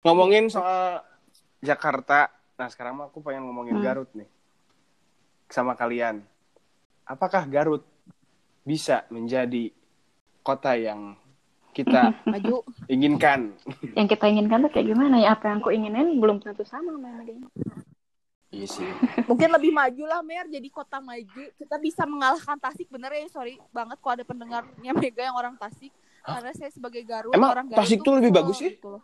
Ngomongin 0.00 0.48
soal 0.48 1.04
Jakarta, 1.60 2.26
nah 2.56 2.66
sekarang 2.66 2.96
mah 2.96 3.06
aku 3.06 3.20
pengen 3.20 3.44
ngomongin 3.44 3.76
Hmm. 3.76 3.84
Garut 3.84 4.08
nih. 4.12 4.28
Sama 5.46 5.76
kalian. 5.76 6.24
Apakah 7.04 7.44
Garut 7.44 7.84
bisa 8.62 9.04
menjadi 9.08 9.68
kota 10.40 10.72
yang 10.72 11.20
kita 11.70 12.16
maju 12.26 12.64
inginkan? 12.86 13.52
yang 13.92 14.08
kita 14.08 14.24
inginkan 14.26 14.64
tuh 14.64 14.70
kayak 14.70 14.88
gimana 14.88 15.16
ya 15.16 15.32
apa 15.32 15.48
yang 15.48 15.58
aku 15.58 15.70
inginin 15.70 16.16
belum 16.16 16.40
tentu 16.40 16.64
sama 16.64 16.92
sama 16.92 17.22
dia 17.22 17.38
Iya 18.50 18.66
sih. 18.66 18.90
mungkin 19.24 19.46
lebih 19.48 19.70
maju 19.70 20.02
lah 20.04 20.20
Mer 20.20 20.50
jadi 20.50 20.66
kota 20.66 20.98
maju 20.98 21.42
kita 21.54 21.76
bisa 21.78 22.02
mengalahkan 22.02 22.58
Tasik 22.58 22.90
bener 22.90 23.14
ya 23.14 23.22
sorry 23.28 23.62
banget 23.70 23.96
kalau 23.96 24.18
ada 24.18 24.24
pendengarnya 24.24 24.90
Mega 24.92 25.22
yang 25.22 25.36
orang 25.36 25.54
Tasik 25.54 25.94
karena 26.20 26.50
saya 26.52 26.70
sebagai 26.70 27.02
Garut 27.02 27.30
Emang 27.30 27.50
orang 27.52 27.66
Garut 27.68 27.80
Tasik 27.80 28.02
tuh 28.02 28.18
lebih 28.18 28.32
bagus 28.32 28.58
sih? 28.58 28.74
gitu 28.74 28.98
loh. 28.98 29.02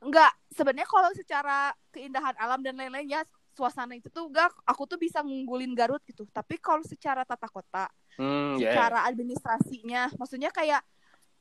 Enggak 0.00 0.32
sebenarnya 0.48 0.88
kalau 0.88 1.10
secara 1.12 1.72
keindahan 1.92 2.34
alam 2.40 2.60
dan 2.64 2.76
lain-lainnya 2.76 3.24
suasana 3.52 3.92
itu 3.98 4.08
tuh 4.08 4.32
enggak 4.32 4.48
aku 4.64 4.88
tuh 4.88 4.96
bisa 4.96 5.20
ngunggulin 5.20 5.76
Garut 5.76 6.00
gitu. 6.08 6.24
Tapi 6.32 6.56
kalau 6.58 6.80
secara 6.84 7.22
tata 7.24 7.48
kota 7.48 7.86
Hmm, 8.18 8.58
ya. 8.60 8.74
secara 8.74 9.06
administrasinya 9.08 10.12
maksudnya 10.18 10.50
kayak 10.52 10.82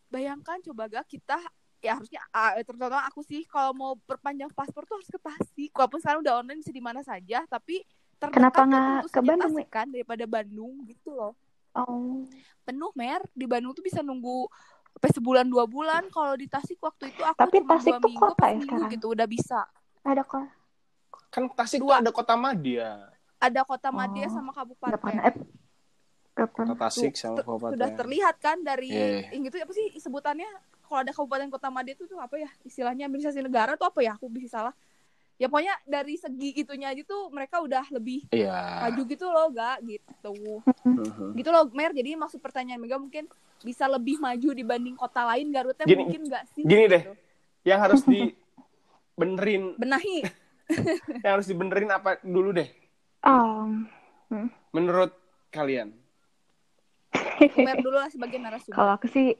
bayangkan 0.07 0.61
coba 0.63 0.87
gak 0.87 1.11
kita 1.11 1.35
ya 1.79 1.95
harusnya 1.95 2.21
ah, 2.31 2.55
terutama 2.61 3.03
aku 3.07 3.23
sih 3.23 3.43
kalau 3.47 3.71
mau 3.71 3.91
perpanjang 4.03 4.51
paspor 4.51 4.83
tuh 4.83 4.99
harus 4.99 5.09
ke 5.09 5.19
Tasik. 5.19 5.71
Walaupun 5.75 5.99
sekarang 5.99 6.21
udah 6.23 6.43
online 6.43 6.59
bisa 6.59 6.71
di 6.75 6.83
mana 6.83 7.01
saja 7.03 7.43
tapi 7.47 7.83
terdekat 8.19 8.35
Kenapa 8.35 8.59
nggak 8.67 8.99
ke 9.11 9.19
Bandung, 9.23 9.55
kan 9.71 9.87
daripada 9.87 10.25
Bandung 10.27 10.83
gitu 10.87 11.15
loh. 11.15 11.33
Oh. 11.71 12.27
Penuh 12.67 12.91
mer. 12.95 13.23
Di 13.31 13.47
Bandung 13.47 13.71
tuh 13.71 13.83
bisa 13.83 14.03
nunggu 14.03 14.47
sampai 14.99 15.15
sebulan 15.15 15.47
dua 15.47 15.63
bulan 15.63 16.11
kalau 16.11 16.35
di 16.35 16.43
Tasik 16.43 16.75
waktu 16.83 17.15
itu 17.15 17.23
aku 17.23 17.39
Tapi 17.39 17.63
cuma 17.63 17.79
Tasik 17.79 17.87
dua 17.87 18.03
tuh 18.03 18.09
minggu 18.11 18.19
kota 18.27 18.45
ya 18.51 18.59
sekarang? 18.59 18.89
gitu 18.91 19.05
udah 19.07 19.27
bisa. 19.31 19.59
Ada 20.03 20.23
kok 20.27 20.43
Kan 21.31 21.43
Tasik 21.55 21.79
tuh 21.79 21.87
Dua. 21.87 22.03
ada 22.03 22.11
kota 22.11 22.35
Madya. 22.35 23.07
ada 23.39 23.61
kota 23.63 23.89
Madya 23.95 24.27
Oh, 24.27 24.31
sama 24.35 24.51
kabupaten. 24.51 25.15
Eh 25.23 25.35
nggak 26.35 26.49
Kota 26.51 26.75
Tasik 26.75 27.15
sama 27.15 27.39
kabupaten. 27.39 27.79
sudah 27.79 27.89
terlihat 27.95 28.35
kan 28.43 28.59
dari 28.59 28.91
yang 29.31 29.47
itu 29.47 29.55
apa 29.55 29.71
sih 29.71 29.87
sebutannya? 29.95 30.51
Kalau 30.83 30.99
ada 30.99 31.15
kabupaten 31.15 31.47
kota 31.47 31.71
Madya 31.71 31.95
itu 31.95 32.03
tuh 32.03 32.19
apa 32.19 32.35
ya 32.35 32.51
istilahnya? 32.67 33.07
Administrasi 33.07 33.39
negara 33.39 33.79
tuh 33.79 33.87
apa 33.87 34.03
ya? 34.03 34.19
Aku 34.19 34.27
bisa 34.27 34.51
salah 34.51 34.75
ya 35.39 35.47
pokoknya 35.47 35.71
dari 35.87 36.13
segi 36.13 36.51
itunya 36.53 36.91
aja 36.91 36.99
tuh 37.01 37.31
mereka 37.31 37.63
udah 37.63 37.87
lebih 37.89 38.27
Iya. 38.27 38.83
maju 38.83 39.01
gitu 39.07 39.25
loh 39.25 39.47
gak 39.49 39.77
gitu 39.81 40.31
Mhm. 40.83 41.31
gitu 41.33 41.49
loh 41.49 41.63
Mer 41.71 41.95
jadi 41.95 42.13
maksud 42.13 42.37
pertanyaan 42.37 42.77
Mega 42.77 42.99
mungkin 42.99 43.23
bisa 43.59 43.87
lebih 43.87 44.19
maju 44.19 44.51
dibanding 44.51 44.93
kota 44.93 45.23
lain 45.25 45.47
Garutnya 45.49 45.87
Gini- 45.87 46.03
mungkin 46.03 46.21
gak 46.27 46.43
sih 46.51 46.63
gini 46.63 46.85
deh. 46.85 47.01
Gitu. 47.01 47.15
Yang 47.65 47.79
harus 47.81 48.01
dibenerin 48.03 49.63
benahi 49.75 50.17
yang 51.23 51.31
harus 51.33 51.47
dibenerin 51.47 51.89
apa 51.89 52.19
dulu 52.21 52.51
deh? 52.51 52.67
Um, 53.19 53.87
hmm. 54.27 54.47
Menurut 54.69 55.11
kalian? 55.49 55.95
Mer 57.57 57.79
dulu 57.79 57.95
lah 57.95 58.07
sebagai 58.07 58.37
narasumber. 58.37 58.75
Kalau 58.75 58.91
aku 58.93 59.07
sih, 59.07 59.33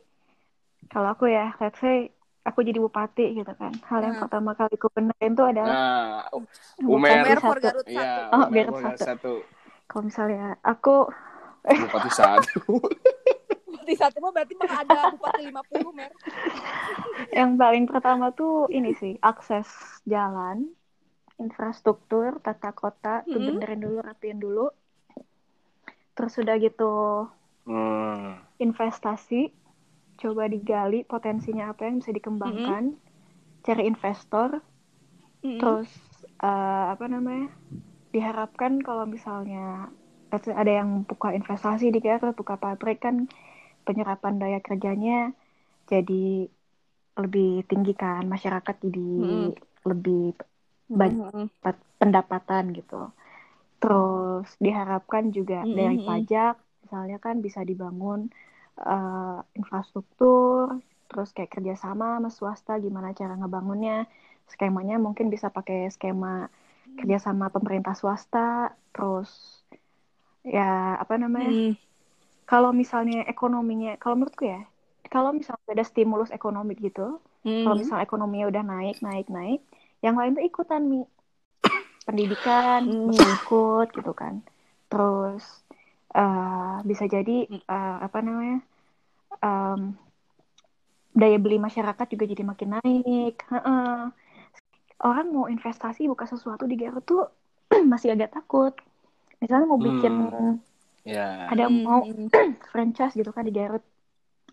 kalau 0.88 1.12
aku 1.12 1.28
ya, 1.28 1.54
let's 1.60 1.78
say 1.78 2.10
aku 2.46 2.60
jadi 2.64 2.80
bupati 2.80 3.26
gitu 3.36 3.52
kan. 3.56 3.74
Hal 3.88 4.00
yang 4.04 4.16
Hmm. 4.18 4.24
pertama 4.26 4.52
kali 4.56 4.74
aku 4.76 4.90
benerin 4.92 5.32
tuh 5.36 5.46
adalah 5.48 5.76
Nah, 5.76 6.24
bupati 6.32 6.86
Umer. 6.88 7.12
Umer 7.24 7.40
for 7.40 7.58
satu. 7.58 7.66
Garut 7.66 7.88
iya. 7.88 8.00
satu. 8.00 8.22
Oh, 8.36 8.44
Umer 8.48 8.66
Garut 8.70 8.76
satu. 8.84 9.04
satu. 9.06 9.34
Kalau 9.90 10.04
misalnya 10.06 10.46
aku, 10.62 10.96
Bupati 11.84 12.10
satu. 12.10 12.60
Bupati 13.68 13.94
satu 13.98 14.18
mah 14.24 14.32
berarti 14.34 14.54
mah 14.58 14.72
ada 14.82 15.00
bupati 15.14 15.42
50 15.50 15.92
Mer. 15.94 16.12
yang 17.38 17.58
paling 17.58 17.86
pertama 17.86 18.32
tuh 18.34 18.66
ini 18.72 18.94
sih, 18.98 19.14
akses 19.22 19.68
jalan, 20.06 20.70
infrastruktur, 21.38 22.38
tata 22.42 22.72
kota, 22.74 23.24
tuh 23.28 23.40
Hmm. 23.40 23.48
benerin 23.48 23.80
dulu, 23.82 23.98
rapiin 24.02 24.40
dulu. 24.40 24.68
Terus 26.16 26.34
udah 26.36 26.56
gitu, 26.60 26.94
Hmm. 27.64 28.44
investasi, 28.60 29.56
coba 30.22 30.44
digali 30.54 30.98
potensinya 31.12 31.64
apa 31.72 31.82
yang 31.88 31.96
bisa 32.02 32.12
dikembangkan, 32.18 32.84
cari 33.66 33.84
investor, 33.92 34.50
Mm-mm. 35.44 35.60
terus 35.60 35.90
eh, 36.46 36.84
apa 36.94 37.06
namanya 37.14 37.46
diharapkan 38.16 38.74
kalau 38.88 39.06
misalnya 39.16 39.60
ada 40.62 40.72
yang 40.80 40.90
buka 41.10 41.28
investasi 41.40 41.86
di 41.96 42.00
Garut 42.06 42.34
buka 42.42 42.56
pabrik 42.64 42.98
kan 43.06 43.16
penyerapan 43.88 44.36
daya 44.42 44.60
kerjanya 44.68 45.14
jadi 45.92 46.14
lebih 47.22 47.48
tinggi 47.70 47.92
kan 48.02 48.24
masyarakat 48.34 48.76
jadi 48.86 49.00
Mm. 49.18 49.54
lebih 49.90 50.20
banyak 51.00 51.20
Mm-mm. 51.30 51.50
pendapatan 52.02 52.64
gitu 52.78 52.96
terus 53.82 54.48
diharapkan 54.66 55.26
juga 55.38 55.56
Mm, 55.62 55.70
dari 55.80 55.98
mm, 55.98 56.00
mm. 56.00 56.10
pajak 56.10 56.54
misalnya 56.84 57.18
kan 57.26 57.36
bisa 57.46 57.62
dibangun 57.70 58.22
eh, 58.80 59.38
infrastruktur 59.60 60.80
terus 61.10 61.30
kayak 61.36 61.52
kerjasama 61.56 62.06
sama 62.22 62.30
swasta 62.30 62.72
gimana 62.86 63.14
cara 63.20 63.34
ngebangunnya 63.40 64.06
skemanya 64.52 64.96
mungkin 65.02 65.28
bisa 65.34 65.50
pakai 65.50 65.90
skema 65.96 66.50
kerjasama 67.00 67.50
pemerintah 67.56 67.94
swasta 67.98 68.74
terus 68.94 69.30
ya 70.46 70.96
apa 71.04 71.14
namanya 71.20 71.52
Mm. 71.52 71.78
kalau 72.50 72.72
misalnya 72.74 73.26
ekonominya 73.30 73.98
kalau 74.02 74.16
menurutku 74.18 74.44
ya 74.54 74.62
kalau 75.14 75.30
misalnya 75.34 75.70
ada 75.76 75.86
stimulus 75.86 76.30
ekonomi 76.34 76.74
gitu 76.80 77.20
kalau 77.62 77.76
Mm. 77.76 77.82
misalnya 77.82 78.04
ekonominya 78.08 78.46
udah 78.52 78.64
naik 78.66 78.96
naik 79.02 79.28
naik 79.30 79.60
yang 80.06 80.16
lain 80.20 80.36
tuh 80.38 80.46
ikutan 80.46 80.82
mi 80.92 81.00
pendidikan 82.08 82.82
Hmm. 82.90 83.14
ikut 83.14 83.88
gitu 83.94 84.12
kan 84.18 84.42
terus 84.90 85.44
eh, 86.16 86.76
bisa 86.90 87.06
jadi 87.06 87.46
Hmm. 87.50 87.62
eh, 87.70 87.98
apa 88.06 88.18
namanya 88.26 88.58
em, 89.40 89.94
daya 91.12 91.38
beli 91.38 91.58
masyarakat 91.58 92.06
juga 92.10 92.26
jadi 92.26 92.44
makin 92.44 92.70
naik 92.76 93.36
Heeh. 93.46 94.10
orang 95.00 95.28
mau 95.30 95.46
investasi 95.46 96.06
buka 96.06 96.26
sesuatu 96.26 96.64
di 96.64 96.76
Garut 96.76 97.04
tuh 97.04 97.26
masih 97.92 98.14
agak 98.14 98.34
takut 98.34 98.74
misalnya 99.38 99.66
mau 99.66 99.80
bikin 99.80 100.14
Hmm. 100.30 100.56
Ya. 101.08 101.48
ada 101.48 101.66
mau 101.68 102.04
franchise 102.72 103.16
gitu 103.16 103.32
kan 103.32 103.44
di 103.44 103.54
Garut 103.54 103.82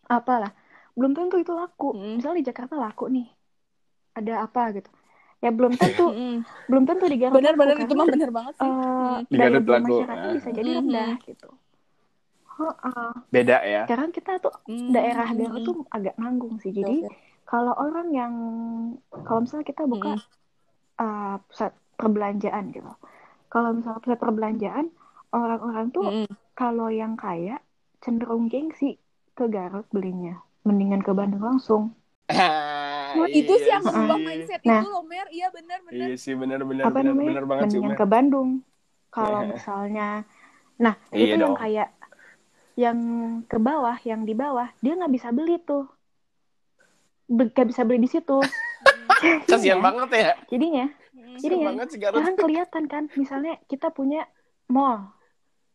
apalah 0.07 0.55
belum 0.95 1.13
tentu 1.13 1.37
itu 1.37 1.53
laku 1.53 1.93
Mm. 1.93 2.23
misalnya 2.23 2.39
di 2.41 2.47
Jakarta 2.47 2.75
laku 2.75 3.11
nih 3.11 3.27
ada 4.17 4.49
apa 4.49 4.73
gitu 4.73 4.89
ya 5.43 5.51
belum 5.53 5.77
tentu 5.77 6.09
Mm. 6.17 6.39
belum 6.71 6.85
tentu 6.89 7.05
di 7.05 7.17
Garut 7.21 7.37
Bener-bener 7.37 7.77
laku, 7.77 7.85
itu 7.85 7.93
mah 7.93 8.07
bener 8.09 8.31
banget 8.33 8.55
sih. 8.57 8.71
Mm. 8.71 9.19
Di 9.29 9.37
daya 9.37 9.45
Garut 9.51 9.63
beli 9.63 9.75
laku, 9.77 9.85
masyarakat 9.93 10.25
ah. 10.25 10.33
bisa 10.33 10.49
jadi 10.51 10.71
Mhm. 10.71 10.79
rendah 10.81 11.15
gitu 11.21 11.49
Beda 13.29 13.57
ya. 13.61 13.83
sekarang 13.85 14.11
kita 14.11 14.39
tuh 14.39 14.55
Mm. 14.65 14.91
daerah 14.91 15.29
Garut 15.31 15.63
tuh 15.63 15.77
agak 15.89 16.15
nanggung 16.17 16.57
sih 16.57 16.71
jadi 16.71 17.05
Oke. 17.05 17.13
kalau 17.45 17.73
orang 17.73 18.09
yang 18.11 18.35
kalau 19.23 19.41
misalnya 19.41 19.65
kita 19.65 19.83
buka 19.85 20.15
Mm. 20.15 20.25
uh, 20.97 21.37
pusat 21.45 21.71
perbelanjaan 21.95 22.65
gitu 22.71 22.93
kalau 23.47 23.73
misalnya 23.73 24.01
pusat 24.01 24.19
perbelanjaan 24.19 24.87
orang-orang 25.31 25.87
tuh 25.91 26.05
Mm. 26.05 26.29
kalau 26.53 26.89
yang 26.89 27.15
kaya 27.15 27.61
cenderung 27.99 28.47
gengsi 28.47 28.97
ke 29.33 29.45
Garut 29.47 29.85
belinya 29.91 30.37
mendingan 30.63 31.01
ke 31.01 31.13
Bandung 31.13 31.43
langsung 31.43 31.93
Nah, 33.17 33.33
itu 33.33 33.49
sih 33.49 33.71
yang 33.71 33.81
mengubah 33.81 34.19
mindset 34.19 34.61
Nah. 34.61 34.77
itu 34.77 34.89
loh 34.91 35.01
Mer. 35.01 35.25
Iya 35.31 35.49
bener-bener. 35.49 36.07
Iya 36.07 36.17
sih 36.19 36.37
benar 36.37 36.61
namanya 36.61 37.33
benar 37.33 37.45
banget 37.47 37.65
sih 37.65 37.81
mendingan 37.81 37.89
Umer. 37.89 37.97
ke 37.97 38.07
Bandung 38.07 38.49
kalau 39.09 39.41
Iya. 39.41 39.49
misalnya 39.57 40.09
nah 40.77 40.95
Iya 41.09 41.25
itu 41.25 41.33
yang 41.33 41.41
dong. 41.41 41.57
kayak 41.57 41.89
yang 42.77 42.99
ke 43.43 43.57
bawah 43.57 43.97
yang 44.03 44.23
di 44.23 44.33
bawah 44.33 44.69
dia 44.79 44.93
nggak 44.93 45.11
bisa 45.11 45.29
beli 45.31 45.57
tuh 45.59 45.89
Be- 47.27 47.49
nggak 47.49 47.67
bisa 47.67 47.83
beli 47.83 47.99
di 47.99 48.11
situ 48.11 48.39
Kasihan 49.17 49.49
Jadinya- 49.49 49.81
banget 49.83 50.09
ya. 50.13 50.33
jadinya. 50.47 50.87
Jadi 51.17 51.33
Kasihan 51.35 51.57
ya, 51.57 51.67
banget 51.67 51.87
sih 51.89 51.99
Garut. 51.99 52.17
sekarang 52.17 52.37
kelihatan 52.39 52.85
kan 52.85 53.03
misalnya 53.13 53.55
kita 53.65 53.89
punya 53.89 54.29
mall 54.67 55.09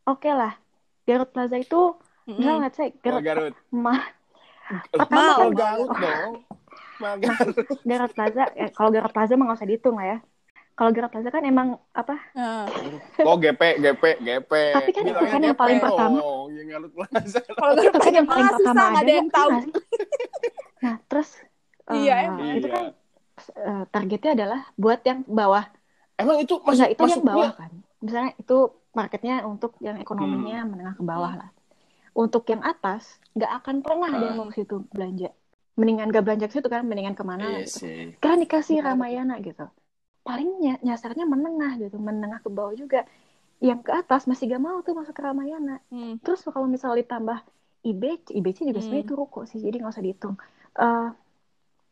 oke 0.04 0.30
lah 0.30 0.54
Garut 1.04 1.30
Plaza 1.30 1.58
itu 1.58 1.98
Mm. 2.22 2.38
misalnya 2.38 2.58
nggak 2.62 2.74
saya 2.78 2.88
Mal 2.88 3.02
Garut 3.02 3.24
Garut. 3.24 3.54
mah 3.72 4.02
Mal 4.70 4.86
Pertama 4.94 5.22
kan- 5.34 5.56
Garut 5.58 5.90
dong. 5.92 6.32
Mal 6.96 7.16
Garut. 7.18 7.56
Garut 7.82 8.12
Plaza 8.14 8.44
eh, 8.54 8.70
kalau 8.70 8.90
Garut 8.90 9.10
Plaza 9.10 9.34
mah 9.34 9.44
nggak 9.44 9.58
usah 9.58 9.68
dihitung 9.68 9.98
lah 9.98 10.08
ya 10.08 10.18
kalau 10.74 10.90
Garut 10.90 11.12
Plaza 11.12 11.30
kan 11.30 11.44
emang 11.44 11.68
apa 11.92 12.16
Oh 13.22 13.36
GP, 13.38 13.62
GP, 13.78 14.04
GP. 14.20 14.52
Tapi 14.74 14.92
kan 14.92 15.04
itu 15.06 15.22
kan 15.22 15.42
yang 15.42 15.58
paling 15.58 15.78
pertama. 15.78 16.18
Oh, 16.20 16.50
yang 16.50 16.68
Plaza. 16.90 17.40
kalau 17.46 17.72
itu 17.74 17.82
Garut 17.82 17.94
kan 17.94 18.02
Plaza 18.02 18.18
yang 18.18 18.28
paling 18.28 18.48
pertama 18.50 18.82
ada 18.82 19.00
ada 19.00 19.12
yang 19.12 19.30
tahu. 19.30 19.50
nggak 19.50 19.64
sih? 19.66 19.74
nah 20.82 20.96
terus 21.06 21.30
Iya, 21.92 22.16
emang. 22.26 22.56
itu 22.56 22.68
kan 22.68 22.86
eh, 23.58 23.84
targetnya 23.90 24.32
adalah 24.34 24.60
buat 24.76 25.00
yang 25.04 25.20
bawah 25.28 25.66
Emang 26.16 26.38
itu 26.38 26.54
masuk 26.62 26.78
Enggak, 26.78 26.90
itu 26.94 27.04
yang 27.10 27.24
bawah 27.26 27.52
kan. 27.58 27.72
Misalnya 27.98 28.32
itu 28.38 28.58
marketnya 28.94 29.36
untuk 29.44 29.72
yang 29.82 29.98
ekonominya 29.98 30.62
Hmm. 30.62 30.70
menengah 30.70 30.94
ke 30.94 31.04
bawah 31.04 31.34
lah. 31.34 31.50
Untuk 32.14 32.44
yang 32.46 32.62
atas, 32.62 33.18
nggak 33.34 33.52
akan 33.64 33.76
pernah 33.82 34.10
ada 34.12 34.22
yang 34.22 34.38
Ah. 34.38 34.40
mau 34.40 34.48
ke 34.48 34.62
situ 34.62 34.86
belanja. 34.94 35.34
Mendingan 35.80 36.12
gak 36.12 36.24
belanja 36.28 36.46
ke 36.46 36.54
situ 36.54 36.68
kan, 36.68 36.84
mendingan 36.86 37.16
ke 37.18 37.24
mana 37.24 37.42
Iya 37.42 37.66
gitu. 37.66 37.78
sih. 37.82 38.14
Kan 38.20 38.38
dikasih. 38.38 38.84
Ramayana 38.86 39.40
gitu. 39.42 39.66
Paling 40.28 40.50
ny- 40.62 40.82
nyasarnya 40.88 41.26
menengah 41.26 41.72
gitu, 41.82 41.98
menengah 41.98 42.40
ke 42.46 42.50
bawah 42.54 42.74
juga. 42.78 43.06
Yang 43.62 43.80
ke 43.88 43.92
atas 44.02 44.22
masih 44.30 44.46
gak 44.54 44.64
mau 44.68 44.78
tuh 44.86 44.94
masuk 45.00 45.14
ke 45.18 45.22
Ramayana. 45.26 45.82
Mm. 45.94 46.22
Terus 46.24 46.42
kalau 46.46 46.68
misalnya 46.70 47.02
ditambah 47.04 47.38
IBC, 47.90 48.26
IBC 48.38 48.60
juga 48.70 48.80
Hmm. 48.80 48.86
sebenarnya 48.86 49.06
itu 49.10 49.16
ruko 49.18 49.40
sih, 49.50 49.60
jadi 49.66 49.76
nggak 49.82 49.94
usah 49.94 50.06
dihitung. 50.06 50.36
Eh, 50.78 51.08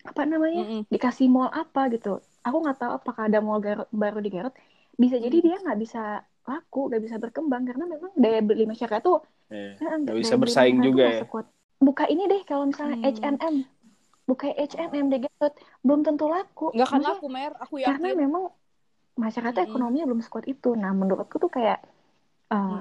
apa 0.10 0.22
namanya? 0.24 0.64
Mm-mm. 0.64 0.82
dikasih 0.94 1.28
mall 1.28 1.50
apa 1.52 1.82
gitu. 1.94 2.24
Aku 2.46 2.58
nggak 2.64 2.78
tahu 2.82 2.92
apakah 3.00 3.24
ada 3.28 3.40
mall 3.44 3.60
Garut, 3.60 3.90
baru 3.92 4.18
di 4.24 4.30
Garut. 4.32 4.54
Bisa 4.96 5.16
jadi 5.20 5.38
Hmm. 5.40 5.46
dia 5.46 5.56
nggak 5.64 5.80
bisa 5.84 6.02
laku, 6.50 6.90
nggak 6.90 7.02
bisa 7.06 7.16
berkembang 7.22 7.64
karena 7.68 7.86
memang 7.86 8.12
daya 8.18 8.40
beli 8.42 8.66
masyarakat 8.66 9.02
tuh 9.06 9.20
Iya. 9.50 9.82
eh, 9.82 9.98
Nggak 10.06 10.18
bisa 10.22 10.36
bersaing 10.38 10.80
juga 10.82 11.04
ya. 11.06 11.22
sekuat. 11.26 11.46
Buka 11.80 12.06
ini 12.12 12.24
deh 12.28 12.42
kalau 12.46 12.66
misalnya 12.70 12.98
Hmm. 13.00 13.38
Buka 14.30 14.46
H&M 14.60 15.06
di 15.14 15.18
Garut 15.26 15.54
belum 15.86 16.02
tentu 16.08 16.26
laku. 16.36 16.64
Nggak 16.74 16.88
akan 16.90 17.02
laku 17.08 17.26
Mer, 17.36 17.52
aku 17.64 17.76
karena 17.86 18.08
yakin. 18.08 18.16
memang 18.24 18.44
masyarakatnya 19.24 19.66
Mm-mm. 19.66 19.70
ekonominya 19.70 20.06
belum 20.10 20.22
sekuat 20.26 20.46
itu. 20.54 20.68
Nah 20.82 20.92
menurutku 21.02 21.36
tuh 21.44 21.52
kayak 21.58 21.78
eh, 22.54 22.80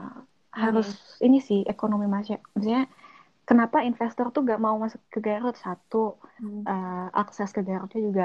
Hmm. 0.57 0.63
harus 0.63 0.89
ini 1.27 1.39
sih 1.49 1.61
ekonomi 1.73 2.07
masyarakat. 2.17 2.45
Maksudnya 2.55 2.83
kenapa 3.49 3.79
investor 3.89 4.27
tuh 4.35 4.43
gak 4.51 4.61
mau 4.67 4.77
masuk 4.85 5.01
ke 5.15 5.19
Garut 5.27 5.57
satu 5.67 5.97
Mm. 6.43 6.67
eh, 6.71 7.07
akses 7.23 7.51
ke 7.57 7.61
Garutnya 7.69 8.01
juga 8.09 8.25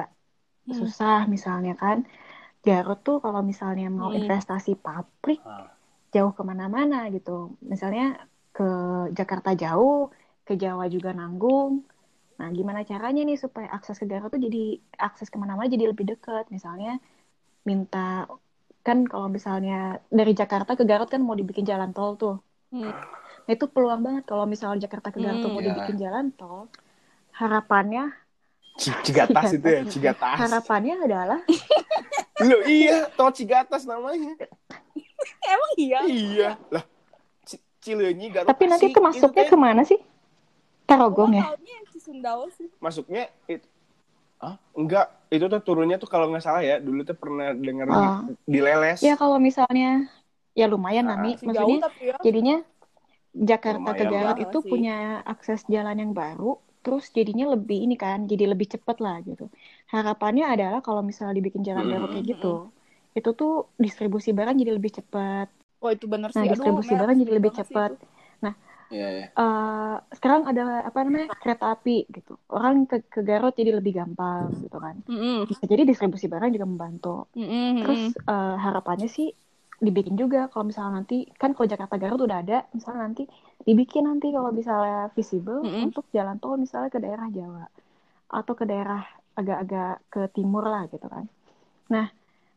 Hmm. 0.67 0.79
susah 0.79 1.17
misalnya 1.35 1.73
kan 1.83 1.97
Garut 2.65 2.99
tuh 3.07 3.17
kalau 3.25 3.41
misalnya 3.51 3.85
mau 3.99 4.09
Hmm. 4.09 4.17
investasi 4.19 4.71
pabrik 4.85 5.39
Ah. 5.45 5.67
jauh 6.15 6.33
ke 6.37 6.43
mana-mana 6.51 6.97
gitu 7.15 7.31
misalnya 7.71 8.03
ke 8.55 8.63
Jakarta 9.19 9.49
jauh 9.63 9.97
ke 10.47 10.53
Jawa 10.63 10.83
juga 10.95 11.09
nanggung 11.19 11.71
nah 12.43 12.51
gimana 12.51 12.83
caranya 12.83 13.23
nih 13.23 13.39
supaya 13.39 13.71
akses 13.71 13.95
ke 13.95 14.03
Garut 14.03 14.27
tuh 14.27 14.41
jadi 14.43 14.75
akses 14.99 15.31
ke 15.31 15.39
mana-mana 15.39 15.71
jadi 15.71 15.87
lebih 15.95 16.03
dekat 16.11 16.51
misalnya 16.51 16.99
minta 17.63 18.27
kan 18.83 19.07
kalau 19.07 19.31
misalnya 19.31 20.03
dari 20.11 20.35
Jakarta 20.35 20.75
ke 20.75 20.83
Garut 20.83 21.07
kan 21.07 21.23
mau 21.23 21.39
dibikin 21.39 21.63
jalan 21.63 21.95
tol 21.95 22.19
tuh 22.19 22.35
Mm. 22.73 22.89
Nah, 23.45 23.51
itu 23.53 23.69
peluang 23.69 24.01
banget 24.01 24.25
kalau 24.25 24.49
misalnya 24.49 24.89
Jakarta 24.89 25.13
ke 25.13 25.21
Garut 25.21 25.45
tuh 25.45 25.53
Hmm, 25.53 25.55
mau 25.55 25.61
ya. 25.61 25.67
dibikin 25.69 25.95
jalan 26.01 26.33
tol 26.33 26.73
harapannya 27.37 28.09
Cigatas 29.05 29.53
itu 29.53 29.61
ya, 29.69 29.85
Cigatas. 29.85 30.41
harapannya 30.41 30.97
adalah 30.97 31.37
Loh 32.49 32.65
iya, 32.65 33.05
tol 33.13 33.29
Cigatas 33.29 33.85
namanya. 33.85 34.33
Emang 35.45 35.71
iya? 35.77 35.99
Iya. 36.01 36.49
Lah, 36.73 36.81
Cileunyi 37.77 38.33
Garut 38.33 38.49
tapi 38.49 38.65
nanti 38.65 38.89
itu 38.89 38.97
masuknya 38.97 39.45
teh. 39.45 39.51
ke 39.53 39.57
mana 39.59 39.81
sih 39.85 39.99
Tarogong 40.83 41.33
ya 41.33 41.45
sih. 42.57 42.67
masuknya 42.83 43.31
itu 43.47 43.65
Hah? 44.43 44.59
Enggak, 44.75 45.07
itu 45.31 45.47
tuh 45.47 45.61
turunnya 45.63 45.95
tuh 45.95 46.11
kalau 46.11 46.27
nggak 46.27 46.43
salah 46.43 46.59
ya, 46.59 46.75
dulu 46.75 47.07
tuh 47.07 47.15
pernah 47.15 47.55
denger 47.55 47.87
di, 47.87 47.95
Ah. 47.95 48.19
di 48.43 48.59
leles. 48.59 48.99
Ya 48.99 49.15
kalau 49.15 49.39
misalnya 49.39 50.11
ya 50.51 50.67
lumayan 50.67 51.07
Ah, 51.07 51.15
Nami, 51.15 51.39
maksudnya 51.39 51.55
jauh 51.63 51.79
tapi 51.79 52.01
ya. 52.11 52.15
jadinya 52.19 52.57
Jakarta 53.31 53.95
ke 53.95 54.03
Lumayan 54.03 54.11
Garut 54.11 54.35
lah 54.35 54.43
itu 54.43 54.57
sih. 54.59 54.67
punya 54.67 55.23
akses 55.23 55.63
jalan 55.71 55.95
yang 55.95 56.11
baru, 56.11 56.59
terus 56.83 57.07
jadinya 57.15 57.55
lebih 57.55 57.87
ini 57.87 57.95
kan, 57.95 58.27
jadi 58.27 58.51
lebih 58.51 58.67
cepet 58.67 58.99
lah 58.99 59.23
gitu. 59.23 59.47
Harapannya 59.87 60.43
adalah 60.43 60.83
kalau 60.83 60.99
misalnya 60.99 61.39
dibikin 61.39 61.63
jalan 61.63 61.87
baru 61.87 62.11
kayak 62.11 62.25
gitu, 62.35 62.67
itu 63.15 63.29
tuh 63.31 63.71
distribusi 63.79 64.35
barang 64.35 64.59
jadi 64.59 64.75
lebih 64.75 64.91
cepat. 64.91 65.47
Oh 65.79 65.87
itu 65.87 66.03
bener 66.03 66.35
Nah, 66.35 66.43
sih. 66.43 66.51
Aduh, 66.51 66.51
distribusi 66.51 66.91
Mel, 66.91 66.99
barang 66.99 67.15
jadi 67.15 67.31
lebih 67.31 67.51
cepat. 67.55 67.89
itu. 67.95 68.05
Iya, 68.93 69.07
iya. 69.09 69.25
Eh, 69.33 69.95
sekarang 70.13 70.45
ada 70.45 70.85
apa 70.85 70.97
namanya 71.01 71.33
kereta 71.41 71.73
api 71.73 72.05
gitu, 72.13 72.37
orang 72.53 72.85
ke, 72.85 73.01
ke 73.09 73.25
Garut 73.25 73.57
jadi 73.57 73.73
lebih 73.73 73.97
gampang 73.97 74.53
gitu 74.61 74.77
kan. 74.77 74.95
Bisa 75.49 75.63
jadi 75.65 75.83
distribusi 75.89 76.29
barang 76.29 76.53
juga 76.53 76.69
membantu. 76.69 77.25
Mm-mm. 77.33 77.81
Terus 77.81 78.03
eh, 78.13 78.55
harapannya 78.61 79.09
sih 79.09 79.33
dibikin 79.83 80.15
juga 80.15 80.47
kalau 80.53 80.69
misalnya 80.69 81.01
nanti 81.01 81.27
kan 81.35 81.51
kalau 81.57 81.67
Jakarta 81.67 81.97
Garut 81.97 82.21
udah 82.23 82.39
ada, 82.45 82.57
misalnya 82.71 83.09
nanti 83.09 83.23
dibikin 83.65 84.05
nanti 84.05 84.29
kalau 84.29 84.53
misalnya 84.53 85.09
visible 85.17 85.65
Mm-mm. 85.65 85.89
untuk 85.89 86.05
jalan 86.13 86.37
tol 86.37 86.55
misalnya 86.55 86.93
ke 86.93 87.01
daerah 87.01 87.27
Jawa 87.33 87.65
atau 88.29 88.53
ke 88.53 88.65
daerah 88.69 89.01
agak-agak 89.33 89.93
ke 90.13 90.21
timur 90.37 90.63
lah 90.69 90.85
gitu 90.93 91.09
kan. 91.09 91.25
Nah, 91.89 92.07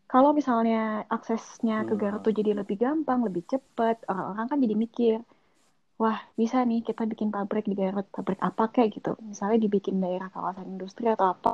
kalau 0.07 0.31
misalnya 0.37 1.03
aksesnya 1.09 1.83
ke 1.89 1.97
Garut 1.99 2.23
tuh 2.23 2.37
jadi 2.37 2.55
lebih 2.55 2.79
gampang, 2.79 3.27
lebih 3.27 3.43
cepat, 3.49 4.07
orang-orang 4.07 4.47
kan 4.47 4.59
jadi 4.63 4.75
mikir, 4.79 5.19
wah 6.03 6.19
bisa 6.41 6.57
nih 6.69 6.79
kita 6.89 7.03
bikin 7.11 7.29
pabrik 7.35 7.65
di 7.71 7.75
Garut, 7.81 8.07
pabrik 8.17 8.39
apa 8.49 8.63
kayak 8.75 8.91
gitu. 8.97 9.11
Misalnya 9.31 9.59
dibikin 9.65 9.97
daerah 10.05 10.29
kawasan 10.35 10.67
industri 10.75 11.05
atau 11.15 11.27
apa. 11.35 11.51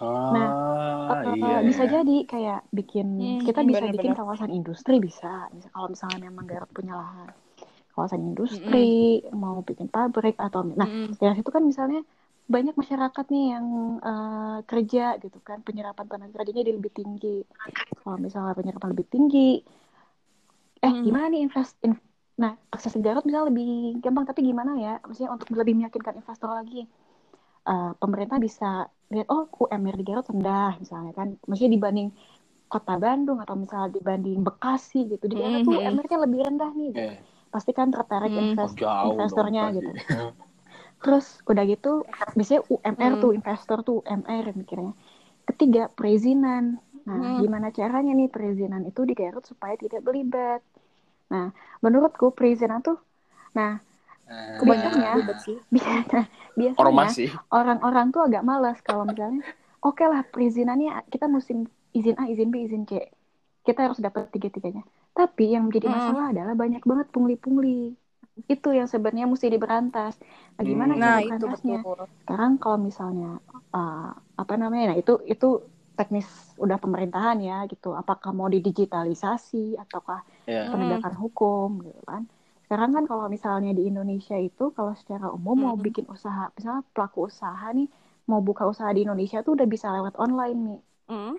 Ah, 0.00 1.24
Eh, 1.28 1.30
iya. 1.36 1.58
bisa 1.68 1.84
iya. 1.84 1.90
jadi 1.94 2.16
kayak 2.32 2.58
bikin 2.78 3.06
Hmm, 3.18 3.38
kita 3.46 3.60
bisa 3.70 3.84
bener-bener. 3.84 3.94
bikin 3.94 4.12
kawasan 4.18 4.50
industri 4.58 4.94
bisa 5.06 5.52
Misal, 5.52 5.70
kalau 5.74 5.88
misalnya 5.94 6.18
memang 6.28 6.44
Garut 6.50 6.70
punya 6.72 6.94
lahan 6.96 7.28
kawasan 7.94 8.22
industri 8.30 9.22
mau 9.42 9.56
bikin 9.68 9.88
pabrik 9.94 10.36
atau 10.46 10.60
nah 10.80 10.88
Mm-mm. 10.88 11.16
dari 11.20 11.34
situ 11.38 11.50
kan 11.56 11.64
misalnya 11.70 12.00
banyak 12.54 12.74
masyarakat 12.80 13.24
nih 13.34 13.44
yang 13.54 13.66
eh, 14.10 14.56
kerja 14.70 15.04
gitu 15.24 15.38
kan 15.48 15.58
penyerapan 15.66 16.06
tenaga 16.10 16.34
kerjanya 16.40 16.62
jadi 16.64 16.72
lebih 16.78 16.92
tinggi 17.00 17.36
kalau 18.02 18.18
misalnya 18.26 18.54
penyerapan 18.58 18.90
lebih 18.94 19.06
tinggi 19.14 19.48
eh 20.86 20.92
Hmm. 20.92 21.04
gimana 21.04 21.26
nih 21.32 21.40
invest 21.46 21.74
in- 21.86 22.03
nah 22.34 22.52
akses 22.74 22.92
ke 22.96 23.00
Garut 23.00 23.22
misalnya 23.22 23.48
lebih 23.50 23.98
gampang 24.02 24.26
tapi 24.26 24.42
gimana 24.42 24.74
ya 24.76 24.98
maksudnya 25.00 25.30
untuk 25.30 25.54
lebih 25.54 25.74
meyakinkan 25.78 26.18
investor 26.18 26.50
lagi 26.50 26.82
eh, 27.64 27.92
pemerintah 27.96 28.38
bisa 28.42 28.68
lihat 29.12 29.26
oh 29.30 29.46
UMR 29.62 29.94
di 29.94 30.04
Garut 30.04 30.26
rendah 30.26 30.74
misalnya 30.78 31.12
kan 31.14 31.38
maksudnya 31.46 31.72
dibanding 31.78 32.08
kota 32.66 32.98
Bandung 32.98 33.38
atau 33.38 33.54
misalnya 33.54 33.94
dibanding 33.94 34.42
Bekasi 34.42 35.06
gitu 35.06 35.24
di 35.30 35.36
Garut 35.36 35.62
tuh 35.62 35.78
Mhm. 35.78 35.80
UMR-nya 35.80 36.18
lebih 36.26 36.38
rendah 36.42 36.70
nih 36.74 36.90
gitu. 36.90 37.00
Iya. 37.06 37.22
pasti 37.54 37.70
kan 37.70 37.94
tertarik 37.94 38.34
Hmm. 38.34 38.38
Oh, 38.38 38.44
invest 38.50 38.74
jauh 38.74 39.14
investornya 39.14 39.62
dong, 39.70 39.76
gitu 39.78 39.90
terus 40.98 41.38
udah 41.44 41.64
gitu 41.68 42.02
biasanya 42.34 42.62
UMR 42.66 43.12
Hmm. 43.14 43.22
tuh 43.22 43.30
investor 43.30 43.78
tuh 43.84 43.94
UMR 44.02 44.44
mikirnya 44.56 44.92
ketiga 45.46 45.86
perizinan 45.86 46.80
nah 47.04 47.14
Hmm. 47.20 47.38
gimana 47.38 47.68
caranya 47.70 48.10
nih 48.10 48.26
perizinan 48.26 48.82
itu 48.82 49.06
di 49.06 49.14
Garut 49.14 49.44
supaya 49.44 49.76
tidak 49.76 50.02
belibet 50.02 50.64
nah 51.32 51.44
menurutku 51.84 52.26
perizinan 52.36 52.80
tuh 52.86 52.96
nah 53.58 53.70
Nah, 54.28 54.58
Kebanyakannya. 54.58 55.12
Sih. 55.44 55.58
biasanya 56.60 57.08
orang-orang 57.56 58.06
tuh 58.14 58.22
agak 58.26 58.42
malas 58.50 58.78
kalau 58.88 59.04
misalnya 59.10 59.42
oke 59.84 60.02
lah 60.12 60.22
perizinannya 60.32 60.90
kita 61.12 61.26
musim 61.36 61.58
izin 61.98 62.14
A, 62.20 62.24
izin 62.32 62.48
B, 62.52 62.56
izin 62.66 62.82
C. 62.90 62.92
Kita 63.66 63.80
harus 63.86 63.98
dapat 64.06 64.28
tiga-tiganya. 64.34 64.82
Tapi 65.18 65.44
yang 65.54 65.62
menjadi 65.70 65.88
Hmm. 65.88 65.90
masalah 65.96 66.24
adalah 66.32 66.54
banyak 66.62 66.82
banget 66.90 67.06
pungli-pungli. 67.14 67.94
Itu 68.50 68.68
yang 68.78 68.88
sebenarnya 68.92 69.26
mesti 69.32 69.46
diberantas. 69.54 70.12
Nah, 70.56 70.62
gimana 70.70 70.92
Hmm. 70.92 71.00
cara 71.04 71.18
Nah 71.18 71.22
itu 71.28 71.44
berantasnya? 71.44 71.78
betul. 71.78 71.98
Sekarang 72.22 72.52
kalau 72.62 72.78
misalnya 72.88 73.26
uh, 73.76 74.10
apa 74.42 74.54
namanya? 74.60 74.84
Nah, 74.94 74.98
itu 75.02 75.12
itu 75.32 75.46
teknis 75.98 76.26
udah 76.64 76.76
pemerintahan 76.82 77.38
ya 77.48 77.54
gitu. 77.72 77.94
Apakah 78.00 78.30
mau 78.38 78.48
didigitalisasi 78.50 79.78
ataukah 79.82 80.20
Iya. 80.46 80.62
penegakan 80.72 81.14
hukum 81.22 81.68
gitu 81.86 82.00
kan. 82.10 82.22
Sekarang 82.64 82.90
kan 82.96 83.04
kalau 83.10 83.26
misalnya 83.34 83.70
di 83.78 83.82
Indonesia 83.90 84.36
itu 84.48 84.64
kalau 84.76 84.92
secara 85.00 85.26
umum 85.36 85.56
mau 85.64 85.76
Mm-mm. 85.76 85.84
bikin 85.86 86.06
usaha, 86.14 86.42
misalnya 86.56 86.82
pelaku 86.94 87.18
usaha 87.30 87.66
nih 87.78 87.88
mau 88.30 88.40
buka 88.48 88.64
usaha 88.72 88.90
di 88.96 89.00
Indonesia 89.04 89.38
tuh 89.46 89.52
udah 89.56 89.68
bisa 89.74 89.86
lewat 89.96 90.14
online 90.24 90.58
nih. 90.68 90.80
Mm. 91.08 91.36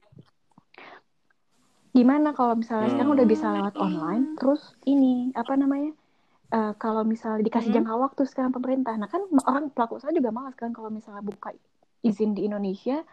Gimana 1.95 2.29
kalau 2.35 2.53
misalnya 2.61 2.89
sekarang 2.91 3.11
Hmm. 3.11 3.17
udah 3.17 3.27
bisa 3.33 3.47
lewat 3.55 3.75
online, 3.79 4.23
terus 4.39 4.61
ini 4.85 5.31
apa 5.41 5.53
namanya? 5.55 5.91
eh, 6.57 6.73
kalau 6.83 7.03
misalnya 7.03 7.41
dikasih 7.47 7.71
Mm-mm. 7.71 7.75
jangka 7.75 7.95
waktu 8.05 8.23
sekarang 8.31 8.53
pemerintah, 8.57 8.93
nah 9.01 9.09
kan 9.13 9.21
orang 9.51 9.65
pelaku 9.75 9.93
usaha 9.99 10.13
juga 10.19 10.31
malas 10.37 10.55
kan 10.55 10.71
kalau 10.77 10.89
misalnya 10.89 11.21
buka 11.21 11.49
izin 12.09 12.31
di 12.37 12.41
Indonesia, 12.49 13.03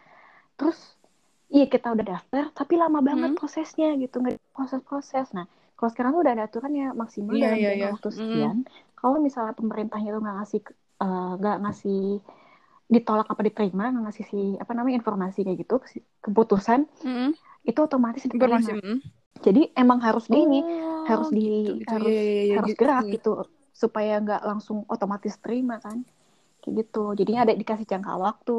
terus 0.59 0.79
iya 1.57 1.67
kita 1.75 1.93
udah 1.97 2.07
daftar, 2.13 2.45
tapi 2.59 2.75
lama 2.83 3.01
banget 3.03 3.33
Hmm. 3.33 3.39
prosesnya 3.39 3.89
gitu, 4.03 4.17
nggak 4.23 4.39
proses-proses. 4.57 5.27
Nah, 5.37 5.47
kalau 5.83 5.91
sekarang 5.95 6.13
tuh 6.15 6.23
udah 6.25 6.35
ada 6.39 6.47
aturannya 6.49 6.85
maksimal 7.03 7.35
Iya, 7.35 7.47
dalam 7.47 7.61
jangka 7.67 7.87
iya. 7.87 7.89
waktu 7.95 8.11
Mm. 8.19 8.19
sekian. 8.19 8.57
Kalau 8.99 9.17
misalnya 9.27 9.55
pemerintahnya 9.61 10.09
tuh 10.15 10.21
nggak 10.25 10.37
ngasih 10.39 10.61
eh, 11.03 11.23
nggak 11.41 11.57
ngasih 11.63 11.97
ditolak 12.95 13.27
apa 13.33 13.43
diterima, 13.49 13.83
nggak 13.91 14.05
ngasih 14.07 14.25
si 14.33 14.39
apa 14.63 14.73
namanya 14.77 14.97
informasi 15.01 15.39
kayak 15.47 15.59
gitu, 15.65 15.75
keputusan 16.25 16.81
Mm-mm. 17.05 17.35
itu 17.69 17.79
otomatis 17.87 18.25
diterima. 18.33 18.71
Informasi. 18.71 18.73
mm. 18.83 19.03
Jadi 19.47 19.61
emang 19.83 20.01
harus 20.07 20.25
di 20.33 20.39
ini, 20.47 20.57
Oh, 20.63 20.99
harus 21.09 21.29
di 21.39 21.43
gitu, 21.45 21.71
gitu. 21.81 21.93
harus 21.93 22.09
Iya, 22.09 22.21
iya, 22.29 22.41
iya, 22.49 22.57
harus 22.57 22.73
gitu. 22.73 22.81
gerak 22.81 23.05
gitu 23.15 23.29
supaya 23.83 24.13
nggak 24.25 24.41
langsung 24.49 24.79
otomatis 24.95 25.35
terima 25.45 25.75
kan 25.87 25.99
kayak 26.63 26.75
gitu 26.81 26.99
jadinya 27.19 27.41
ada 27.47 27.55
dikasih 27.61 27.87
jangka 27.93 28.13
waktu 28.27 28.53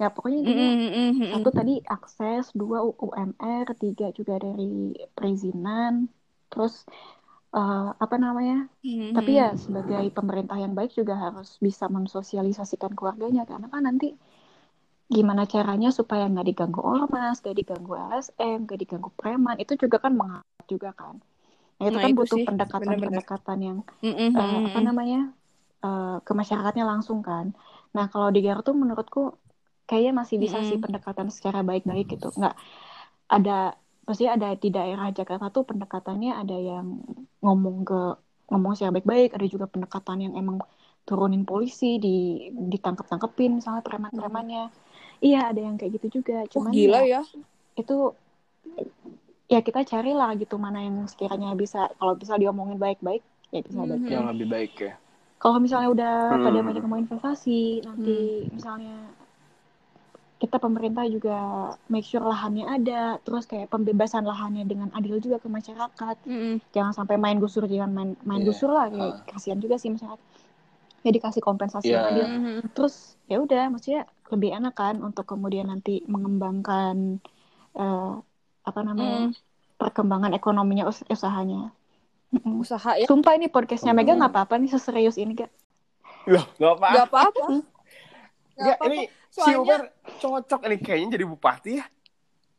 ya 0.00 0.06
pokoknya 0.14 0.40
Mm-mm, 0.44 0.78
mm-mm, 0.78 1.20
mm-mm. 1.22 1.28
satu 1.32 1.48
tadi 1.58 1.72
akses 1.94 2.44
dua 2.60 2.78
UMR 3.04 3.66
tiga 3.82 4.06
juga 4.18 4.34
dari 4.44 4.64
perizinan 5.16 5.94
terus 6.50 6.74
eh, 7.56 7.78
apa 8.04 8.16
namanya 8.24 8.56
Mm-mm. 8.84 9.12
tapi 9.16 9.30
ya 9.40 9.46
sebagai 9.64 10.04
pemerintah 10.16 10.56
yang 10.64 10.74
baik 10.78 10.92
juga 11.00 11.14
harus 11.24 11.48
bisa 11.66 11.84
mensosialisasikan 11.96 12.92
keluarganya 12.98 13.42
karena 13.50 13.66
kan 13.74 13.82
nanti 13.88 14.06
gimana 15.16 15.42
caranya 15.54 15.88
supaya 15.98 16.24
nggak 16.32 16.46
diganggu 16.50 16.80
ormas, 16.94 17.34
nggak 17.40 17.56
diganggu 17.60 17.92
LSM, 18.10 18.56
nggak 18.64 18.78
diganggu 18.82 19.08
preman 19.20 19.56
itu 19.62 19.72
juga 19.82 19.96
kan 20.04 20.12
menghambat 20.20 20.66
juga 20.72 20.88
kan. 21.00 21.14
Nah 21.78 21.84
itu 21.90 21.98
Nah, 21.98 22.04
kan 22.04 22.12
itu 22.12 22.20
butuh 22.20 22.36
sih, 22.36 22.46
pendekatan-pendekatan 22.46 23.58
yang 23.68 23.78
Mm-mm, 24.02 24.32
eh, 24.38 24.56
mm-mm. 24.56 24.68
apa 24.68 24.78
namanya 24.88 25.18
eh, 25.86 26.16
ke 26.26 26.32
masyarakatnya 26.40 26.84
langsung 26.92 27.20
kan. 27.30 27.46
Nah 27.96 28.04
kalau 28.12 28.28
di 28.36 28.40
Garut 28.46 28.64
tuh 28.68 28.76
menurutku 28.82 29.20
kayaknya 29.88 30.12
masih 30.22 30.36
bisa 30.44 30.58
sih 30.68 30.78
Mm-mm. 30.78 30.84
pendekatan 30.84 31.28
secara 31.36 31.60
baik-baik 31.68 32.06
gitu. 32.14 32.26
Nggak 32.38 32.54
ada 33.36 33.52
pasti 34.08 34.24
ada 34.24 34.56
di 34.56 34.72
daerah 34.72 35.12
Jakarta 35.12 35.52
tuh 35.52 35.68
pendekatannya 35.68 36.32
ada 36.32 36.56
yang 36.56 36.86
ngomong 37.44 37.76
ke 37.84 38.00
ngomong 38.48 38.72
secara 38.72 38.96
baik-baik, 38.96 39.36
ada 39.36 39.44
juga 39.44 39.68
pendekatan 39.68 40.24
yang 40.24 40.34
emang 40.40 40.56
turunin 41.04 41.44
polisi 41.44 42.00
di 42.00 42.48
ditangkap 42.72 43.04
tangkepin 43.04 43.60
misalnya 43.60 43.84
preman-premannya. 43.84 44.72
Iya 45.20 45.52
ada 45.52 45.60
yang 45.60 45.76
kayak 45.76 46.00
gitu 46.00 46.20
juga. 46.24 46.48
Wah, 46.48 46.52
Cuman 46.52 46.72
gila 46.72 47.00
ya, 47.04 47.20
ya. 47.20 47.22
itu 47.76 47.96
ya 49.48 49.60
kita 49.60 49.84
carilah 49.84 50.32
gitu 50.40 50.56
mana 50.56 50.84
yang 50.84 51.04
sekiranya 51.04 51.52
bisa 51.52 51.92
kalau 52.00 52.16
bisa 52.16 52.36
diomongin 52.40 52.80
baik-baik 52.80 53.20
ya 53.52 53.60
bisa 53.60 53.80
baik. 53.84 54.08
Yang 54.08 54.26
lebih 54.32 54.46
baik 54.48 54.72
ya. 54.80 54.92
Kalau 55.38 55.58
misalnya 55.62 55.88
udah 55.92 56.14
Hmm. 56.34 56.44
pada 56.48 56.58
banyak 56.64 56.82
ngomong 56.82 57.00
investasi, 57.06 57.86
nanti 57.86 58.16
misalnya 58.50 58.96
kita 60.38 60.62
pemerintah 60.62 61.02
juga 61.10 61.36
make 61.90 62.06
sure 62.06 62.22
lahannya 62.22 62.62
ada, 62.70 63.18
terus 63.26 63.42
kayak 63.50 63.74
pembebasan 63.74 64.22
lahannya 64.22 64.62
dengan 64.62 64.86
adil 64.94 65.18
juga 65.18 65.42
ke 65.42 65.50
masyarakat. 65.50 66.16
Mm-mm. 66.24 66.62
Jangan 66.70 66.94
sampai 66.94 67.18
main 67.18 67.42
gusur, 67.42 67.66
jangan 67.66 67.90
main 67.90 68.10
main 68.22 68.46
Iya. 68.46 68.54
gusur 68.54 68.70
lah, 68.70 68.86
kayak 68.86 69.26
kasihan 69.34 69.58
juga 69.58 69.82
sih 69.82 69.90
masyarakat. 69.90 70.22
Ya 71.02 71.10
dikasih 71.10 71.42
kompensasi 71.42 71.90
yang 71.90 72.06
Iya. 72.06 72.10
adil. 72.14 72.26
Mhm. 72.30 72.54
Terus 72.70 73.18
ya 73.26 73.42
udah, 73.42 73.66
maksudnya 73.66 74.06
lebih 74.30 74.50
enak 74.54 74.74
kan 74.78 74.94
untuk 75.02 75.26
kemudian 75.26 75.66
nanti 75.68 76.06
mengembangkan 76.06 77.18
eh, 77.78 78.12
apa 78.66 78.80
namanya 78.82 79.30
Mm. 79.30 79.34
perkembangan 79.78 80.34
ekonominya 80.34 80.90
us- 80.90 81.06
usahanya. 81.06 81.70
Usaha 82.44 82.98
ya. 82.98 83.06
Sumpah 83.06 83.38
ini 83.38 83.46
podcastnya 83.46 83.94
Mega 83.94 84.12
Hmm. 84.14 84.20
nggak 84.20 84.32
apa-apa 84.34 84.54
nih 84.58 84.70
seserius 84.70 85.14
ini 85.16 85.38
gak? 85.38 85.50
Loh, 86.26 86.42
nggak 86.58 86.72
apa. 86.76 86.86
Gak 86.90 87.06
apa-apa. 87.08 87.44
Gak 87.48 87.62
Nggak, 88.58 88.76
apa-apa. 88.76 88.90
ini 88.90 88.98
si 89.28 89.38
Soalnya- 89.40 89.60
Umar 89.60 89.80
cocok 90.18 90.60
ini 90.66 90.76
kayaknya 90.78 91.08
jadi 91.14 91.24
bupati 91.24 91.72
ya. 91.78 91.86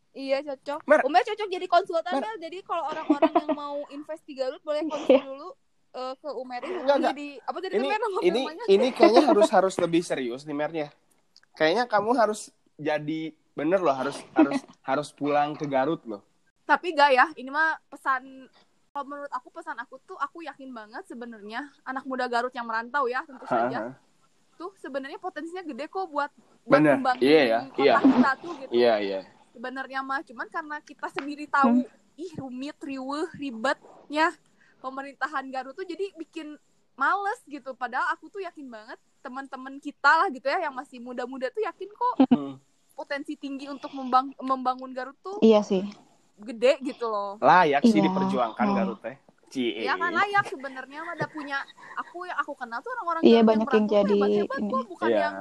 Iya 0.10 0.38
cocok. 0.44 0.80
Mer. 0.84 1.00
Umer 1.06 1.22
cocok 1.22 1.48
jadi 1.48 1.66
konsultan 1.66 2.14
Mer. 2.18 2.36
Jadi 2.42 2.58
kalau 2.66 2.84
orang-orang 2.86 3.32
yang 3.32 3.52
mau 3.54 3.78
invest 3.90 4.26
di 4.26 4.34
Garut 4.34 4.60
boleh 4.60 4.82
konsul 4.84 5.22
dulu 5.22 5.50
eh, 5.94 6.14
ke 6.18 6.30
Umer 6.34 6.62
ini. 6.62 6.78
Enggak, 6.82 6.98
enggak. 6.98 7.12
Jadi 7.14 7.28
apa 7.40 7.58
tadi 7.60 7.74
Ini 7.74 7.88
Mer 7.88 8.00
nama 8.00 8.20
ini 8.20 8.42
namanya? 8.42 8.64
ini 8.68 8.88
kayaknya 8.90 9.24
harus 9.30 9.48
harus 9.50 9.76
lebih 9.78 10.02
serius 10.02 10.42
nih 10.44 10.58
Mernya. 10.58 10.88
Kayaknya 11.54 11.84
kamu 11.86 12.10
harus 12.16 12.50
jadi 12.76 13.22
bener 13.54 13.80
loh 13.84 13.92
harus 13.94 14.16
harus 14.34 14.58
harus 14.82 15.08
pulang 15.14 15.54
ke 15.54 15.68
Garut 15.68 16.02
loh. 16.06 16.24
Tapi 16.64 16.94
gak 16.94 17.12
ya, 17.12 17.26
ini 17.34 17.50
mah 17.50 17.82
pesan 17.90 18.46
kalau 18.90 19.06
menurut 19.06 19.32
aku 19.32 19.50
pesan 19.50 19.78
aku 19.78 20.02
tuh 20.04 20.18
aku 20.18 20.42
yakin 20.42 20.70
banget 20.70 21.06
sebenarnya 21.06 21.70
anak 21.82 22.06
muda 22.06 22.26
Garut 22.26 22.52
yang 22.52 22.66
merantau 22.66 23.06
ya 23.06 23.22
tentu 23.22 23.46
saja 23.46 23.94
tuh 24.60 24.76
sebenarnya 24.76 25.16
potensinya 25.18 25.64
gede 25.64 25.88
kok 25.88 26.06
buat 26.06 26.28
buat 26.62 26.76
Bener. 26.76 27.00
kembangin 27.00 27.24
Iya, 27.24 27.42
ya. 27.42 27.60
kota 27.66 27.80
Iya. 27.80 27.96
kita 27.98 28.32
tuh 28.38 28.52
gitu. 28.58 28.72
Iya 28.76 28.94
iya. 29.00 29.20
Sebenarnya 29.50 30.00
mah 30.02 30.20
cuman 30.22 30.48
karena 30.48 30.78
kita 30.82 31.08
sendiri 31.10 31.46
tahu 31.48 31.88
ih 32.16 32.32
rumit, 32.36 32.76
riweh, 32.78 33.28
ribetnya 33.34 34.36
pemerintahan 34.78 35.48
Garut 35.48 35.72
tuh 35.74 35.84
jadi 35.84 36.12
bikin 36.14 36.60
males 36.94 37.40
gitu. 37.46 37.72
Padahal 37.74 38.12
aku 38.12 38.28
tuh 38.28 38.40
yakin 38.40 38.68
banget 38.68 39.00
teman-teman 39.20 39.76
kita 39.78 40.12
lah 40.18 40.28
gitu 40.28 40.46
ya 40.46 40.60
yang 40.62 40.74
masih 40.74 41.00
muda-muda 41.00 41.48
tuh 41.50 41.60
yakin 41.62 41.90
kok 41.90 42.16
Hmm. 42.30 42.56
potensi 42.94 43.34
tinggi 43.34 43.66
untuk 43.66 43.92
membang- 43.92 44.36
membangun 44.38 44.92
Garut 44.92 45.16
tuh 45.18 45.40
Iya 45.40 45.60
sih. 45.62 45.88
gede 46.38 46.80
gitu 46.82 47.08
loh. 47.08 47.40
Layak 47.40 47.84
sih 47.84 47.96
Iya. 47.96 48.06
diperjuangkan 48.06 48.66
Oh. 48.66 48.76
Garut 48.76 49.00
teh. 49.02 49.16
Cie. 49.50 49.82
Ya 49.82 49.94
kan 49.94 50.12
layak 50.12 50.46
sebenarnya 50.46 51.00
mah 51.02 51.14
ada 51.14 51.28
punya 51.28 51.58
aku 51.96 52.24
yang 52.24 52.38
aku 52.38 52.54
kenal 52.54 52.80
tuh 52.80 52.92
orang-orang 52.94 53.22
Iya, 53.24 53.42
banyak 53.42 53.68
yang 53.68 53.88
jadi 53.88 54.14
hebat-hebat 54.14 54.60
ini. 54.60 54.72
kok, 54.72 54.84
bukan 54.88 55.10
Iya. 55.10 55.20
yang 55.20 55.36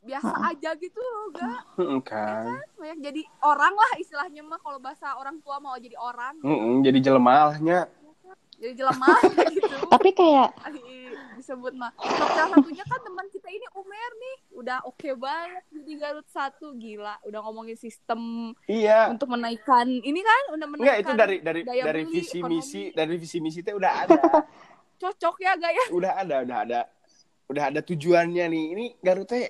biasa 0.00 0.34
aja 0.46 0.70
gitu 0.76 0.98
loh 1.02 1.24
gak 1.32 1.58
Mm, 1.76 1.98
kan. 2.00 2.44
banyak 2.78 2.98
jadi 3.02 3.22
orang 3.42 3.74
lah 3.74 3.90
istilahnya 3.96 4.38
mah 4.40 4.56
kalau 4.56 4.78
bahasa 4.78 5.10
orang 5.12 5.42
tua 5.42 5.58
mau 5.58 5.74
jadi 5.76 5.98
orang 5.98 6.38
Mm-mm, 6.40 6.80
jadi 6.80 6.98
jelemalnya. 7.02 7.90
Jadi 8.56 8.72
jelemah 8.74 9.18
gitu 9.54 9.76
Tapi 9.86 10.08
kayak 10.10 10.50
disebut 11.36 11.72
mah 11.72 11.92
salah 11.98 12.48
satunya 12.50 12.80
kan 12.82 12.98
teman 12.98 13.28
kita 13.28 13.44
ini 13.46 13.66
Umer 13.72 14.12
nih 14.16 14.36
udah 14.56 14.78
oke 14.82 15.08
banget 15.14 15.62
jadi 15.68 15.92
Garut 15.98 16.26
satu 16.26 16.72
gila 16.72 17.20
udah 17.22 17.40
ngomongin 17.42 17.76
sistem 17.76 18.20
Iya. 18.64 19.12
untuk 19.12 19.28
menaikkan 19.28 19.84
ini 19.86 20.20
kan 20.20 20.42
udah 20.50 20.66
menaikkan 20.66 20.80
Enggak 20.82 20.96
itu 20.98 21.12
dari 21.14 21.36
dari 21.38 21.60
daya 21.62 21.82
dari 21.84 22.02
beli, 22.02 22.14
visi 22.14 22.38
ekonomi. 22.38 22.56
misi 22.56 22.82
dari 22.90 23.14
visi 23.14 23.38
misi 23.38 23.60
teh 23.60 23.72
udah 23.72 23.92
ada. 24.02 24.20
cocok 24.96 25.36
ya 25.38 25.52
gak 25.54 25.70
ya 25.70 25.84
udah 25.92 26.12
ada, 26.16 26.36
udah 26.40 26.58
ada. 26.58 26.80
Udah 27.46 27.64
ada 27.68 27.78
tujuannya 27.78 28.48
nih. 28.48 28.64
Ini 28.72 28.84
Garut 28.98 29.28
teh 29.28 29.44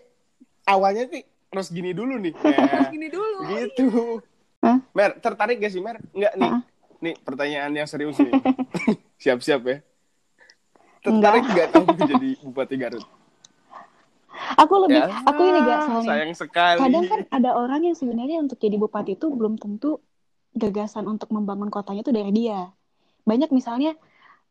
awalnya 0.65 1.07
nih 1.07 1.23
harus 1.49 1.71
gini 1.71 1.95
dulu 1.95 2.19
nih. 2.19 2.35
Ya, 2.45 2.91
gini 2.91 3.07
dulu 3.07 3.39
gitu. 3.49 3.87
Hah? 4.59 4.83
Mer, 4.91 5.15
tertarik 5.17 5.57
gak 5.57 5.71
sih 5.71 5.79
Mer? 5.79 6.03
Enggak 6.11 6.35
nih. 6.35 6.51
Hah? 6.51 6.61
Nih 7.01 7.15
pertanyaan 7.21 7.73
yang 7.73 7.89
serius 7.89 8.17
nih. 8.21 8.33
Siap-siap 9.23 9.61
ya. 9.67 9.77
Tertarik 11.05 11.45
gak 11.47 11.69
kamu 11.71 11.89
jadi 12.17 12.31
Bupati 12.43 12.77
Garut? 12.77 13.07
aku 14.37 14.75
lebih 14.85 15.01
Ya, 15.01 15.09
aku 15.25 15.43
ini 15.49 15.61
gak 15.65 15.81
soalnya. 15.89 16.09
Sayang 16.13 16.33
sekali. 16.37 16.79
Kadang 16.81 17.05
kan 17.09 17.21
ada 17.33 17.51
orang 17.57 17.81
yang 17.89 17.97
sebenarnya 17.97 18.39
untuk 18.41 18.61
jadi 18.61 18.77
bupati 18.77 19.17
itu 19.17 19.27
belum 19.33 19.57
tentu 19.57 20.01
gagasan 20.57 21.09
untuk 21.09 21.33
membangun 21.33 21.73
kotanya 21.73 22.05
itu 22.05 22.13
dari 22.13 22.33
dia. 22.33 22.69
Banyak 23.25 23.51
misalnya 23.53 23.97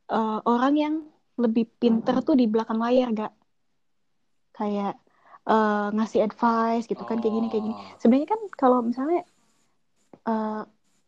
eh, 0.10 0.40
orang 0.46 0.74
yang 0.76 0.96
lebih 1.36 1.68
pinter 1.78 2.24
tuh 2.24 2.34
di 2.34 2.50
belakang 2.50 2.82
layar 2.82 3.12
gak 3.14 3.34
kayak 4.58 4.96
eh, 5.46 5.88
ngasih 5.94 6.26
advice 6.26 6.86
gitu 6.90 7.04
kan 7.06 7.22
kayak 7.22 7.34
gini 7.34 7.48
kayak 7.50 7.64
gini. 7.70 7.76
Oh. 7.76 7.98
Sebenarnya 8.02 8.30
kan 8.30 8.42
kalau 8.58 8.80
misalnya 8.82 9.22
eh, 10.26 10.62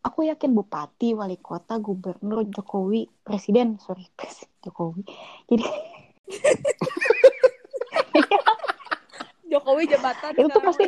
aku 0.08 0.24
yakin 0.24 0.50
bupati, 0.50 1.12
wali 1.12 1.36
kota, 1.36 1.76
gubernur, 1.76 2.48
Jokowi, 2.48 3.04
presiden, 3.20 3.76
sorry 3.78 4.08
presiden 4.18 4.50
Jokowi. 4.60 5.04
Jadi 5.46 5.64
Jokowi 9.48 9.84
jabatan 9.86 10.32
itu 10.34 10.44
tuh 10.44 10.48
sekarang. 10.50 10.66
pasti 10.66 10.86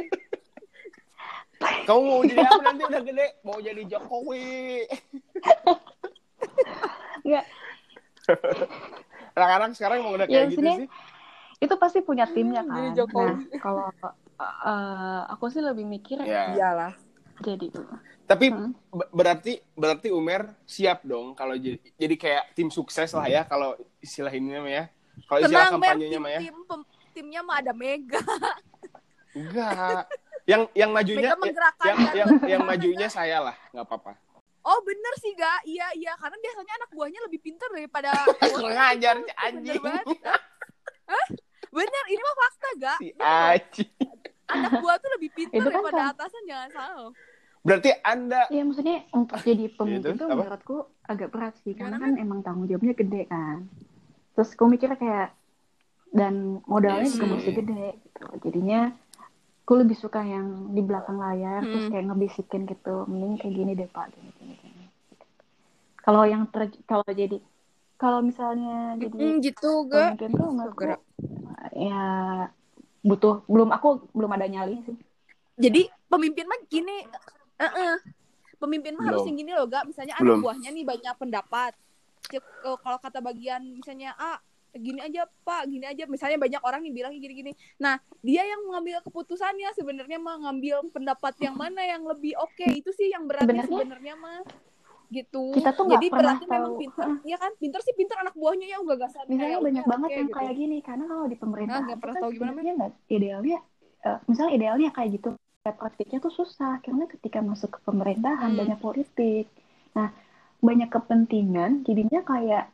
Kamu 1.87 2.01
mau 2.01 2.23
jadi 2.25 2.41
apa 2.41 2.62
nanti 2.62 2.83
udah 2.83 3.03
gede? 3.03 3.27
Mau 3.43 3.59
jadi 3.59 3.83
Jokowi. 3.85 4.89
Nggak. 7.21 7.45
Anak-anak 9.31 9.71
sekarang 9.75 10.01
mau 10.01 10.12
udah 10.14 10.25
Ya, 10.25 10.41
kayak 10.41 10.57
gitu 10.57 10.61
maksudnya, 10.62 10.77
sih. 10.79 10.89
itu 11.61 11.75
pasti 11.77 11.99
punya 12.01 12.25
timnya 12.27 12.64
Jadi 12.64 12.73
kan. 12.73 12.97
Jokowi. 12.97 13.29
Nah, 13.29 13.61
kalau 13.61 13.87
eh, 14.41 15.23
aku 15.29 15.45
sih 15.49 15.61
lebih 15.61 15.85
mikir 15.85 16.21
Ya. 16.23 16.57
iyalah 16.57 16.93
jadi 17.43 17.66
Tapi 18.24 18.47
Hmm. 18.47 18.70
be- 18.88 19.11
berarti 19.11 19.53
berarti 19.72 20.09
Umer 20.09 20.55
siap 20.64 21.03
dong 21.03 21.34
kalau 21.34 21.53
jadi 21.53 21.80
jadi 21.95 22.14
kayak 22.14 22.45
tim 22.55 22.68
sukses 22.68 23.11
lah 23.11 23.26
ya 23.26 23.43
kalau 23.43 23.72
istilah 23.99 24.30
ini 24.30 24.55
mah 24.55 24.70
ya. 24.70 24.84
Kalau 25.22 25.38
istilah 25.43 25.66
tenang 25.66 25.72
Mer 25.74 25.88
kampanyenya 25.91 26.11
tim, 26.12 26.22
mah 26.22 26.30
ya. 26.30 26.41
tim 26.41 26.57
pem- 26.62 26.86
timnya 27.11 27.41
mah 27.43 27.57
ada 27.59 27.72
Mega 27.72 28.20
Enggak. 29.30 30.05
Yang 30.43 30.62
yang 30.74 30.91
majunya 30.91 31.28
yang 31.30 31.38
Garut. 31.38 32.12
yang 32.12 32.28
yang 32.45 32.62
majunya 32.64 33.07
saya 33.09 33.38
lah, 33.41 33.57
nggak 33.70 33.84
apa-apa. 33.84 34.12
Oh 34.61 34.78
bener 34.82 35.14
sih 35.16 35.32
gak? 35.32 35.64
Iya 35.64 35.88
iya 35.95 36.12
karena 36.14 36.36
biasanya 36.36 36.72
anak 36.76 36.91
buahnya 36.91 37.20
lebih 37.24 37.41
pintar 37.41 37.68
daripada 37.70 38.11
Kurang 38.53 38.76
ajar 38.91 39.14
si 39.16 39.24
Bener 39.24 39.36
anjing. 39.41 39.80
banget. 39.80 40.07
Hah? 41.07 41.26
Bener 41.70 42.05
ini 42.07 42.20
mah 42.20 42.36
fakta 42.36 42.68
gak? 42.76 42.99
Si 42.99 43.09
anjing. 43.16 43.91
Anak 44.47 44.72
buah 44.78 44.97
tuh 44.99 45.11
lebih 45.14 45.30
pintar 45.32 45.55
Itu 45.55 45.64
kan 45.64 45.72
daripada 45.72 45.97
kan- 45.97 46.12
atasan 46.12 46.43
jangan 46.45 46.70
salah. 46.70 47.11
Berarti 47.61 47.91
Anda 48.01 48.49
ya 48.49 48.63
maksudnya 48.65 49.05
untuk 49.13 49.37
jadi 49.45 49.65
pemimpin 49.79 50.17
Itu, 50.17 50.21
tuh 50.21 50.27
apa? 50.27 50.43
menurutku 50.43 50.77
agak 51.05 51.29
berat 51.35 51.55
sih 51.61 51.77
karena 51.77 51.97
Gimana, 51.97 52.17
kan 52.17 52.23
emang 52.23 52.39
tanggung 52.41 52.67
jawabnya 52.67 52.95
gede 52.97 53.23
kan. 53.29 53.69
Terus 54.37 54.51
aku 54.57 54.65
mikir 54.67 54.89
kayak 54.97 55.37
dan 56.11 56.59
modalnya 56.67 57.07
Iya 57.07 57.15
juga 57.15 57.27
sih. 57.27 57.35
masih 57.37 57.53
gede 57.63 57.87
gitu. 58.03 58.25
Jadinya 58.49 58.81
aku 59.63 59.73
lebih 59.79 59.95
suka 59.95 60.21
yang 60.27 60.75
di 60.75 60.83
belakang 60.83 61.23
layar 61.23 61.63
terus 61.63 61.87
Hmm. 61.87 61.93
kayak 61.95 62.05
ngebisikin 62.11 62.63
gitu 62.67 62.95
mending 63.07 63.39
kayak 63.39 63.55
gini 63.55 63.73
deh 63.79 63.87
pak 63.87 64.11
gini 64.11 64.31
gini, 64.35 64.55
gini. 64.59 64.85
kalau 66.03 66.27
yang 66.27 66.43
ter 66.51 66.75
kalau 66.91 67.07
jadi 67.07 67.39
kalau 67.95 68.19
misalnya 68.19 68.99
jadi 68.99 69.15
Hmm, 69.15 69.39
gitu 69.39 69.87
gak? 69.87 70.19
pemimpin 70.19 70.31
tuh 70.35 70.49
menurutku 70.51 70.81
Gerak. 70.83 71.01
ya 71.71 72.03
butuh 73.07 73.47
belum 73.47 73.71
aku 73.71 74.11
belum 74.11 74.31
ada 74.35 74.51
nyali 74.51 74.83
sih 74.83 74.97
Jadi 75.55 75.87
pemimpin 76.09 76.51
mah 76.51 76.61
gini, 76.67 77.07
eh 77.61 77.97
pemimpin 78.57 78.93
mah 78.93 79.05
harus 79.07 79.25
yang 79.25 79.37
gini 79.37 79.53
loh 79.53 79.65
gak? 79.65 79.85
Misalnya 79.85 80.17
Belum. 80.17 80.37
anak 80.37 80.45
buahnya 80.45 80.71
nih 80.71 80.85
banyak 80.85 81.15
pendapat. 81.17 81.73
Eh, 82.31 82.43
Kalau 82.63 82.99
kata 82.99 83.19
bagian 83.19 83.61
misalnya 83.75 84.13
ah 84.15 84.37
gini 84.71 84.99
aja 84.99 85.27
pak, 85.43 85.67
gini 85.67 85.83
aja. 85.83 86.05
Misalnya 86.07 86.39
banyak 86.39 86.61
orang 86.61 86.85
yang 86.85 86.95
bilang 86.95 87.13
gini-gini. 87.13 87.53
Nah 87.77 87.97
dia 88.21 88.43
yang 88.43 88.63
mengambil 88.65 89.03
keputusannya 89.03 89.73
sebenarnya 89.73 90.17
mah 90.17 90.37
ngambil 90.41 90.89
pendapat 90.91 91.35
yang 91.39 91.55
mana 91.55 91.83
yang 91.83 92.03
lebih 92.03 92.37
oke 92.37 92.67
itu 92.71 92.91
sih 92.91 93.09
yang 93.09 93.27
beratnya 93.27 93.65
Sebenarnya- 93.65 94.15
mah 94.15 94.41
gitu. 95.11 95.51
Kita 95.51 95.75
tuh 95.75 95.91
Jadi 95.91 96.07
pernah 96.07 96.39
berarti 96.39 96.45
memang 96.47 96.71
tahu. 96.71 96.81
pintar, 96.87 97.09
ya 97.27 97.35
kan? 97.35 97.51
Pintar 97.59 97.81
sih 97.83 97.95
pintar 97.99 98.23
anak 98.23 98.31
buahnya 98.31 98.67
yang 98.69 98.87
gagasan. 98.87 99.27
misalnya 99.27 99.43
kayak 99.51 99.63
banyak 99.67 99.85
banget 99.85 100.11
yang 100.15 100.29
gitu. 100.31 100.37
kayak 100.39 100.55
gini 100.55 100.77
karena 100.79 101.05
kalau 101.05 101.27
di 101.27 101.35
pemerintahan 101.35 101.83
Nah, 101.83 101.97
pernah 101.99 102.15
kan 102.15 102.23
tahu 102.23 102.31
gimana, 102.31 102.59
nggak 102.63 102.93
idealnya 103.11 103.59
eh, 104.01 104.19
misalnya 104.25 104.53
idealnya 104.55 104.89
kayak 104.95 105.11
gitu 105.19 105.29
ya 105.61 105.73
praktiknya 105.77 106.19
tuh 106.25 106.33
susah 106.33 106.81
karena 106.81 107.05
ketika 107.05 107.45
masuk 107.45 107.69
ke 107.77 107.81
pemerintahan 107.85 108.49
Hmm. 108.53 108.61
banyak 108.61 108.79
politik 108.81 109.45
nah 109.93 110.09
banyak 110.65 110.89
kepentingan 110.89 111.85
jadinya 111.85 112.21
kayak 112.25 112.65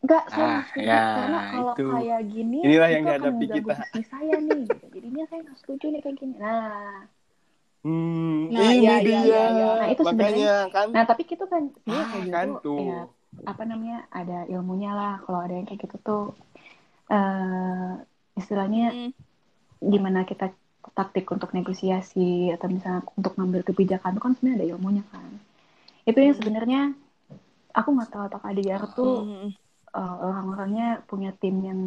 nggak 0.00 0.24
saya 0.32 0.56
Ah, 0.56 0.64
ya, 0.80 1.00
karena 1.12 1.38
kalau 1.52 1.74
itu. 1.76 1.84
kayak 1.92 2.20
gini 2.32 2.56
Inilah 2.64 2.88
yang 2.88 3.04
mengganggu 3.04 3.44
kita. 3.60 3.74
bisnis 3.76 4.06
saya 4.08 4.34
nih 4.40 4.60
gitu. 4.72 4.86
jadinya 4.96 5.24
saya 5.28 5.40
nggak 5.44 5.58
setuju 5.60 5.84
nih 5.92 6.00
kayak 6.00 6.16
gini 6.16 6.34
nah 6.40 7.04
Hmm, 7.84 8.52
Nah, 8.52 8.68
ini 8.76 8.76
iya, 8.76 8.94
dia. 9.00 9.18
iya, 9.20 9.20
iya, 9.24 9.40
iya. 9.56 9.64
Nah, 9.80 9.88
itu 9.92 10.02
Makanya 10.04 10.48
kan 10.74 10.88
nah 10.96 11.04
tapi 11.10 11.22
gitu 11.28 11.44
kan 11.52 11.62
dia 11.84 11.92
Ah, 11.92 12.08
kayak 12.08 12.24
gitu 12.24 12.34
kan 12.34 12.48
tuh. 12.64 12.80
ya 12.80 12.96
apa 13.50 13.62
namanya 13.68 13.96
ada 14.12 14.38
ilmunya 14.52 14.90
lah 14.96 15.12
kalau 15.24 15.40
ada 15.44 15.54
yang 15.56 15.66
kayak 15.68 15.80
gitu 15.84 15.96
tuh 16.08 16.22
eh 17.12 17.90
istilahnya 18.40 18.80
Hmm. 18.92 19.10
gimana 19.92 20.20
kita 20.30 20.44
taktik 21.00 21.26
untuk 21.36 21.50
negosiasi 21.58 22.52
atau 22.56 22.68
misalnya 22.76 23.02
untuk 23.20 23.32
ngambil 23.38 23.62
kebijakan 23.68 24.10
itu 24.14 24.22
kan 24.26 24.32
sebenarnya 24.36 24.58
ada 24.60 24.68
ilmunya 24.74 25.04
kan 25.12 25.30
itu 26.08 26.18
yang 26.26 26.36
Hmm. 26.38 26.40
sebenarnya 26.40 26.80
aku 27.78 27.88
nggak 27.94 28.10
tahu 28.12 28.22
apakah 28.30 28.50
di 28.58 28.62
Garut 28.68 28.92
tuh 28.98 29.12
Hmm. 29.14 29.50
eh, 29.98 30.14
orang-orangnya 30.28 30.86
punya 31.10 31.30
tim 31.40 31.56
yang 31.68 31.80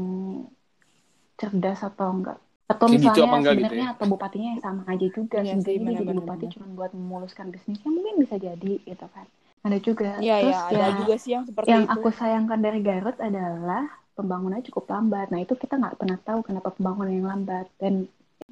cerdas 1.39 1.79
atau 1.89 2.07
enggak 2.15 2.37
atau 2.73 2.87
Kayak 2.87 3.01
gitu 3.05 3.19
misalnya 3.19 3.27
apa 3.27 3.37
enggak 3.39 3.55
gitu 3.63 3.73
sebenarnya 3.73 3.85
atau 3.93 4.05
bupatinya 4.11 4.47
yang 4.55 4.63
sama 4.67 4.81
aja 4.93 5.07
juga 5.17 5.39
Iya 5.41 5.53
sih, 5.63 5.63
sebenarnya 5.65 6.01
jadi 6.01 6.11
bupati 6.19 6.45
cuma 6.53 6.65
buat 6.77 6.91
memuluskan 6.97 7.47
bisnisnya 7.53 7.89
mungkin 7.95 8.15
bisa 8.23 8.35
jadi 8.47 8.71
gitu 8.89 9.05
kan 9.15 9.25
ada 9.65 9.77
juga 9.87 10.09
Iya, 10.21 10.33
terus 10.39 10.57
ada 10.71 10.81
ya 10.81 10.87
juga 10.99 11.13
sih 11.21 11.31
yang 11.35 11.45
seperti 11.49 11.73
yang 11.73 11.83
itu. 11.85 11.95
aku 11.95 12.07
sayangkan 12.19 12.59
dari 12.65 12.79
Garut 12.87 13.17
adalah 13.27 13.83
pembangunannya 14.17 14.65
cukup 14.69 14.85
lambat. 14.93 15.25
Nah 15.33 15.39
itu 15.45 15.53
kita 15.63 15.73
nggak 15.81 15.95
pernah 15.99 16.17
tahu 16.27 16.39
kenapa 16.47 16.69
pembangunan 16.75 17.13
yang 17.17 17.27
lambat. 17.33 17.65
Dan 17.81 17.93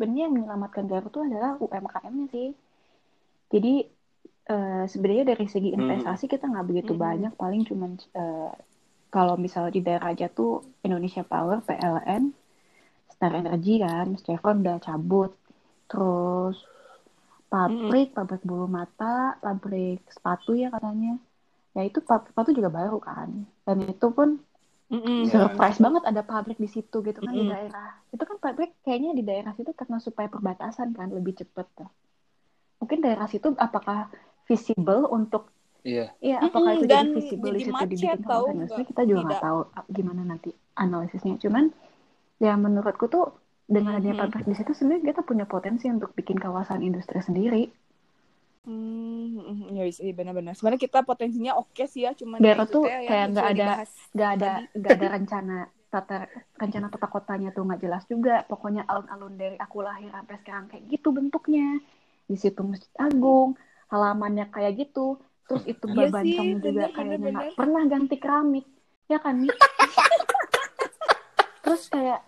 sebenarnya 0.02 0.24
yang 0.26 0.36
menyelamatkan 0.38 0.86
Garut 0.92 1.12
itu 1.14 1.22
adalah 1.28 1.52
UMKM-nya 1.64 2.28
sih. 2.36 2.48
Jadi 3.54 3.70
eh, 4.54 4.84
sebenarnya 4.92 5.26
dari 5.32 5.46
segi 5.54 5.70
Hmm. 5.78 5.78
investasi 5.80 6.26
kita 6.34 6.46
nggak 6.52 6.68
begitu 6.70 6.92
Hmm. 6.94 7.04
banyak. 7.06 7.32
Paling 7.42 7.62
cuman 7.70 7.92
eh, 8.22 8.52
kalau 9.16 9.36
misalnya 9.46 9.72
di 9.78 9.82
daerah 9.88 10.08
aja 10.14 10.28
tuh 10.40 10.52
Indonesia 10.88 11.24
Power, 11.32 11.58
PLN, 11.68 12.24
Star 13.16 13.34
Energy 13.42 13.74
kan, 13.86 14.08
Chevron 14.26 14.58
udah 14.64 14.78
cabut. 14.88 15.32
terus 15.92 16.58
pabrik, 17.54 18.08
pabrik 18.18 18.42
bulu 18.50 18.66
mata, 18.80 19.38
pabrik 19.44 20.00
sepatu 20.16 20.52
ya 20.62 20.68
katanya. 20.76 21.12
Ya 21.78 21.82
itu 21.90 22.00
pabrik 22.10 22.30
sepatu 22.34 22.52
juga 22.58 22.72
baru 22.80 22.98
kan. 23.10 23.30
Dan 23.66 23.78
itu 23.94 24.08
pun 24.18 24.30
Mm-mm. 24.92 25.22
surprise 25.34 25.78
banget 25.86 26.04
ada 26.10 26.22
pabrik 26.32 26.58
di 26.64 26.70
situ 26.76 26.98
gitu 27.08 27.20
kan 27.26 27.34
di 27.40 27.44
Mm-mm. 27.44 27.52
daerah. 27.52 27.88
Itu 28.14 28.24
kan 28.30 28.38
pabrik 28.44 28.70
kayaknya 28.84 29.12
di 29.20 29.24
daerah 29.30 29.52
situ 29.58 29.72
karena 29.80 29.98
supaya 30.08 30.28
perbatasan 30.34 30.88
kan 30.98 31.08
lebih 31.18 31.34
cepet 31.42 31.68
tuh. 31.78 31.90
Mungkin 32.82 33.00
daerah 33.06 33.28
situ 33.34 33.48
apakah 33.68 34.00
visible 34.50 35.04
untuk 35.20 35.44
Iya. 35.88 36.02
Iya, 36.26 36.38
Mm-mm, 36.42 36.50
apakah 36.50 36.72
itu 36.76 36.86
dan 36.92 37.06
jadi 37.06 37.08
visible 37.18 37.52
di 37.58 37.62
situ 37.68 37.84
dibikin 37.92 38.22
tahu 38.32 38.44
industri 38.54 38.82
kita 38.90 39.02
juga 39.10 39.22
nggak 39.28 39.42
tahu 39.46 39.60
ah, 39.78 39.86
gimana 39.98 40.22
nanti 40.32 40.50
analisisnya. 40.84 41.36
Cuman 41.44 41.66
ya 42.46 42.54
menurutku 42.66 43.06
tuh 43.16 43.26
dengan 43.74 43.94
adanya 43.98 44.16
Mhm. 44.16 44.22
pabrik 44.22 44.46
di 44.50 44.56
situ 44.60 44.72
sebenarnya 44.78 45.04
kita 45.14 45.22
punya 45.30 45.46
potensi 45.54 45.86
untuk 45.96 46.12
bikin 46.20 46.38
kawasan 46.46 46.82
industri 46.88 47.20
sendiri. 47.28 47.62
Hmm, 48.62 49.42
mm, 49.42 49.74
ya 49.74 49.84
bisa 49.90 50.02
iya, 50.06 50.14
benar-benar. 50.14 50.54
Sebenarnya 50.54 50.82
kita 50.86 51.02
potensinya 51.02 51.58
oke 51.58 51.84
sih 51.90 52.06
ya, 52.06 52.14
cuman 52.14 52.46
ya 52.46 52.54
itu 52.54 52.66
tuh 52.70 52.86
yang 52.86 53.10
kayak 53.10 53.26
nggak 53.34 53.46
ada- 53.46 53.58
dibahas. 53.58 53.92
Gak 54.14 54.30
ada 54.38 54.52
gak 54.78 54.94
ada 55.02 55.08
rencana 55.18 55.58
tata 55.92 56.18
rencana 56.56 56.88
tata 56.88 57.08
kotanya 57.10 57.50
tuh 57.52 57.66
nggak 57.66 57.82
jelas 57.82 58.04
juga. 58.06 58.46
Pokoknya 58.46 58.86
alun-alun 58.86 59.34
dari 59.34 59.58
aku 59.58 59.82
lahir 59.82 60.14
sampai 60.14 60.38
sekarang 60.46 60.66
kayak 60.70 60.84
gitu 60.94 61.10
bentuknya. 61.10 61.82
Di 62.30 62.38
situ 62.38 62.62
Masjid 62.62 62.94
Agung, 63.02 63.58
halamannya 63.90 64.54
kayak 64.54 64.78
gitu. 64.78 65.18
Terus 65.50 65.64
itu 65.66 65.86
Iya 65.90 66.14
sih, 66.14 66.14
Babancong 66.14 66.50
juga 66.62 66.64
bener, 66.64 66.90
kayaknya 66.94 67.30
nggak 67.34 67.58
pernah 67.58 67.84
ganti 67.90 68.16
keramik. 68.22 68.66
Ya 69.10 69.20
kan? 69.20 69.36
Terus 71.66 71.84
kayak 71.90 72.22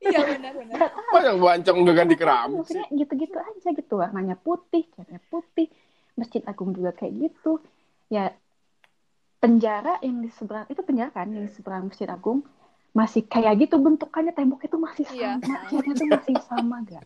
Iya 0.00 0.18
benar-benar. 0.24 0.76
Masa 1.12 1.30
bancong 1.36 1.76
udah 1.80 1.94
ganti 1.94 2.14
keramik 2.16 2.64
sih? 2.64 2.80
maksudnya 2.80 2.86
gitu-gitu 2.96 3.36
aja 3.36 3.68
gitu 3.70 3.94
warnanya 3.94 4.36
putih 4.36 4.88
catnya 4.92 5.20
putih 5.28 5.68
masjid 6.16 6.40
agung 6.44 6.72
juga 6.72 6.92
kayak 6.92 7.12
gitu 7.20 7.60
ya 8.08 8.32
penjara 9.40 9.96
yang 10.00 10.20
di 10.20 10.28
seberang 10.28 10.68
itu 10.68 10.80
penjara 10.80 11.10
kan 11.10 11.28
yang 11.28 11.44
di 11.44 11.52
seberang 11.52 11.88
masjid 11.88 12.08
agung 12.08 12.44
masih 12.90 13.24
kayak 13.24 13.56
gitu 13.58 13.78
bentukannya 13.78 14.32
tembok 14.32 14.60
itu 14.62 14.76
masih 14.76 15.04
Iya. 15.08 15.38
sama 15.40 15.56
catnya 15.70 15.94
tuh 15.94 16.08
masih 16.10 16.36
sama 16.42 16.76
gak 16.82 17.04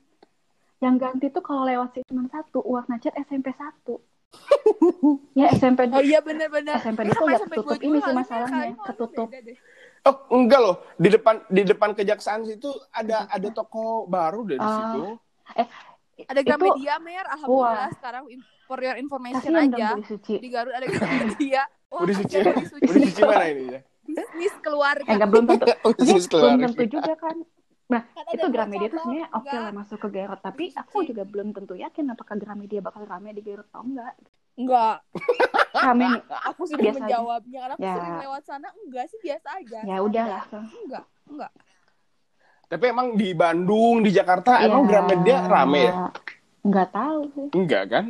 yang 0.78 0.94
ganti 0.96 1.26
tuh 1.30 1.40
kalau 1.40 1.62
lewat 1.64 1.94
sih 1.94 2.02
cuma 2.04 2.26
satu 2.26 2.58
warna 2.60 2.98
cat 2.98 3.14
SMP 3.16 3.54
satu 3.54 4.02
ya 5.38 5.54
SMP 5.54 5.86
Oh 5.88 6.02
iya 6.02 6.18
benar-benar. 6.18 6.82
SMP 6.82 7.06
itu 7.06 7.14
sampai 7.14 7.38
ketutup 7.38 7.78
ini 7.78 7.98
sih 8.02 8.12
masalahnya 8.12 8.74
mau 8.74 8.86
ketutup 8.86 9.28
beda 9.30 9.40
deh. 9.46 9.56
Oh, 10.04 10.16
enggak 10.30 10.60
loh. 10.60 10.76
Di 10.94 11.08
depan 11.08 11.40
di 11.48 11.62
depan 11.62 11.90
kejaksaan 11.92 12.44
situ 12.44 12.68
ada 12.90 13.24
ada 13.26 13.48
toko 13.50 14.04
baru 14.04 14.44
deh 14.44 14.56
di 14.56 14.62
Ah. 14.62 14.76
situ. 14.92 15.00
Ada 16.22 16.36
Itu- 16.36 16.46
Gramedia, 16.46 16.94
Mer. 16.98 17.26
Alhamdulillah 17.26 17.74
Wah. 17.82 17.96
sekarang 17.96 18.22
for 18.64 18.78
your 18.78 18.94
information 18.94 19.40
kasihan 19.42 19.66
dong 19.66 19.80
aja. 20.00 20.38
Di 20.38 20.48
Garut 20.48 20.70
ada 20.70 20.86
Gramedia. 20.86 21.62
Wah, 21.88 22.00
Budi 22.00 22.14
Suci. 22.14 22.34
ada 22.36 22.52
Budi 22.52 22.66
Suci. 22.66 22.84
Budi 22.84 23.00
Suci 23.08 23.22
mana 23.22 23.46
ini 23.46 23.64
ya? 23.66 23.80
Bisnis 24.04 24.54
keluarga. 24.60 25.06
eh 25.06 25.14
nggak 25.14 25.30
belum 25.30 25.44
tentu 25.46 25.64
Bisnis 25.98 26.28
Maksudnya 26.28 26.28
belum 26.28 26.28
keluarga. 26.28 26.66
tentu 26.68 26.84
juga 26.92 27.14
kan 27.16 27.36
nah 27.84 28.00
Kan 28.02 28.24
ada 28.24 28.32
itu 28.34 28.46
Gramedia 28.48 28.80
tuh 28.80 28.88
cabang, 28.90 29.04
sebenarnya 29.04 29.26
oke 29.30 29.44
enggak. 29.44 29.60
lah 29.60 29.72
masuk 29.74 29.98
ke 29.98 30.08
Garut 30.10 30.40
tapi 30.40 30.64
aku 30.74 30.96
juga 31.04 31.22
belum 31.22 31.48
tentu 31.50 31.74
yakin 31.74 32.04
apakah 32.08 32.34
Gramedia 32.34 32.80
bakal 32.80 33.02
rame 33.04 33.30
di 33.30 33.42
Garut 33.42 33.64
atau 33.66 33.80
enggak 33.82 34.12
Enggak, 34.54 35.02
nih 35.92 36.14
aku 36.44 36.62
sudah 36.64 36.78
Biasa 36.80 36.94
aja. 36.94 37.02
menjawabnya 37.02 37.58
karena 37.60 37.74
aku 37.74 37.82
Ya. 37.82 37.94
sering 37.94 38.16
lewat 38.22 38.42
sana. 38.44 38.68
Enggak 38.78 39.04
sih, 39.08 39.18
biasa 39.18 39.48
aja. 39.52 39.78
ya 39.82 39.96
udahlah 39.98 40.42
Enggak, 40.78 41.04
enggak. 41.26 41.52
Tapi 42.64 42.84
emang 42.86 43.08
di 43.12 43.28
Bandung, 43.32 44.00
di 44.00 44.10
Jakarta 44.10 44.56
Ya, 44.56 44.66
emang 44.66 44.86
Gramedia 44.86 45.44
rame 45.44 45.82
ya? 45.84 45.94
nggak 46.64 46.88
tahu 46.90 47.20
sih 47.28 47.46
Enggak 47.52 47.84
kan? 47.88 48.04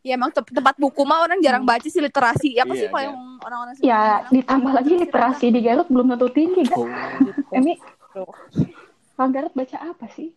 Ya 0.00 0.12
emang 0.14 0.28
te- 0.28 0.44
tempat 0.46 0.76
buku 0.76 1.04
mah 1.04 1.22
orang 1.22 1.38
jarang 1.38 1.62
baca 1.62 1.84
sih 1.84 2.00
literasi. 2.00 2.52
Ya 2.52 2.64
apa 2.64 2.72
Iya, 2.72 2.80
sih 2.80 2.88
kalau 2.88 2.98
iya. 2.98 3.06
yang 3.06 3.18
orang-orang 3.38 3.74
ya 3.80 4.00
ditambah 4.28 4.72
lagi 4.72 4.92
literasi 4.98 5.46
di 5.48 5.60
Garut 5.60 5.86
belum 5.86 6.10
tentu 6.10 6.28
tinggi 6.30 6.62
kan 6.64 6.80
Oh. 6.80 6.88
Emi 7.52 7.76
orang 9.14 9.30
Garut 9.30 9.52
baca 9.52 9.76
apa 9.78 10.08
sih 10.10 10.32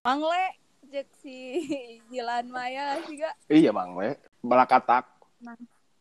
Mangle, 0.00 0.59
Jack 0.90 1.08
si 1.16 1.62
Jilan 2.06 2.46
Maya 2.46 2.98
sih 3.04 3.14
gak? 3.16 3.34
Iya 3.46 3.70
Bang, 3.70 3.94
we. 3.94 4.12
Balakatak. 4.40 5.06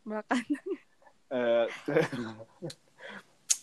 Belakang. 0.04 0.44
Eh, 1.30 1.66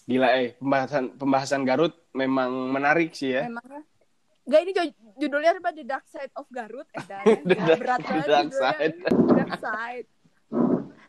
Gila 0.06 0.38
eh 0.38 0.54
pembahasan 0.54 1.10
pembahasan 1.12 1.66
Garut 1.66 1.90
memang 2.12 2.46
menarik 2.70 3.10
sih 3.10 3.34
ya. 3.34 3.50
Emangnya? 3.50 3.82
Gak 4.46 4.60
ini 4.62 4.70
ju- 4.70 4.94
judulnya 5.18 5.50
apa 5.52 5.74
The 5.74 5.82
Dark 5.82 6.06
Side 6.06 6.30
of 6.32 6.46
Garut 6.46 6.86
eh 6.94 7.02
dan 7.02 7.26
The 7.42 7.58
Dark- 7.58 7.80
berat 7.82 7.98
The 7.98 8.06
banget 8.06 8.22
Dark 8.24 8.46
judulnya. 8.46 8.70
Side. 8.70 8.94
The 9.02 9.34
Dark 9.34 9.52
Side. 9.58 10.06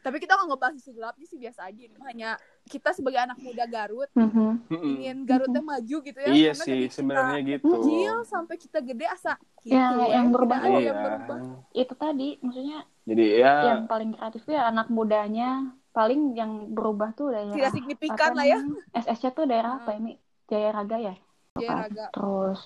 Tapi 0.02 0.18
kita 0.18 0.32
nggak 0.34 0.48
ngebahas 0.50 0.76
isu 0.76 0.92
gelapnya 0.92 1.26
sih 1.30 1.38
biasa 1.38 1.62
aja. 1.62 1.78
Ini 1.86 1.98
hanya 2.02 2.30
kita 2.68 2.92
sebagai 2.92 3.18
anak 3.18 3.38
muda 3.38 3.66
Garut 3.66 4.12
Mhm. 4.12 4.68
Mm-mm. 4.68 4.94
ingin 4.94 5.18
Garutnya 5.24 5.60
maju 5.62 5.98
gitu 6.02 6.18
ya. 6.18 6.28
Iya 6.28 6.52
Karena 6.52 6.64
sih 6.64 6.72
dari 6.72 6.84
kita 6.84 6.94
sebenarnya 6.94 7.40
gitu. 7.48 7.66
Kecil 7.74 8.16
sampai 8.24 8.56
kita 8.56 8.80
gede 8.80 9.06
asa 9.08 9.34
gitu. 9.62 9.74
Ya, 9.74 9.88
yang 9.90 10.28
Tidak 10.28 10.34
berubah 10.34 10.58
tuh- 10.58 10.68
yang 10.68 10.78
Iya. 10.78 10.94
berubah. 10.94 11.38
itu 11.74 11.94
tadi 11.96 12.28
maksudnya 12.40 12.80
Jadi 13.04 13.26
ya 13.38 13.54
yang 13.66 13.82
paling 13.86 14.10
kreatif 14.12 14.44
ya 14.46 14.62
anak 14.66 14.88
mudanya 14.88 15.50
paling 15.90 16.34
yang 16.34 16.52
berubah 16.70 17.10
tuh 17.12 17.32
daerah 17.32 17.56
Tidak 17.56 17.72
signifikan 17.72 18.30
apa 18.30 18.38
lah 18.38 18.46
ya. 18.46 18.60
SSC 18.94 19.32
tuh 19.32 19.46
daerah 19.46 19.78
apa 19.78 19.92
ini 19.94 20.20
Jaya 20.46 20.70
Raga 20.72 20.98
ya 20.98 21.16
Jaya 21.54 21.66
Kan? 21.66 21.78
Raga. 21.84 22.06
terus 22.12 22.60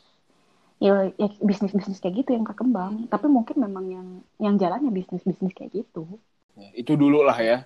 ya, 0.78 0.92
ya 1.14 1.28
bisnis 1.40 1.72
bisnis 1.72 1.98
kayak 1.98 2.16
gitu 2.20 2.34
yang 2.34 2.44
berkembang 2.44 3.06
tapi 3.08 3.28
mungkin 3.28 3.56
memang 3.56 3.86
yang 3.88 4.08
yang 4.38 4.56
jalannya 4.56 4.90
bisnis 4.90 5.22
bisnis 5.22 5.52
kayak 5.52 5.72
gitu 5.76 6.06
itu 6.74 6.94
dulu 6.94 7.22
lah 7.22 7.38
ya. 7.38 7.58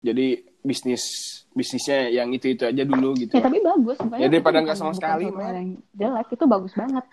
Jadi 0.00 0.42
bisnis 0.62 1.02
bisnisnya 1.52 2.08
yang 2.08 2.30
itu 2.32 2.54
itu 2.54 2.62
aja 2.64 2.82
dulu 2.86 3.12
gitu. 3.18 3.34
ya 3.34 3.42
tapi 3.44 3.58
bagus 3.60 3.98
Ya, 4.16 4.30
daripada 4.30 4.62
nggak 4.62 4.78
sama 4.78 4.94
sekali, 4.96 5.28
yang 5.28 5.76
jelek 5.92 6.28
itu 6.32 6.44
bagus 6.46 6.72
banget 6.72 7.04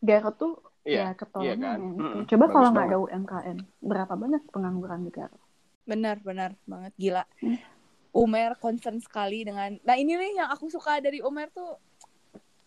Garut 0.00 0.36
tuh 0.36 0.54
Iya, 0.80 1.12
ya 1.12 1.14
ketolongan 1.14 1.44
iya 1.44 1.54
kan? 1.60 1.78
ya, 1.78 1.88
gitu. 1.92 2.18
Coba 2.34 2.44
bagus 2.44 2.54
kalau 2.56 2.68
nggak 2.72 2.86
ada 2.88 2.98
UMKM 2.98 3.58
berapa 3.84 4.12
banyak 4.16 4.42
pengangguran 4.48 5.00
di 5.04 5.12
Garut 5.12 5.42
Benar, 5.84 6.16
benar 6.22 6.50
banget 6.70 6.92
gila. 6.96 7.24
Hmm. 7.42 7.58
Umer 8.10 8.54
concern 8.58 8.98
sekali 8.98 9.42
dengan 9.42 9.74
Nah, 9.82 9.94
ini 9.94 10.14
nih 10.14 10.42
yang 10.42 10.48
aku 10.50 10.66
suka 10.66 10.98
dari 10.98 11.22
Umer 11.22 11.50
tuh 11.50 11.78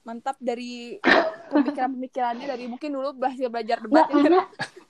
mantap 0.03 0.35
dari 0.39 0.99
pemikiran-pemikirannya 1.51 2.45
dari 2.47 2.65
mungkin 2.67 2.91
dulu 2.91 3.15
belajar 3.15 3.47
belajar 3.47 3.77
debat 3.79 4.07
ya, 4.11 4.15
karena 4.19 4.41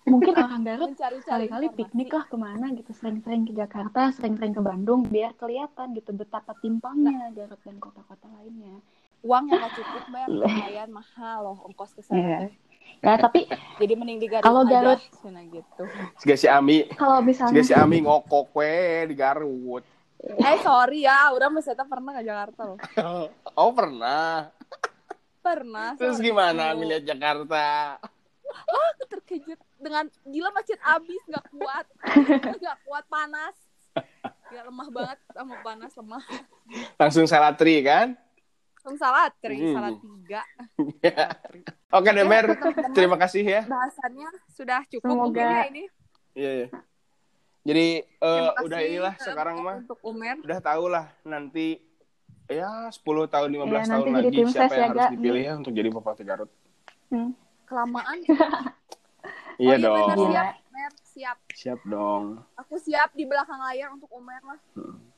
mungkin 0.04 0.36
orang 0.36 0.62
Garut 0.68 0.92
mencari 0.92 1.18
sekali-kali 1.24 1.66
piknik 1.72 2.12
lah 2.12 2.26
ke 2.28 2.36
mana 2.36 2.76
gitu 2.76 2.92
sering-sering 2.92 3.48
ke 3.48 3.54
Jakarta 3.56 4.12
sering-sering 4.12 4.52
ke 4.52 4.60
Bandung 4.60 5.08
biar 5.08 5.32
kelihatan 5.40 5.96
gitu 5.96 6.12
betapa 6.12 6.52
timpangnya 6.60 7.32
Garut 7.32 7.60
dan 7.64 7.80
kota-kota 7.80 8.28
lainnya 8.40 8.84
uang 9.24 9.48
yang 9.48 9.64
gak 9.64 9.76
cukup 9.80 10.04
bayar 10.12 10.28
lumayan 10.36 10.90
mahal 10.92 11.38
loh 11.48 11.58
ongkos 11.72 11.96
ke 11.96 12.04
sana 12.04 12.44
teh. 12.44 12.52
ya 13.00 13.16
tapi 13.16 13.48
jadi 13.80 13.94
mending 13.96 14.20
di 14.20 14.28
Garut 14.28 14.44
Kalau 14.44 14.64
Garut- 14.68 15.08
cina 15.24 15.40
gitu 15.48 15.84
Siga 16.20 16.36
si 16.36 16.48
Ami, 16.52 16.84
kalau 17.00 17.24
siga 17.24 17.28
misalnya 17.28 17.64
si 17.64 17.72
Ami 17.72 18.04
ngokok 18.04 18.52
we 18.60 19.08
di 19.08 19.16
Garut. 19.16 19.84
eh 20.20 20.56
sorry 20.60 21.08
ya 21.08 21.32
udah 21.32 21.48
masih 21.48 21.76
pernah 21.80 22.12
ke 22.16 22.24
Jakarta 22.28 22.62
loh 22.68 22.80
Oh 23.60 23.72
pernah. 23.72 24.52
pernah 25.44 25.96
Terus 25.96 26.20
sorry. 26.20 26.28
gimana 26.32 26.72
Ami 26.76 26.92
lihat 26.92 27.04
Jakarta? 27.04 28.00
Aku 28.64 29.04
terkejut 29.10 29.60
dengan 29.78 30.06
gila 30.24 30.50
masjid 30.52 30.78
abis 30.80 31.22
nggak 31.26 31.46
kuat. 31.50 31.86
Nggak 32.60 32.78
kuat 32.84 33.06
panas. 33.08 33.56
Gila, 34.48 34.62
lemah 34.66 34.88
banget. 34.90 35.18
Sama 35.30 35.56
panas 35.60 35.92
lemah. 35.94 36.24
Langsung 36.96 37.26
salatri 37.26 37.82
kan? 37.82 38.16
Langsung 38.76 38.98
salat 38.98 39.32
tri 39.38 39.56
Hmm. 39.56 39.74
salat 39.74 39.96
tiga. 39.98 40.42
Oke 41.96 42.10
deh 42.10 42.24
Mer, 42.24 42.46
teman-teman. 42.50 42.92
terima 42.92 43.18
kasih 43.18 43.44
ya. 43.44 43.62
bahasannya 43.64 44.28
sudah 44.50 44.82
cukup 44.88 45.08
Semoga- 45.08 45.24
mungkin 45.24 45.46
ya 45.46 45.64
ini. 45.68 45.84
Iya, 46.34 46.52
iya. 46.54 46.68
Jadi 47.64 47.88
eh, 47.96 48.04
Terima 48.20 48.52
kasih, 48.52 48.66
udah 48.66 48.80
inilah 48.82 49.14
eh, 49.14 49.24
sekarang 49.24 49.56
mah. 49.62 49.78
untuk 49.80 50.00
Umer. 50.02 50.36
Udah 50.38 50.60
tahu 50.60 50.86
lah 50.88 51.06
nanti 51.24 51.80
ya 52.46 52.92
10 52.92 53.00
tahun 53.26 53.50
15 53.50 53.64
Iya, 53.64 53.84
tahun 53.88 54.04
nanti 54.06 54.26
jadi 54.26 54.36
lagi 54.38 54.52
siapa 54.52 54.74
yang 54.74 54.84
ya, 54.84 54.88
harus 54.90 55.08
dipilih 55.16 55.42
ya 55.42 55.54
untuk 55.56 55.72
jadi 55.72 55.90
Bupati 55.90 56.24
Garut. 56.24 56.52
hmm, 57.08 57.30
kelamaan 57.74 58.18
Iya 59.56 59.78
oh, 59.78 59.80
dong. 59.80 60.08
benar, 60.08 60.18
Gila. 60.18 60.44
siap 60.44 60.58
Umer 60.64 60.92
siap 61.04 61.38
Siap 61.52 61.80
dong. 61.84 62.24
aku 62.54 62.76
siap 62.78 63.10
di 63.12 63.24
belakang 63.24 63.58
layar 63.60 63.90
untuk 63.90 64.10
Umer 64.10 64.42
lah 64.42 64.60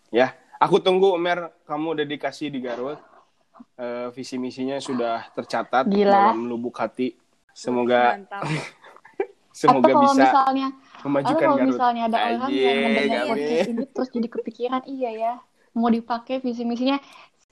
Ya, 0.10 0.32
aku 0.58 0.80
tunggu 0.80 1.16
Mer, 1.16 1.51
kamu 1.64 1.88
udah 1.93 2.06
dikasih 2.06 2.47
di 2.47 2.60
Garut. 2.60 2.95
Eh, 3.76 4.08
visi 4.12 4.36
misinya 4.36 4.76
sudah 4.78 5.28
tercatat 5.32 5.84
Gila. 5.86 6.08
dalam 6.32 6.45
lubuk 6.45 6.76
hati. 6.76 7.16
Semoga 7.49 8.20
semoga 9.51 9.88
atau 9.88 9.95
kalau 9.97 10.03
bisa 10.06 10.20
misalnya 10.22 10.68
memajukan 11.01 11.39
kalau 11.41 11.56
Garut. 11.58 11.70
misalnya 11.70 12.01
ada 12.06 12.18
orang 12.20 12.49
yang 12.49 12.78
mendengar 12.82 13.22
podcast 13.26 13.70
ini 13.70 13.84
terus 13.88 14.10
jadi 14.12 14.28
kepikiran 14.30 14.82
iya 14.86 15.10
ya 15.12 15.34
mau 15.72 15.88
dipakai 15.88 16.36
visi 16.39 16.64
misinya 16.64 16.99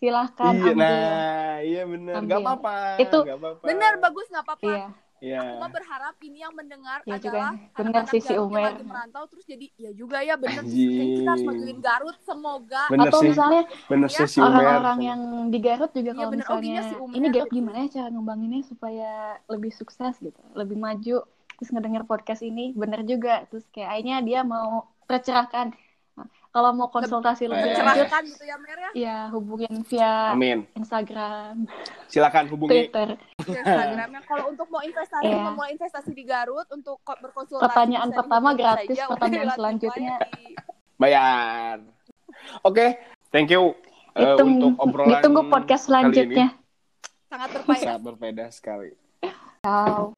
silahkan 0.04 0.52
iya, 0.52 0.60
ambil. 0.68 0.76
nah, 0.76 1.56
iya 1.64 1.82
bener. 1.88 2.14
Gak 2.14 2.20
Ambil. 2.20 2.38
apa-apa. 2.44 2.76
Itu- 3.00 3.24
gak 3.24 3.38
apa-apa. 3.40 3.64
Bener 3.64 3.94
bagus 3.98 4.26
nggak 4.28 4.44
apa-apa. 4.44 4.68
Iya, 4.68 4.86
Iya. 5.24 5.40
Cuma 5.56 5.72
berharap 5.72 6.20
ini 6.20 6.44
yang 6.44 6.52
mendengar 6.52 7.00
Ya 7.08 7.16
juga. 7.16 7.32
adalah 7.32 7.52
Bener 7.56 7.80
anak-anak 7.96 8.12
sih, 8.12 8.20
si 8.20 8.28
Garut 8.28 8.36
yang 8.36 8.52
Umer. 8.52 8.64
lagi 8.68 8.84
merantau 8.84 9.24
terus 9.24 9.46
jadi 9.48 9.66
ya 9.80 9.92
juga 9.96 10.18
ya. 10.20 10.36
Kayaknya 10.36 10.68
kita 11.16 11.30
harus 11.32 11.46
majuin 11.48 11.80
Garut 11.80 12.18
semoga 12.20 12.84
Bener 12.92 13.08
Atau 13.08 13.20
sih. 13.24 13.30
misalnya 13.32 13.62
Bener 13.88 14.10
Iya, 14.12 14.18
sih 14.20 14.28
si 14.28 14.38
Umer. 14.38 14.52
orang-orang 14.52 15.00
yang 15.00 15.22
di 15.48 15.60
Garut 15.64 15.92
juga 15.96 16.12
Iya, 16.12 16.18
kalau 16.20 16.28
bener. 16.28 16.44
Oh, 16.44 16.60
misalnya 16.60 16.68
iya, 16.76 16.84
si 16.84 16.96
Umer 17.00 17.16
ini 17.16 17.28
Garut 17.32 17.52
gimana 17.56 17.78
ya 17.80 17.90
cara 17.90 18.08
ngembanginnya 18.12 18.62
supaya 18.68 19.12
lebih 19.48 19.72
sukses 19.72 20.14
gitu, 20.20 20.42
lebih 20.52 20.76
maju. 20.76 21.18
Terus 21.56 21.70
ngedenger 21.72 22.04
podcast 22.04 22.42
ini 22.44 22.76
bener 22.76 23.08
juga. 23.08 23.48
Terus 23.48 23.64
kayaknya 23.72 24.20
dia 24.20 24.44
mau 24.44 24.92
tercerahkan. 25.08 25.72
Kalau 26.54 26.70
mau 26.70 26.86
konsultasi 26.88 27.50
lebih 27.50 27.66
lanjut, 27.66 27.82
cerahkan 27.82 28.24
gitu 28.24 28.46
ya 28.46 28.56
Mer 28.56 28.78
ya 28.78 28.90
ya 28.94 29.18
hubungin 29.34 29.74
via 29.84 30.32
Amin. 30.32 30.70
Instagram, 30.74 31.66
Silakan 32.06 32.46
hubungi. 32.48 32.94
Twitter. 32.94 33.18
Instagramnya. 33.42 34.22
Kalau 34.22 34.54
untuk 34.54 34.70
mau 34.70 34.80
investasi, 34.80 35.26
Iya. 35.26 35.42
mau 35.44 35.58
mulai 35.58 35.74
investasi 35.74 36.14
di 36.14 36.22
Garut 36.22 36.70
untuk 36.70 37.02
ko- 37.02 37.18
berkonsultasi. 37.18 37.66
Pertanyaan 37.66 38.14
pertama 38.14 38.54
gratis, 38.54 38.86
saja. 38.94 39.10
pertanyaan 39.10 39.50
selanjutnya 39.50 40.16
di- 40.30 40.54
Bayar. 40.94 41.82
Oke, 42.62 43.02
thank 43.34 43.50
you 43.50 43.74
Ditung- 44.14 44.62
untuk 44.62 44.74
obrolan 44.78 45.10
ditunggu 45.20 45.42
podcast 45.50 45.90
kali 45.90 46.06
ini. 46.06 46.14
selanjutnya. 46.14 46.48
Sangat 47.28 47.50
berfaedah. 47.52 47.82
Sangat 47.82 48.02
berbeda 48.06 48.46
sekali. 48.54 48.90
Ciao. 49.66 50.14